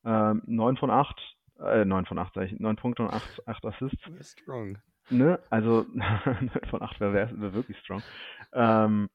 ähm, 0.05 0.41
9 0.45 0.77
von 0.77 0.89
8, 0.91 1.37
äh, 1.59 1.85
9 1.85 2.05
von 2.05 2.19
8, 2.19 2.33
sag 2.33 2.45
ich, 2.45 2.59
9 2.59 2.75
Punkte 2.75 3.03
und 3.03 3.13
8, 3.13 3.47
8 3.47 3.65
Assists. 3.65 4.39
Strong. 4.39 4.77
Ne? 5.09 5.39
Also 5.49 5.85
9 5.93 6.51
von 6.69 6.81
8 6.81 6.99
wäre 6.99 7.13
wär, 7.13 7.53
wirklich 7.53 7.77
strong. 7.79 8.01
Ähm, 8.53 9.09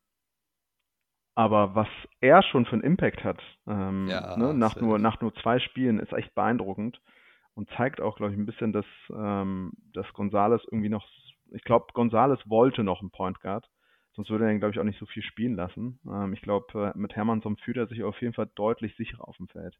aber 1.35 1.75
was 1.75 1.89
er 2.21 2.43
schon 2.43 2.67
für 2.67 2.73
einen 2.73 2.83
Impact 2.83 3.25
hat, 3.25 3.41
ähm, 3.67 4.09
Ja, 4.09 4.37
ne? 4.37 4.53
nach, 4.53 4.77
nur, 4.77 4.99
nach 4.99 5.21
nur 5.21 5.35
zwei 5.37 5.59
Spielen, 5.59 6.01
ist 6.01 6.13
echt 6.13 6.35
beeindruckend 6.35 7.01
und 7.55 7.71
zeigt 7.77 8.01
auch, 8.01 8.17
glaube 8.17 8.33
ich, 8.33 8.39
ein 8.39 8.47
bisschen, 8.47 8.73
dass, 8.73 8.87
ähm, 9.15 9.73
dass 9.93 10.13
Gonzales 10.13 10.63
irgendwie 10.65 10.89
noch, 10.89 11.07
ich 11.53 11.65
glaube, 11.65 11.87
Gonzales 11.95 12.41
wollte 12.49 12.85
noch 12.85 13.01
einen 13.01 13.11
Point 13.11 13.41
Guard, 13.41 13.69
sonst 14.13 14.29
würde 14.31 14.45
er 14.45 14.53
ihn, 14.53 14.59
glaube 14.59 14.73
ich, 14.73 14.81
auch 14.81 14.85
nicht 14.85 14.99
so 14.99 15.07
viel 15.07 15.23
spielen 15.23 15.55
lassen. 15.55 16.01
Ähm, 16.07 16.33
ich 16.33 16.43
glaube, 16.43 16.93
äh, 16.95 16.99
mit 16.99 17.15
Hermannsson 17.17 17.57
fühlt 17.57 17.77
er 17.77 17.87
sich 17.87 18.03
auf 18.03 18.21
jeden 18.21 18.35
Fall 18.35 18.51
deutlich 18.55 18.97
sicherer 18.97 19.27
auf 19.27 19.37
dem 19.37 19.49
Feld. 19.49 19.77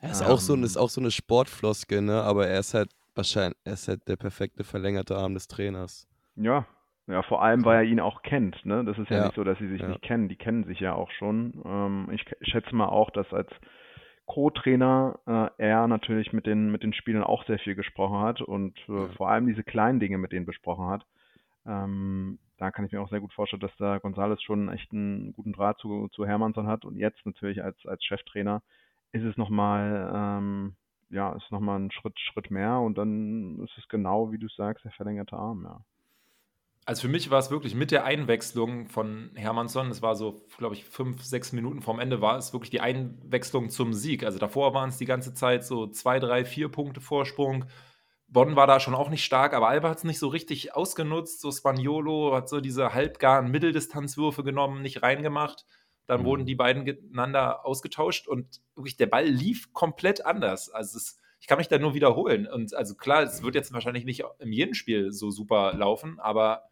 Er 0.00 0.10
ist, 0.10 0.22
auch 0.22 0.38
so, 0.38 0.54
Ähm. 0.54 0.62
ist 0.64 0.76
auch 0.76 0.88
so 0.90 1.00
eine 1.00 1.10
Sportfloskel, 1.10 2.02
ne? 2.02 2.22
Aber 2.22 2.46
er 2.46 2.60
ist 2.60 2.74
halt 2.74 2.90
wahrscheinlich, 3.14 3.58
er 3.64 3.72
ist 3.74 3.88
halt 3.88 4.06
der 4.08 4.16
perfekte 4.16 4.64
verlängerte 4.64 5.16
Arm 5.16 5.34
des 5.34 5.48
Trainers. 5.48 6.06
Ja, 6.36 6.66
ja, 7.08 7.22
vor 7.22 7.42
allem, 7.42 7.64
weil 7.64 7.78
er 7.78 7.82
ihn 7.90 8.00
auch 8.00 8.22
kennt, 8.22 8.64
ne? 8.64 8.84
Das 8.84 8.98
ist 8.98 9.10
ja, 9.10 9.16
Ja, 9.18 9.24
nicht 9.26 9.34
so, 9.34 9.42
dass 9.42 9.58
sie 9.58 9.68
sich 9.68 9.80
ja. 9.80 9.88
nicht 9.88 10.02
kennen, 10.02 10.28
die 10.28 10.36
kennen 10.36 10.64
sich 10.64 10.78
ja 10.80 10.94
auch 10.94 11.10
schon. 11.12 11.60
Ähm, 11.64 12.08
ich 12.12 12.24
schätze 12.42 12.74
mal 12.76 12.86
auch, 12.88 13.10
dass 13.10 13.32
als 13.32 13.48
Co-Trainer 14.26 15.18
äh, 15.26 15.48
er 15.62 15.88
natürlich 15.88 16.32
mit 16.32 16.46
den, 16.46 16.70
mit 16.70 16.82
den 16.82 16.92
Spielern 16.92 17.24
auch 17.24 17.44
sehr 17.46 17.58
viel 17.58 17.74
gesprochen 17.74 18.20
hat 18.20 18.42
und 18.42 18.76
äh, 18.88 18.92
Ja. 18.92 19.08
vor 19.16 19.30
allem 19.30 19.46
diese 19.46 19.64
kleinen 19.64 20.00
Dinge 20.00 20.18
mit 20.18 20.32
denen 20.32 20.46
besprochen 20.46 20.86
hat. 20.86 21.06
Ähm, 21.66 22.38
da 22.58 22.70
kann 22.70 22.84
ich 22.84 22.92
mir 22.92 23.00
auch 23.00 23.08
sehr 23.10 23.20
gut 23.20 23.32
vorstellen, 23.32 23.60
dass 23.60 23.74
da 23.78 23.96
González 23.96 24.40
schon 24.42 24.68
echt 24.68 24.92
einen 24.92 25.32
guten 25.32 25.52
Draht 25.52 25.78
zu, 25.78 26.08
zu 26.08 26.26
Hermannsson 26.26 26.66
hat 26.66 26.84
und 26.84 26.96
jetzt 26.96 27.24
natürlich 27.24 27.62
als, 27.64 27.76
als 27.86 28.04
Cheftrainer 28.04 28.62
ist 29.12 29.24
es 29.24 29.36
nochmal, 29.36 30.12
ähm, 30.14 30.76
ja, 31.10 31.32
ist 31.34 31.50
nochmal 31.50 31.78
ein 31.78 31.90
Schritt, 31.90 32.18
Schritt 32.18 32.50
mehr 32.50 32.78
und 32.78 32.98
dann 32.98 33.60
ist 33.64 33.76
es 33.78 33.88
genau, 33.88 34.32
wie 34.32 34.38
du 34.38 34.48
sagst, 34.48 34.84
der 34.84 34.92
verlängerte 34.92 35.36
Arm, 35.36 35.64
ja. 35.64 35.80
Also 36.88 37.02
für 37.02 37.08
mich 37.08 37.30
war 37.30 37.38
es 37.38 37.50
wirklich 37.50 37.74
mit 37.74 37.90
der 37.90 38.04
Einwechslung 38.06 38.88
von 38.88 39.30
Hermannsson, 39.34 39.90
es 39.90 40.00
war 40.00 40.16
so, 40.16 40.46
glaube 40.56 40.74
ich, 40.74 40.86
fünf, 40.86 41.22
sechs 41.22 41.52
Minuten 41.52 41.82
vorm 41.82 42.00
Ende, 42.00 42.22
war 42.22 42.38
es 42.38 42.54
wirklich 42.54 42.70
die 42.70 42.80
Einwechslung 42.80 43.68
zum 43.68 43.92
Sieg. 43.92 44.24
Also 44.24 44.38
davor 44.38 44.72
waren 44.72 44.88
es 44.88 44.96
die 44.96 45.04
ganze 45.04 45.34
Zeit 45.34 45.66
so 45.66 45.86
zwei, 45.88 46.18
drei, 46.18 46.46
vier 46.46 46.70
Punkte 46.70 47.02
Vorsprung. 47.02 47.66
Bonn 48.26 48.56
war 48.56 48.66
da 48.66 48.80
schon 48.80 48.94
auch 48.94 49.10
nicht 49.10 49.22
stark, 49.22 49.52
aber 49.52 49.68
Alba 49.68 49.90
hat 49.90 49.98
es 49.98 50.04
nicht 50.04 50.18
so 50.18 50.28
richtig 50.28 50.74
ausgenutzt. 50.74 51.42
So 51.42 51.52
Spaniolo 51.52 52.34
hat 52.34 52.48
so 52.48 52.58
diese 52.62 52.94
halbgaren 52.94 53.50
Mitteldistanzwürfe 53.50 54.42
genommen, 54.42 54.80
nicht 54.80 55.02
reingemacht. 55.02 55.66
Dann 56.08 56.22
Mhm. 56.22 56.24
wurden 56.24 56.46
die 56.46 56.56
beiden 56.56 56.84
gegeneinander 56.84 57.64
ausgetauscht 57.64 58.26
und 58.26 58.60
wirklich 58.74 58.96
der 58.96 59.06
Ball 59.06 59.26
lief 59.26 59.72
komplett 59.72 60.24
anders. 60.26 60.70
Also 60.70 60.96
es, 60.96 61.18
ich 61.38 61.46
kann 61.46 61.58
mich 61.58 61.68
da 61.68 61.78
nur 61.78 61.94
wiederholen. 61.94 62.48
Und 62.48 62.74
also 62.74 62.96
klar, 62.96 63.22
es 63.22 63.42
wird 63.42 63.54
jetzt 63.54 63.72
wahrscheinlich 63.72 64.04
nicht 64.04 64.24
im 64.40 64.50
jedem 64.50 64.74
Spiel 64.74 65.12
so 65.12 65.30
super 65.30 65.74
laufen, 65.74 66.18
aber 66.18 66.64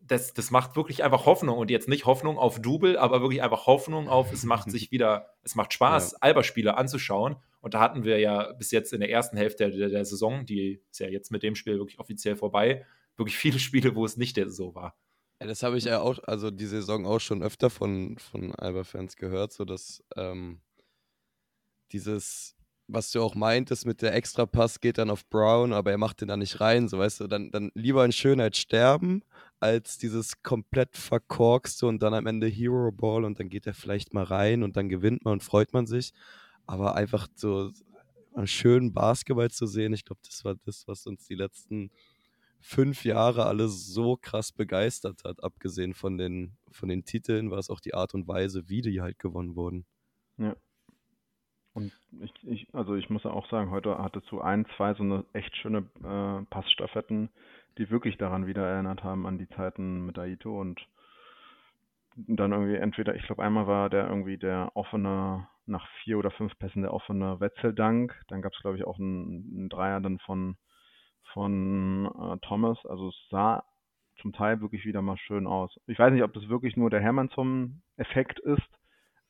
das, 0.00 0.32
das 0.32 0.50
macht 0.50 0.74
wirklich 0.76 1.04
einfach 1.04 1.26
Hoffnung 1.26 1.58
und 1.58 1.70
jetzt 1.70 1.88
nicht 1.88 2.06
Hoffnung 2.06 2.38
auf 2.38 2.62
Double, 2.62 2.96
aber 2.96 3.20
wirklich 3.20 3.42
einfach 3.42 3.66
Hoffnung 3.66 4.08
auf, 4.08 4.32
es 4.32 4.44
macht 4.44 4.70
sich 4.70 4.90
wieder, 4.90 5.34
es 5.42 5.54
macht 5.54 5.74
Spaß, 5.74 6.14
Alba-Spiele 6.22 6.76
anzuschauen. 6.78 7.36
Und 7.60 7.74
da 7.74 7.80
hatten 7.80 8.04
wir 8.04 8.18
ja 8.18 8.52
bis 8.52 8.70
jetzt 8.70 8.94
in 8.94 9.00
der 9.00 9.10
ersten 9.10 9.36
Hälfte 9.36 9.70
der, 9.70 9.90
der 9.90 10.04
Saison, 10.06 10.46
die 10.46 10.80
ist 10.90 11.00
ja 11.00 11.08
jetzt 11.08 11.30
mit 11.30 11.42
dem 11.42 11.54
Spiel 11.54 11.78
wirklich 11.78 11.98
offiziell 11.98 12.36
vorbei, 12.36 12.86
wirklich 13.16 13.36
viele 13.36 13.58
Spiele, 13.58 13.94
wo 13.94 14.06
es 14.06 14.16
nicht 14.16 14.40
so 14.46 14.74
war. 14.74 14.96
Ja, 15.40 15.46
das 15.46 15.62
habe 15.62 15.78
ich 15.78 15.84
ja 15.84 16.00
auch, 16.00 16.18
also 16.24 16.50
die 16.50 16.66
Saison 16.66 17.06
auch 17.06 17.20
schon 17.20 17.42
öfter 17.42 17.70
von, 17.70 18.18
von 18.18 18.54
Alba-Fans 18.56 19.16
gehört, 19.16 19.52
so 19.52 19.64
dass 19.64 20.02
ähm, 20.16 20.60
dieses, 21.92 22.56
was 22.88 23.12
du 23.12 23.22
auch 23.22 23.34
meintest 23.36 23.86
mit 23.86 24.02
der 24.02 24.14
Extrapass 24.14 24.80
geht 24.80 24.98
dann 24.98 25.10
auf 25.10 25.28
Brown, 25.28 25.72
aber 25.72 25.92
er 25.92 25.98
macht 25.98 26.20
den 26.20 26.28
dann 26.28 26.40
nicht 26.40 26.60
rein, 26.60 26.88
so 26.88 26.98
weißt 26.98 27.20
du, 27.20 27.26
dann, 27.28 27.50
dann 27.52 27.70
lieber 27.74 28.04
in 28.04 28.12
Schönheit 28.12 28.56
sterben, 28.56 29.22
als 29.60 29.98
dieses 29.98 30.42
komplett 30.42 30.96
verkorkste 30.96 31.86
und 31.86 32.02
dann 32.02 32.14
am 32.14 32.26
Ende 32.26 32.48
Hero 32.48 32.90
Ball 32.90 33.24
und 33.24 33.38
dann 33.38 33.48
geht 33.48 33.66
er 33.66 33.74
vielleicht 33.74 34.14
mal 34.14 34.24
rein 34.24 34.64
und 34.64 34.76
dann 34.76 34.88
gewinnt 34.88 35.24
man 35.24 35.34
und 35.34 35.44
freut 35.44 35.72
man 35.72 35.86
sich. 35.86 36.12
Aber 36.66 36.96
einfach 36.96 37.28
so 37.34 37.70
einen 38.34 38.46
schönen 38.46 38.92
Basketball 38.92 39.50
zu 39.50 39.66
sehen, 39.66 39.92
ich 39.92 40.04
glaube, 40.04 40.20
das 40.24 40.44
war 40.44 40.56
das, 40.64 40.86
was 40.88 41.06
uns 41.06 41.26
die 41.26 41.34
letzten 41.34 41.90
fünf 42.60 43.04
Jahre 43.04 43.46
alle 43.46 43.68
so 43.68 44.16
krass 44.16 44.52
begeistert 44.52 45.24
hat. 45.24 45.42
Abgesehen 45.42 45.94
von 45.94 46.18
den, 46.18 46.56
von 46.70 46.88
den 46.88 47.04
Titeln 47.04 47.50
war 47.50 47.58
es 47.58 47.70
auch 47.70 47.80
die 47.80 47.94
Art 47.94 48.14
und 48.14 48.28
Weise, 48.28 48.68
wie 48.68 48.82
die 48.82 49.00
halt 49.00 49.18
gewonnen 49.18 49.56
wurden. 49.56 49.86
Ja. 50.36 50.56
Und 51.74 51.92
ich, 52.20 52.32
ich, 52.42 52.74
also 52.74 52.96
ich 52.96 53.08
muss 53.08 53.24
ja 53.24 53.30
auch 53.30 53.48
sagen, 53.50 53.70
heute 53.70 53.96
hattest 53.98 54.30
du 54.30 54.40
ein, 54.40 54.66
zwei 54.76 54.94
so 54.94 55.02
eine 55.04 55.24
echt 55.32 55.54
schöne 55.56 55.88
äh, 56.02 56.44
Passstaffetten, 56.50 57.30
die 57.78 57.88
wirklich 57.90 58.16
daran 58.18 58.46
wieder 58.46 58.66
erinnert 58.66 59.04
haben, 59.04 59.26
an 59.26 59.38
die 59.38 59.48
Zeiten 59.50 60.04
mit 60.06 60.18
Aito 60.18 60.60
und 60.60 60.80
dann 62.16 62.50
irgendwie 62.50 62.74
entweder, 62.74 63.14
ich 63.14 63.22
glaube, 63.22 63.44
einmal 63.44 63.68
war 63.68 63.90
der 63.90 64.08
irgendwie 64.08 64.38
der 64.38 64.72
offene, 64.74 65.46
nach 65.66 65.86
vier 66.02 66.18
oder 66.18 66.32
fünf 66.32 66.58
Pässen 66.58 66.82
der 66.82 66.92
offene 66.92 67.38
Wetzeldank. 67.38 68.20
Dann 68.26 68.42
gab 68.42 68.52
es, 68.52 68.60
glaube 68.60 68.76
ich, 68.76 68.84
auch 68.84 68.98
einen, 68.98 69.54
einen 69.54 69.68
Dreier 69.68 70.00
dann 70.00 70.18
von, 70.18 70.56
von 71.32 72.06
äh, 72.06 72.38
Thomas. 72.46 72.78
Also 72.86 73.08
es 73.08 73.16
sah 73.30 73.64
zum 74.20 74.32
Teil 74.32 74.60
wirklich 74.60 74.84
wieder 74.84 75.02
mal 75.02 75.16
schön 75.16 75.46
aus. 75.46 75.78
Ich 75.86 75.98
weiß 75.98 76.12
nicht, 76.12 76.22
ob 76.22 76.32
das 76.32 76.48
wirklich 76.48 76.76
nur 76.76 76.90
der 76.90 77.00
Hermannsson-Effekt 77.00 78.40
ist 78.40 78.68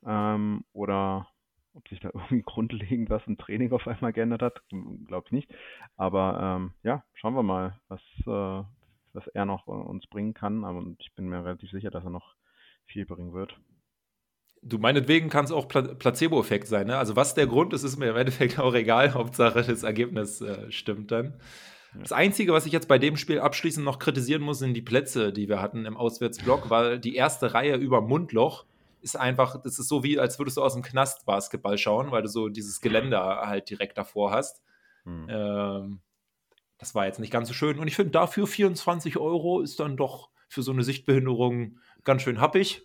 ähm, 0.06 0.64
oder 0.72 1.28
ob 1.74 1.88
sich 1.88 2.00
da 2.00 2.10
irgendwie 2.14 2.42
grundlegend 2.42 3.10
was 3.10 3.26
im 3.26 3.38
Training 3.38 3.72
auf 3.72 3.86
einmal 3.86 4.12
geändert 4.12 4.42
hat. 4.42 4.62
Glaube 5.06 5.26
ich 5.26 5.32
nicht. 5.32 5.54
Aber 5.96 6.40
ähm, 6.42 6.72
ja, 6.82 7.04
schauen 7.14 7.34
wir 7.34 7.42
mal, 7.42 7.78
was, 7.88 8.00
äh, 8.26 8.66
was 9.12 9.26
er 9.28 9.44
noch 9.44 9.66
äh, 9.68 9.70
uns 9.70 10.06
bringen 10.06 10.34
kann. 10.34 10.64
Aber 10.64 10.84
ich 10.98 11.14
bin 11.14 11.28
mir 11.28 11.44
relativ 11.44 11.70
sicher, 11.70 11.90
dass 11.90 12.04
er 12.04 12.10
noch 12.10 12.34
viel 12.86 13.06
bringen 13.06 13.32
wird. 13.32 13.58
Du 14.60 14.78
meinetwegen 14.78 15.28
kann 15.28 15.44
es 15.44 15.52
auch 15.52 15.68
Pla 15.68 15.82
Placebo-Effekt 15.82 16.66
sein. 16.66 16.88
Ne? 16.88 16.98
Also 16.98 17.14
was 17.14 17.34
der 17.34 17.46
Grund 17.46 17.72
ist, 17.72 17.84
ist 17.84 17.96
mir 17.96 18.10
im 18.10 18.16
Endeffekt 18.16 18.58
auch 18.58 18.74
egal. 18.74 19.14
Hauptsache 19.14 19.62
das 19.62 19.82
Ergebnis 19.82 20.40
äh, 20.40 20.70
stimmt 20.72 21.12
dann. 21.12 21.38
Das 21.94 22.12
Einzige, 22.12 22.52
was 22.52 22.66
ich 22.66 22.72
jetzt 22.72 22.88
bei 22.88 22.98
dem 22.98 23.16
Spiel 23.16 23.40
abschließend 23.40 23.84
noch 23.84 23.98
kritisieren 23.98 24.42
muss, 24.42 24.58
sind 24.58 24.74
die 24.74 24.82
Plätze, 24.82 25.32
die 25.32 25.48
wir 25.48 25.60
hatten 25.60 25.86
im 25.86 25.96
Auswärtsblock, 25.96 26.70
weil 26.70 26.98
die 26.98 27.16
erste 27.16 27.54
Reihe 27.54 27.76
über 27.76 28.00
Mundloch 28.00 28.64
ist 29.00 29.16
einfach, 29.16 29.62
das 29.62 29.78
ist 29.78 29.88
so 29.88 30.02
wie, 30.02 30.18
als 30.18 30.38
würdest 30.38 30.56
du 30.56 30.62
aus 30.62 30.74
dem 30.74 30.82
Knast 30.82 31.24
Basketball 31.24 31.78
schauen, 31.78 32.10
weil 32.10 32.22
du 32.22 32.28
so 32.28 32.48
dieses 32.48 32.80
Geländer 32.80 33.42
halt 33.46 33.70
direkt 33.70 33.96
davor 33.96 34.32
hast. 34.32 34.62
Hm. 35.04 35.26
Ähm, 35.30 36.00
das 36.78 36.94
war 36.94 37.06
jetzt 37.06 37.20
nicht 37.20 37.32
ganz 37.32 37.48
so 37.48 37.54
schön. 37.54 37.78
Und 37.78 37.88
ich 37.88 37.96
finde, 37.96 38.12
dafür 38.12 38.46
24 38.46 39.16
Euro 39.16 39.60
ist 39.60 39.80
dann 39.80 39.96
doch 39.96 40.30
für 40.48 40.62
so 40.62 40.72
eine 40.72 40.84
Sichtbehinderung 40.84 41.78
ganz 42.04 42.22
schön 42.22 42.40
happig. 42.40 42.82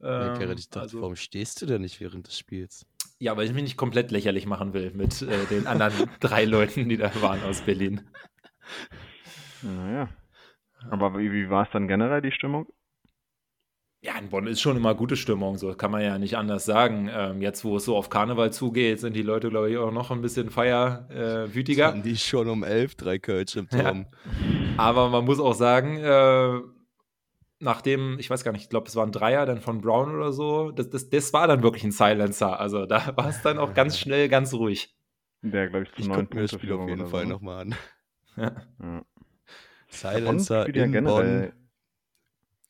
Ähm, 0.00 0.40
ja, 0.40 0.50
ich 0.52 0.68
dachte, 0.68 0.80
also, 0.80 1.00
warum 1.00 1.16
stehst 1.16 1.60
du 1.60 1.66
denn 1.66 1.82
nicht 1.82 2.00
während 2.00 2.26
des 2.26 2.38
Spiels? 2.38 2.86
Ja, 3.22 3.36
weil 3.36 3.46
ich 3.46 3.52
mich 3.52 3.62
nicht 3.62 3.76
komplett 3.76 4.10
lächerlich 4.10 4.46
machen 4.46 4.72
will 4.72 4.92
mit 4.94 5.20
äh, 5.20 5.44
den 5.50 5.66
anderen 5.66 6.08
drei 6.20 6.46
Leuten, 6.46 6.88
die 6.88 6.96
da 6.96 7.10
waren 7.20 7.42
aus 7.44 7.60
Berlin. 7.60 8.00
Naja. 9.60 10.08
Aber 10.90 11.18
wie, 11.18 11.30
wie 11.30 11.50
war 11.50 11.64
es 11.64 11.68
dann 11.70 11.86
generell, 11.86 12.22
die 12.22 12.32
Stimmung? 12.32 12.66
Ja, 14.02 14.16
in 14.16 14.30
Bonn 14.30 14.46
ist 14.46 14.62
schon 14.62 14.78
immer 14.78 14.94
gute 14.94 15.16
Stimmung, 15.16 15.58
so 15.58 15.74
kann 15.74 15.90
man 15.90 16.00
ja 16.00 16.18
nicht 16.18 16.38
anders 16.38 16.64
sagen. 16.64 17.10
Ähm, 17.12 17.42
jetzt, 17.42 17.62
wo 17.62 17.76
es 17.76 17.84
so 17.84 17.94
auf 17.94 18.08
Karneval 18.08 18.50
zugeht, 18.54 18.98
sind 19.00 19.14
die 19.14 19.20
Leute, 19.20 19.50
glaube 19.50 19.70
ich, 19.70 19.76
auch 19.76 19.92
noch 19.92 20.10
ein 20.10 20.22
bisschen 20.22 20.48
feierwütiger. 20.48 21.94
Äh, 21.94 22.00
die 22.00 22.16
schon 22.16 22.48
um 22.48 22.64
elf, 22.64 22.94
drei 22.94 23.18
Kölsch 23.18 23.56
im 23.56 23.68
Turm. 23.68 24.06
Ja. 24.08 24.78
Aber 24.78 25.10
man 25.10 25.26
muss 25.26 25.38
auch 25.38 25.52
sagen, 25.52 25.98
äh, 25.98 26.60
nachdem, 27.60 28.18
ich 28.18 28.28
weiß 28.28 28.42
gar 28.42 28.52
nicht, 28.52 28.62
ich 28.62 28.68
glaube, 28.68 28.88
es 28.88 28.96
war 28.96 29.06
ein 29.06 29.12
Dreier 29.12 29.46
dann 29.46 29.60
von 29.60 29.80
Brown 29.80 30.14
oder 30.14 30.32
so, 30.32 30.72
das, 30.72 30.90
das, 30.90 31.10
das 31.10 31.32
war 31.32 31.46
dann 31.46 31.62
wirklich 31.62 31.84
ein 31.84 31.92
Silencer. 31.92 32.58
Also 32.58 32.86
da 32.86 33.12
war 33.16 33.28
es 33.28 33.42
dann 33.42 33.58
auch 33.58 33.74
ganz 33.74 33.98
schnell 33.98 34.28
ganz 34.28 34.52
ruhig. 34.52 34.96
Der, 35.42 35.68
glaube 35.68 35.84
ich, 35.84 35.92
zu 35.92 36.08
neun 36.08 36.26
Punkte 36.26 36.42
das 36.42 36.52
Spiel 36.52 36.72
auf 36.72 36.88
jeden 36.88 37.06
Fall 37.06 37.24
so. 37.24 37.28
nochmal 37.28 37.60
an. 37.62 37.74
Ja. 38.36 38.52
ja. 38.82 39.02
Silencer 39.88 40.66
in 40.68 40.74
ja 40.74 40.86
generell, 40.86 41.52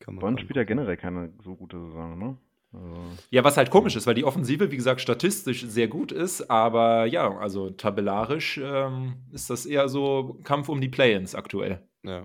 Bonn. 0.04 0.18
Bonn 0.18 0.38
spielt 0.38 0.56
ja 0.56 0.64
generell 0.64 0.96
keine 0.96 1.32
so 1.42 1.54
gute 1.54 1.78
Saison, 1.78 2.18
ne? 2.18 2.38
Also. 2.72 3.02
Ja, 3.30 3.42
was 3.42 3.56
halt 3.56 3.70
komisch 3.70 3.96
ist, 3.96 4.06
weil 4.06 4.14
die 4.14 4.24
Offensive, 4.24 4.70
wie 4.70 4.76
gesagt, 4.76 5.00
statistisch 5.00 5.64
sehr 5.66 5.88
gut 5.88 6.12
ist, 6.12 6.50
aber 6.50 7.04
ja, 7.06 7.36
also 7.36 7.70
tabellarisch 7.70 8.60
ähm, 8.62 9.16
ist 9.32 9.50
das 9.50 9.66
eher 9.66 9.88
so 9.88 10.38
Kampf 10.44 10.68
um 10.68 10.80
die 10.80 10.88
Play-Ins 10.88 11.34
aktuell. 11.34 11.86
Ja. 12.04 12.24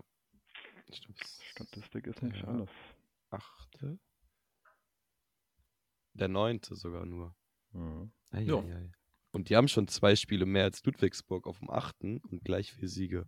Statistik 1.56 2.06
ist 2.08 2.22
nicht 2.22 2.42
ja. 2.42 2.48
alles. 2.50 2.70
Achte. 3.30 3.98
Der 6.14 6.28
neunte 6.28 6.76
sogar 6.76 7.06
nur. 7.06 7.34
Mhm. 7.72 8.12
Ei, 8.32 8.42
ja. 8.42 8.60
ei, 8.60 8.76
ei. 8.76 8.92
Und 9.32 9.50
die 9.50 9.56
haben 9.56 9.68
schon 9.68 9.88
zwei 9.88 10.16
Spiele 10.16 10.46
mehr 10.46 10.66
als 10.66 10.84
Ludwigsburg 10.86 11.48
auf 11.48 11.60
dem 11.60 11.70
achten 11.70 12.20
und 12.30 12.44
gleich 12.44 12.74
vier 12.74 12.90
Siege. 12.90 13.26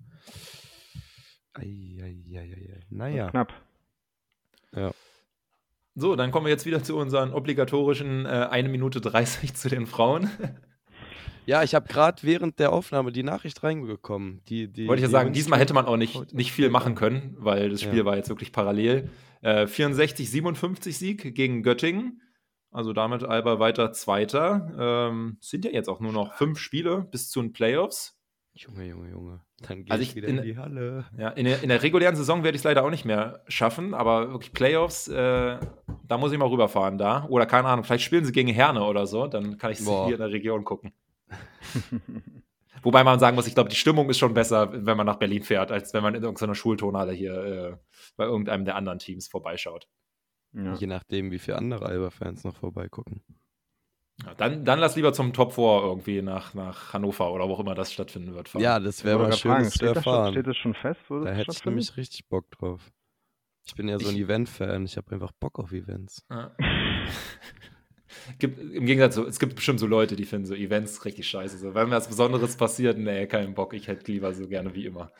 Eieieiei. 1.53 2.85
Naja. 2.89 3.29
Knapp. 3.29 3.53
Ja. 4.73 4.91
So, 5.95 6.15
dann 6.15 6.31
kommen 6.31 6.45
wir 6.45 6.51
jetzt 6.51 6.65
wieder 6.65 6.83
zu 6.83 6.97
unseren 6.97 7.33
obligatorischen 7.33 8.25
äh, 8.25 8.47
1 8.51 8.69
Minute 8.69 9.01
30 9.01 9.53
zu 9.55 9.69
den 9.69 9.87
Frauen. 9.87 10.29
Ja, 11.47 11.63
ich 11.63 11.73
habe 11.73 11.87
gerade 11.87 12.23
während 12.23 12.59
der 12.59 12.73
Aufnahme 12.73 13.13
die 13.13 13.23
Nachricht 13.23 13.63
reingekommen. 13.63 14.41
Die, 14.49 14.67
die, 14.67 14.85
Wollte 14.85 14.99
ich 14.99 15.07
ja 15.07 15.09
sagen, 15.09 15.31
diesmal 15.31 15.59
hätte 15.59 15.73
man 15.73 15.85
auch 15.85 15.95
nicht, 15.95 16.33
nicht 16.33 16.51
viel 16.51 16.69
machen 16.69 16.93
können, 16.93 17.37
weil 17.39 17.69
das 17.69 17.81
Spiel 17.81 17.99
ja. 17.99 18.05
war 18.05 18.17
jetzt 18.17 18.27
wirklich 18.27 18.51
parallel. 18.51 19.09
Äh, 19.41 19.65
64, 19.65 20.29
57 20.29 20.97
Sieg 20.97 21.35
gegen 21.35 21.63
Göttingen. 21.63 22.21
Also 22.69 22.91
damit 22.91 23.23
Alba 23.23 23.59
weiter 23.59 23.93
Zweiter. 23.93 25.09
Ähm, 25.09 25.37
sind 25.39 25.63
ja 25.63 25.71
jetzt 25.71 25.87
auch 25.87 26.01
nur 26.01 26.11
noch 26.11 26.33
fünf 26.33 26.59
Spiele 26.59 27.07
bis 27.09 27.29
zu 27.29 27.41
den 27.41 27.53
Playoffs. 27.53 28.19
Junge, 28.53 28.85
Junge, 28.85 29.09
Junge. 29.09 29.41
Dann 29.61 29.85
geht 29.85 29.91
also 29.91 30.01
ich 30.01 30.15
wieder 30.15 30.27
in, 30.27 30.39
in, 30.39 30.43
die 30.43 30.57
Halle. 30.57 31.05
Ja, 31.17 31.29
in 31.29 31.45
der, 31.45 31.63
in 31.63 31.69
der 31.69 31.81
regulären 31.81 32.17
Saison 32.17 32.43
werde 32.43 32.57
ich 32.57 32.59
es 32.59 32.65
leider 32.65 32.83
auch 32.83 32.89
nicht 32.89 33.05
mehr 33.05 33.43
schaffen, 33.47 33.93
aber 33.93 34.31
wirklich 34.31 34.51
Playoffs, 34.51 35.07
äh, 35.07 35.59
da 36.03 36.17
muss 36.17 36.33
ich 36.33 36.37
mal 36.37 36.49
rüberfahren 36.49 36.97
da. 36.97 37.25
Oder 37.29 37.45
keine 37.45 37.69
Ahnung, 37.69 37.85
vielleicht 37.85 38.03
spielen 38.03 38.25
sie 38.25 38.33
gegen 38.33 38.49
Herne 38.49 38.83
oder 38.83 39.07
so, 39.07 39.27
dann 39.27 39.57
kann 39.57 39.71
ich 39.71 39.79
sie 39.79 40.05
hier 40.05 40.15
in 40.15 40.19
der 40.19 40.31
Region 40.31 40.65
gucken. 40.65 40.91
Wobei 42.83 43.03
man 43.03 43.19
sagen 43.19 43.35
muss, 43.35 43.47
ich 43.47 43.55
glaube, 43.55 43.69
die 43.69 43.75
Stimmung 43.75 44.09
ist 44.09 44.19
schon 44.19 44.33
besser, 44.33 44.85
wenn 44.85 44.97
man 44.97 45.05
nach 45.05 45.17
Berlin 45.17 45.43
fährt, 45.43 45.71
als 45.71 45.93
wenn 45.93 46.03
man 46.03 46.15
in 46.15 46.23
irgendeiner 46.23 46.55
Schultonhalle 46.55 47.11
hier 47.11 47.33
äh, 47.33 47.77
bei 48.15 48.25
irgendeinem 48.25 48.65
der 48.65 48.75
anderen 48.75 48.99
Teams 48.99 49.27
vorbeischaut. 49.27 49.87
Ja. 50.53 50.73
Je 50.75 50.87
nachdem, 50.87 51.31
wie 51.31 51.39
viele 51.39 51.57
andere 51.57 51.85
Alba-Fans 51.85 52.43
noch 52.43 52.55
vorbeigucken. 52.55 53.23
Ja, 54.25 54.33
dann, 54.33 54.65
dann 54.65 54.79
lass 54.79 54.95
lieber 54.95 55.13
zum 55.13 55.33
Top 55.33 55.53
4 55.53 55.63
irgendwie 55.83 56.21
nach, 56.21 56.53
nach 56.53 56.93
Hannover 56.93 57.31
oder 57.31 57.47
wo 57.47 57.53
auch 57.53 57.59
immer 57.59 57.75
das 57.75 57.93
stattfinden 57.93 58.33
wird. 58.33 58.49
Fahren. 58.49 58.63
Ja, 58.63 58.79
das 58.79 59.03
wäre 59.03 59.19
mal 59.19 59.33
schön 59.33 59.65
zu 59.65 59.85
erfahren. 59.85 60.33
steht 60.33 60.47
das 60.47 60.57
schon 60.57 60.73
fest? 60.73 60.99
da 61.09 61.31
hätte 61.31 61.51
ich 61.51 61.65
nämlich 61.65 61.95
richtig 61.97 62.27
Bock 62.27 62.49
drauf. 62.51 62.91
Ich 63.65 63.75
bin 63.75 63.87
ja 63.89 63.99
so 63.99 64.07
ein 64.07 64.15
Event-Fan. 64.15 64.85
Ich 64.85 64.97
habe 64.97 65.11
einfach 65.11 65.31
Bock 65.33 65.59
auf 65.59 65.71
Events. 65.71 66.25
Ja. 66.29 66.55
gibt, 68.39 68.59
Im 68.59 68.85
Gegensatz, 68.85 69.15
so, 69.15 69.25
es 69.25 69.39
gibt 69.39 69.55
bestimmt 69.55 69.79
so 69.79 69.87
Leute, 69.87 70.15
die 70.15 70.25
finden 70.25 70.45
so 70.45 70.55
Events 70.55 71.05
richtig 71.05 71.27
scheiße. 71.27 71.57
So, 71.57 71.73
wenn 71.73 71.89
mir 71.89 71.95
was 71.95 72.07
Besonderes 72.07 72.57
passiert, 72.57 72.97
nee, 72.97 73.27
keinen 73.27 73.53
Bock. 73.53 73.73
Ich 73.73 73.87
hätte 73.87 74.11
lieber 74.11 74.33
so 74.33 74.47
gerne 74.47 74.73
wie 74.75 74.85
immer. 74.85 75.11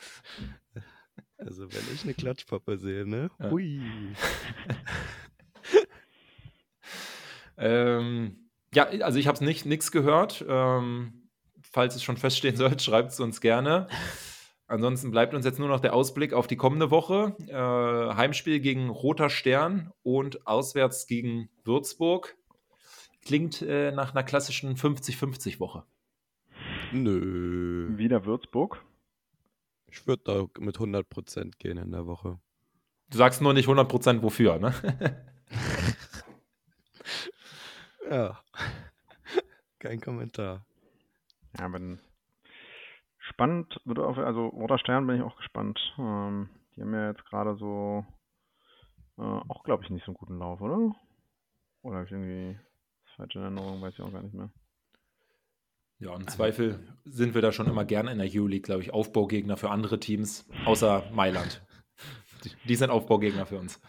Also, 1.36 1.72
wenn 1.72 1.82
ich 1.94 2.04
eine 2.04 2.14
Klatschpappe 2.14 2.78
sehe, 2.78 3.06
ne? 3.06 3.30
Ja. 3.38 3.50
Hui. 3.50 3.80
ähm, 7.56 8.48
ja, 8.74 8.88
also 9.02 9.18
ich 9.18 9.26
habe 9.26 9.44
nicht 9.44 9.66
nichts 9.66 9.92
gehört. 9.92 10.44
Ähm, 10.48 11.28
falls 11.62 11.94
es 11.94 12.02
schon 12.02 12.16
feststehen 12.16 12.56
sollte, 12.56 12.82
schreibt 12.82 13.12
es 13.12 13.20
uns 13.20 13.40
gerne. 13.40 13.88
Ansonsten 14.66 15.10
bleibt 15.10 15.32
uns 15.32 15.46
jetzt 15.46 15.58
nur 15.58 15.68
noch 15.68 15.80
der 15.80 15.94
Ausblick 15.94 16.34
auf 16.34 16.46
die 16.46 16.56
kommende 16.56 16.90
Woche. 16.90 17.34
Äh, 17.48 18.16
Heimspiel 18.16 18.60
gegen 18.60 18.90
Roter 18.90 19.30
Stern 19.30 19.90
und 20.02 20.46
auswärts 20.46 21.06
gegen 21.06 21.48
Würzburg. 21.64 22.37
Klingt 23.22 23.62
äh, 23.62 23.92
nach 23.92 24.12
einer 24.12 24.22
klassischen 24.22 24.76
50-50-Woche. 24.76 25.84
Nö. 26.92 27.96
Wieder 27.96 28.24
Würzburg? 28.24 28.84
Ich 29.90 30.06
würde 30.06 30.22
da 30.24 30.60
mit 30.60 30.76
100% 30.76 31.58
gehen 31.58 31.78
in 31.78 31.92
der 31.92 32.06
Woche. 32.06 32.38
Du 33.10 33.18
sagst 33.18 33.40
nur 33.40 33.54
nicht 33.54 33.68
100% 33.68 34.22
wofür, 34.22 34.58
ne? 34.58 34.74
ja. 38.10 38.38
Kein 39.78 40.00
Kommentar. 40.00 40.66
Ja, 41.58 41.68
bin 41.68 42.00
spannend, 43.18 43.80
also 43.86 44.48
Roter 44.48 44.78
Stern 44.78 45.06
bin 45.06 45.16
ich 45.16 45.22
auch 45.22 45.36
gespannt. 45.36 45.78
Ähm, 45.98 46.50
die 46.74 46.82
haben 46.82 46.94
ja 46.94 47.10
jetzt 47.10 47.24
gerade 47.26 47.56
so 47.56 48.04
äh, 49.18 49.22
auch, 49.22 49.64
glaube 49.64 49.84
ich, 49.84 49.90
nicht 49.90 50.04
so 50.04 50.12
einen 50.12 50.18
guten 50.18 50.38
Lauf, 50.38 50.60
oder? 50.60 50.94
Oder 51.82 51.96
habe 51.96 52.06
ich 52.06 52.12
irgendwie 52.12 52.58
falsche 53.18 53.40
Erinnerung, 53.40 53.82
weiß 53.82 53.94
ich 53.94 54.00
auch 54.00 54.12
gar 54.12 54.22
nicht 54.22 54.34
mehr. 54.34 54.50
Ja, 55.98 56.14
im 56.14 56.28
Zweifel 56.28 56.78
sind 57.04 57.34
wir 57.34 57.42
da 57.42 57.50
schon 57.50 57.66
immer 57.66 57.84
gerne 57.84 58.12
in 58.12 58.18
der 58.18 58.30
EU-League, 58.32 58.62
glaube 58.62 58.82
ich, 58.82 58.92
Aufbaugegner 58.92 59.56
für 59.56 59.70
andere 59.70 59.98
Teams, 59.98 60.48
außer 60.64 61.10
Mailand. 61.12 61.66
Die, 62.44 62.50
die 62.68 62.76
sind 62.76 62.90
Aufbaugegner 62.90 63.46
für 63.46 63.58
uns. 63.58 63.80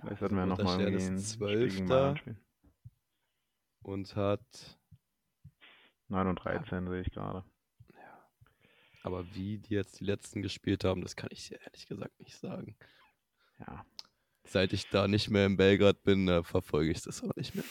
Vielleicht 0.00 0.18
sollten 0.18 0.34
wir 0.34 0.42
also, 0.42 0.56
nochmal 0.56 0.80
irgendwie 0.80 1.16
Zwölfter 1.16 2.16
und 3.82 4.16
hat 4.16 4.80
9 6.08 6.26
und 6.26 6.36
13 6.36 6.84
ja. 6.84 6.90
sehe 6.90 7.00
ich 7.02 7.12
gerade. 7.12 7.44
Ja. 7.94 8.28
Aber 9.04 9.32
wie 9.36 9.58
die 9.58 9.74
jetzt 9.74 10.00
die 10.00 10.04
letzten 10.04 10.42
gespielt 10.42 10.82
haben, 10.82 11.02
das 11.02 11.14
kann 11.14 11.30
ich 11.30 11.48
dir 11.48 11.60
ehrlich 11.60 11.86
gesagt 11.86 12.18
nicht 12.18 12.36
sagen. 12.36 12.76
Ja, 13.60 13.86
seit 14.50 14.72
ich 14.72 14.88
da 14.88 15.08
nicht 15.08 15.30
mehr 15.30 15.46
in 15.46 15.56
Belgrad 15.56 16.02
bin, 16.02 16.28
äh, 16.28 16.42
verfolge 16.42 16.90
ich 16.90 17.02
das 17.02 17.22
auch 17.22 17.34
nicht 17.36 17.54
mehr. 17.54 17.64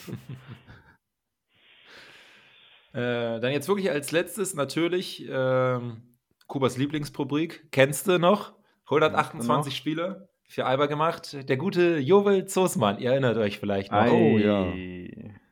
äh, 3.36 3.40
dann 3.40 3.52
jetzt 3.52 3.68
wirklich 3.68 3.90
als 3.90 4.12
letztes 4.12 4.54
natürlich 4.54 5.26
ähm, 5.28 6.02
Kubas 6.46 6.76
Lieblingsrubrik. 6.76 7.68
Kennst 7.70 8.06
du 8.06 8.18
noch? 8.18 8.54
128 8.84 9.72
noch? 9.72 9.76
Spiele 9.76 10.28
für 10.48 10.64
Alba 10.64 10.86
gemacht. 10.86 11.36
Der 11.48 11.56
gute 11.58 11.98
Jovel 11.98 12.46
Zosmann, 12.46 12.98
ihr 12.98 13.10
erinnert 13.10 13.36
euch 13.36 13.58
vielleicht 13.58 13.92
noch. 13.92 13.98
Ei. 13.98 14.10
Oh, 14.10 14.38
ja. 14.38 14.72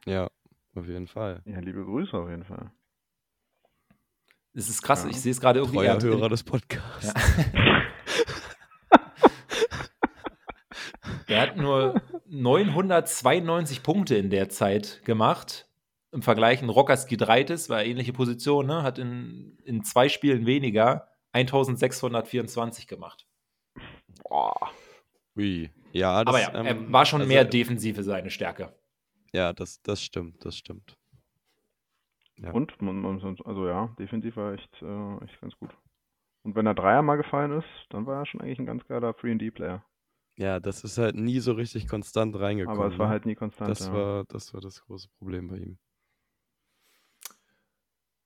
Ja, 0.07 0.29
auf 0.75 0.87
jeden 0.87 1.07
Fall. 1.07 1.43
Ja, 1.45 1.61
liebe 1.61 1.85
Grüße 1.85 2.17
auf 2.17 2.31
jeden 2.31 2.45
Fall. 2.45 2.71
Es 4.55 4.71
ist 4.71 4.81
krass, 4.83 5.05
Ja. 5.05 5.11
ich 5.11 5.21
sehe 5.21 5.33
es 5.33 5.41
gerade 5.41 5.59
irgendwie. 5.59 5.85
er 5.85 5.99
Treuer 5.99 6.13
Hörer 6.17 6.29
des 6.31 6.43
Podcasts. 6.43 7.13
Er 11.27 11.41
hat 11.41 11.57
nur 11.57 12.01
992 12.29 13.83
Punkte 13.83 14.17
in 14.17 14.31
der 14.31 14.49
Zeit 14.49 15.05
gemacht. 15.05 15.69
Im 16.13 16.23
Vergleich 16.23 16.63
ein 16.63 16.69
Rockers 16.69 17.07
Gidreitis, 17.07 17.69
war 17.69 17.85
ähnliche 17.85 18.13
Position, 18.13 18.67
ne? 18.67 18.83
hat 18.83 18.99
in, 18.99 19.59
in 19.65 19.83
zwei 19.83 20.09
Spielen 20.09 20.47
weniger 20.47 21.09
1624 21.33 22.87
gemacht. 22.87 23.27
Boah. 24.23 24.71
Ui. 25.37 25.71
Ja, 25.93 26.25
das, 26.25 26.35
Aber 26.35 26.41
ja, 26.41 26.59
ähm, 26.59 26.67
er 26.67 26.93
war 26.93 27.07
schon 27.07 27.21
also, 27.21 27.33
mehr 27.33 27.45
Defensive 27.45 28.03
seine 28.03 28.31
Stärke. 28.31 28.73
Ja, 29.33 29.53
das, 29.53 29.83
das 29.83 30.03
stimmt, 30.03 30.45
das 30.45 30.57
stimmt. 30.57 30.97
Ja. 32.39 32.53
Und, 32.53 32.81
man, 32.81 33.01
man, 33.01 33.37
also 33.45 33.67
ja, 33.67 33.95
defensiv 33.99 34.37
war 34.37 34.53
echt, 34.53 34.83
äh, 34.83 35.25
echt 35.25 35.41
ganz 35.41 35.57
gut. 35.59 35.71
Und 36.43 36.55
wenn 36.55 36.67
er 36.67 36.75
Dreier 36.75 37.03
mal 37.03 37.17
gefallen 37.17 37.53
ist, 37.59 37.69
dann 37.91 38.07
war 38.07 38.21
er 38.21 38.27
schon 38.27 38.41
eigentlich 38.41 38.59
ein 38.59 38.67
ganz 38.67 38.87
geiler 38.87 39.11
3D-Player. 39.11 39.83
Ja, 40.39 40.61
das 40.61 40.85
ist 40.85 40.99
halt 40.99 41.17
nie 41.17 41.41
so 41.41 41.53
richtig 41.53 41.89
konstant 41.89 42.39
reingekommen. 42.39 42.79
Aber 42.79 42.93
es 42.93 42.99
war 42.99 43.07
ne? 43.07 43.13
halt 43.13 43.27
nie 43.27 43.35
konstant. 43.35 43.71
das 43.71 43.87
ja. 43.87 43.93
war, 43.93 44.25
das 44.29 44.53
war 44.53 44.61
das 44.61 44.83
große 44.85 45.09
Problem 45.19 45.49
bei 45.49 45.57
ihm. 45.57 45.79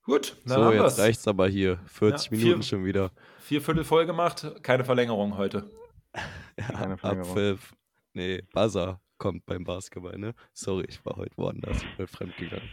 Gut, 0.03 0.37
dann 0.45 0.59
so, 0.59 0.65
haben 0.65 0.73
jetzt 0.73 0.83
wir's. 0.83 0.99
reicht's 0.99 1.29
aber 1.29 1.47
hier. 1.49 1.79
40 1.87 2.31
Ja, 2.33 2.37
Minuten 2.39 2.63
vier- 2.63 2.69
schon 2.69 2.85
wieder. 2.85 3.13
Vier 3.39 3.61
Viertel 3.63 3.85
voll 3.85 4.07
gemacht, 4.07 4.51
keine 4.63 4.85
Verlängerung 4.85 5.37
heute. 5.37 5.71
Keine 6.57 6.91
Ja, 6.91 6.97
Verlängerung. 6.97 7.31
Abpfiff. 7.31 7.75
Nee, 8.15 8.43
Buzzer 8.53 9.01
kommt 9.19 9.47
beim 9.47 9.63
Basketball, 9.63 10.19
ne? 10.19 10.35
Sorry, 10.53 10.85
ich 10.89 11.05
war 11.07 11.15
heute 11.17 11.37
woanders, 11.37 11.81
ich 11.83 11.97
bin 11.97 12.07
fremdgegangen. 12.09 12.69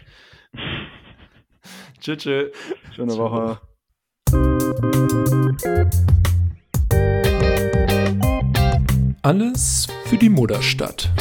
Tschüss. 1.99 2.17
tschüss. 2.17 2.51
Schöne. 2.95 3.15
Woche. 3.17 3.61
Alles 9.27 9.87
für 10.05 10.15
die 10.15 10.29
Mutterstadt. 10.29 11.11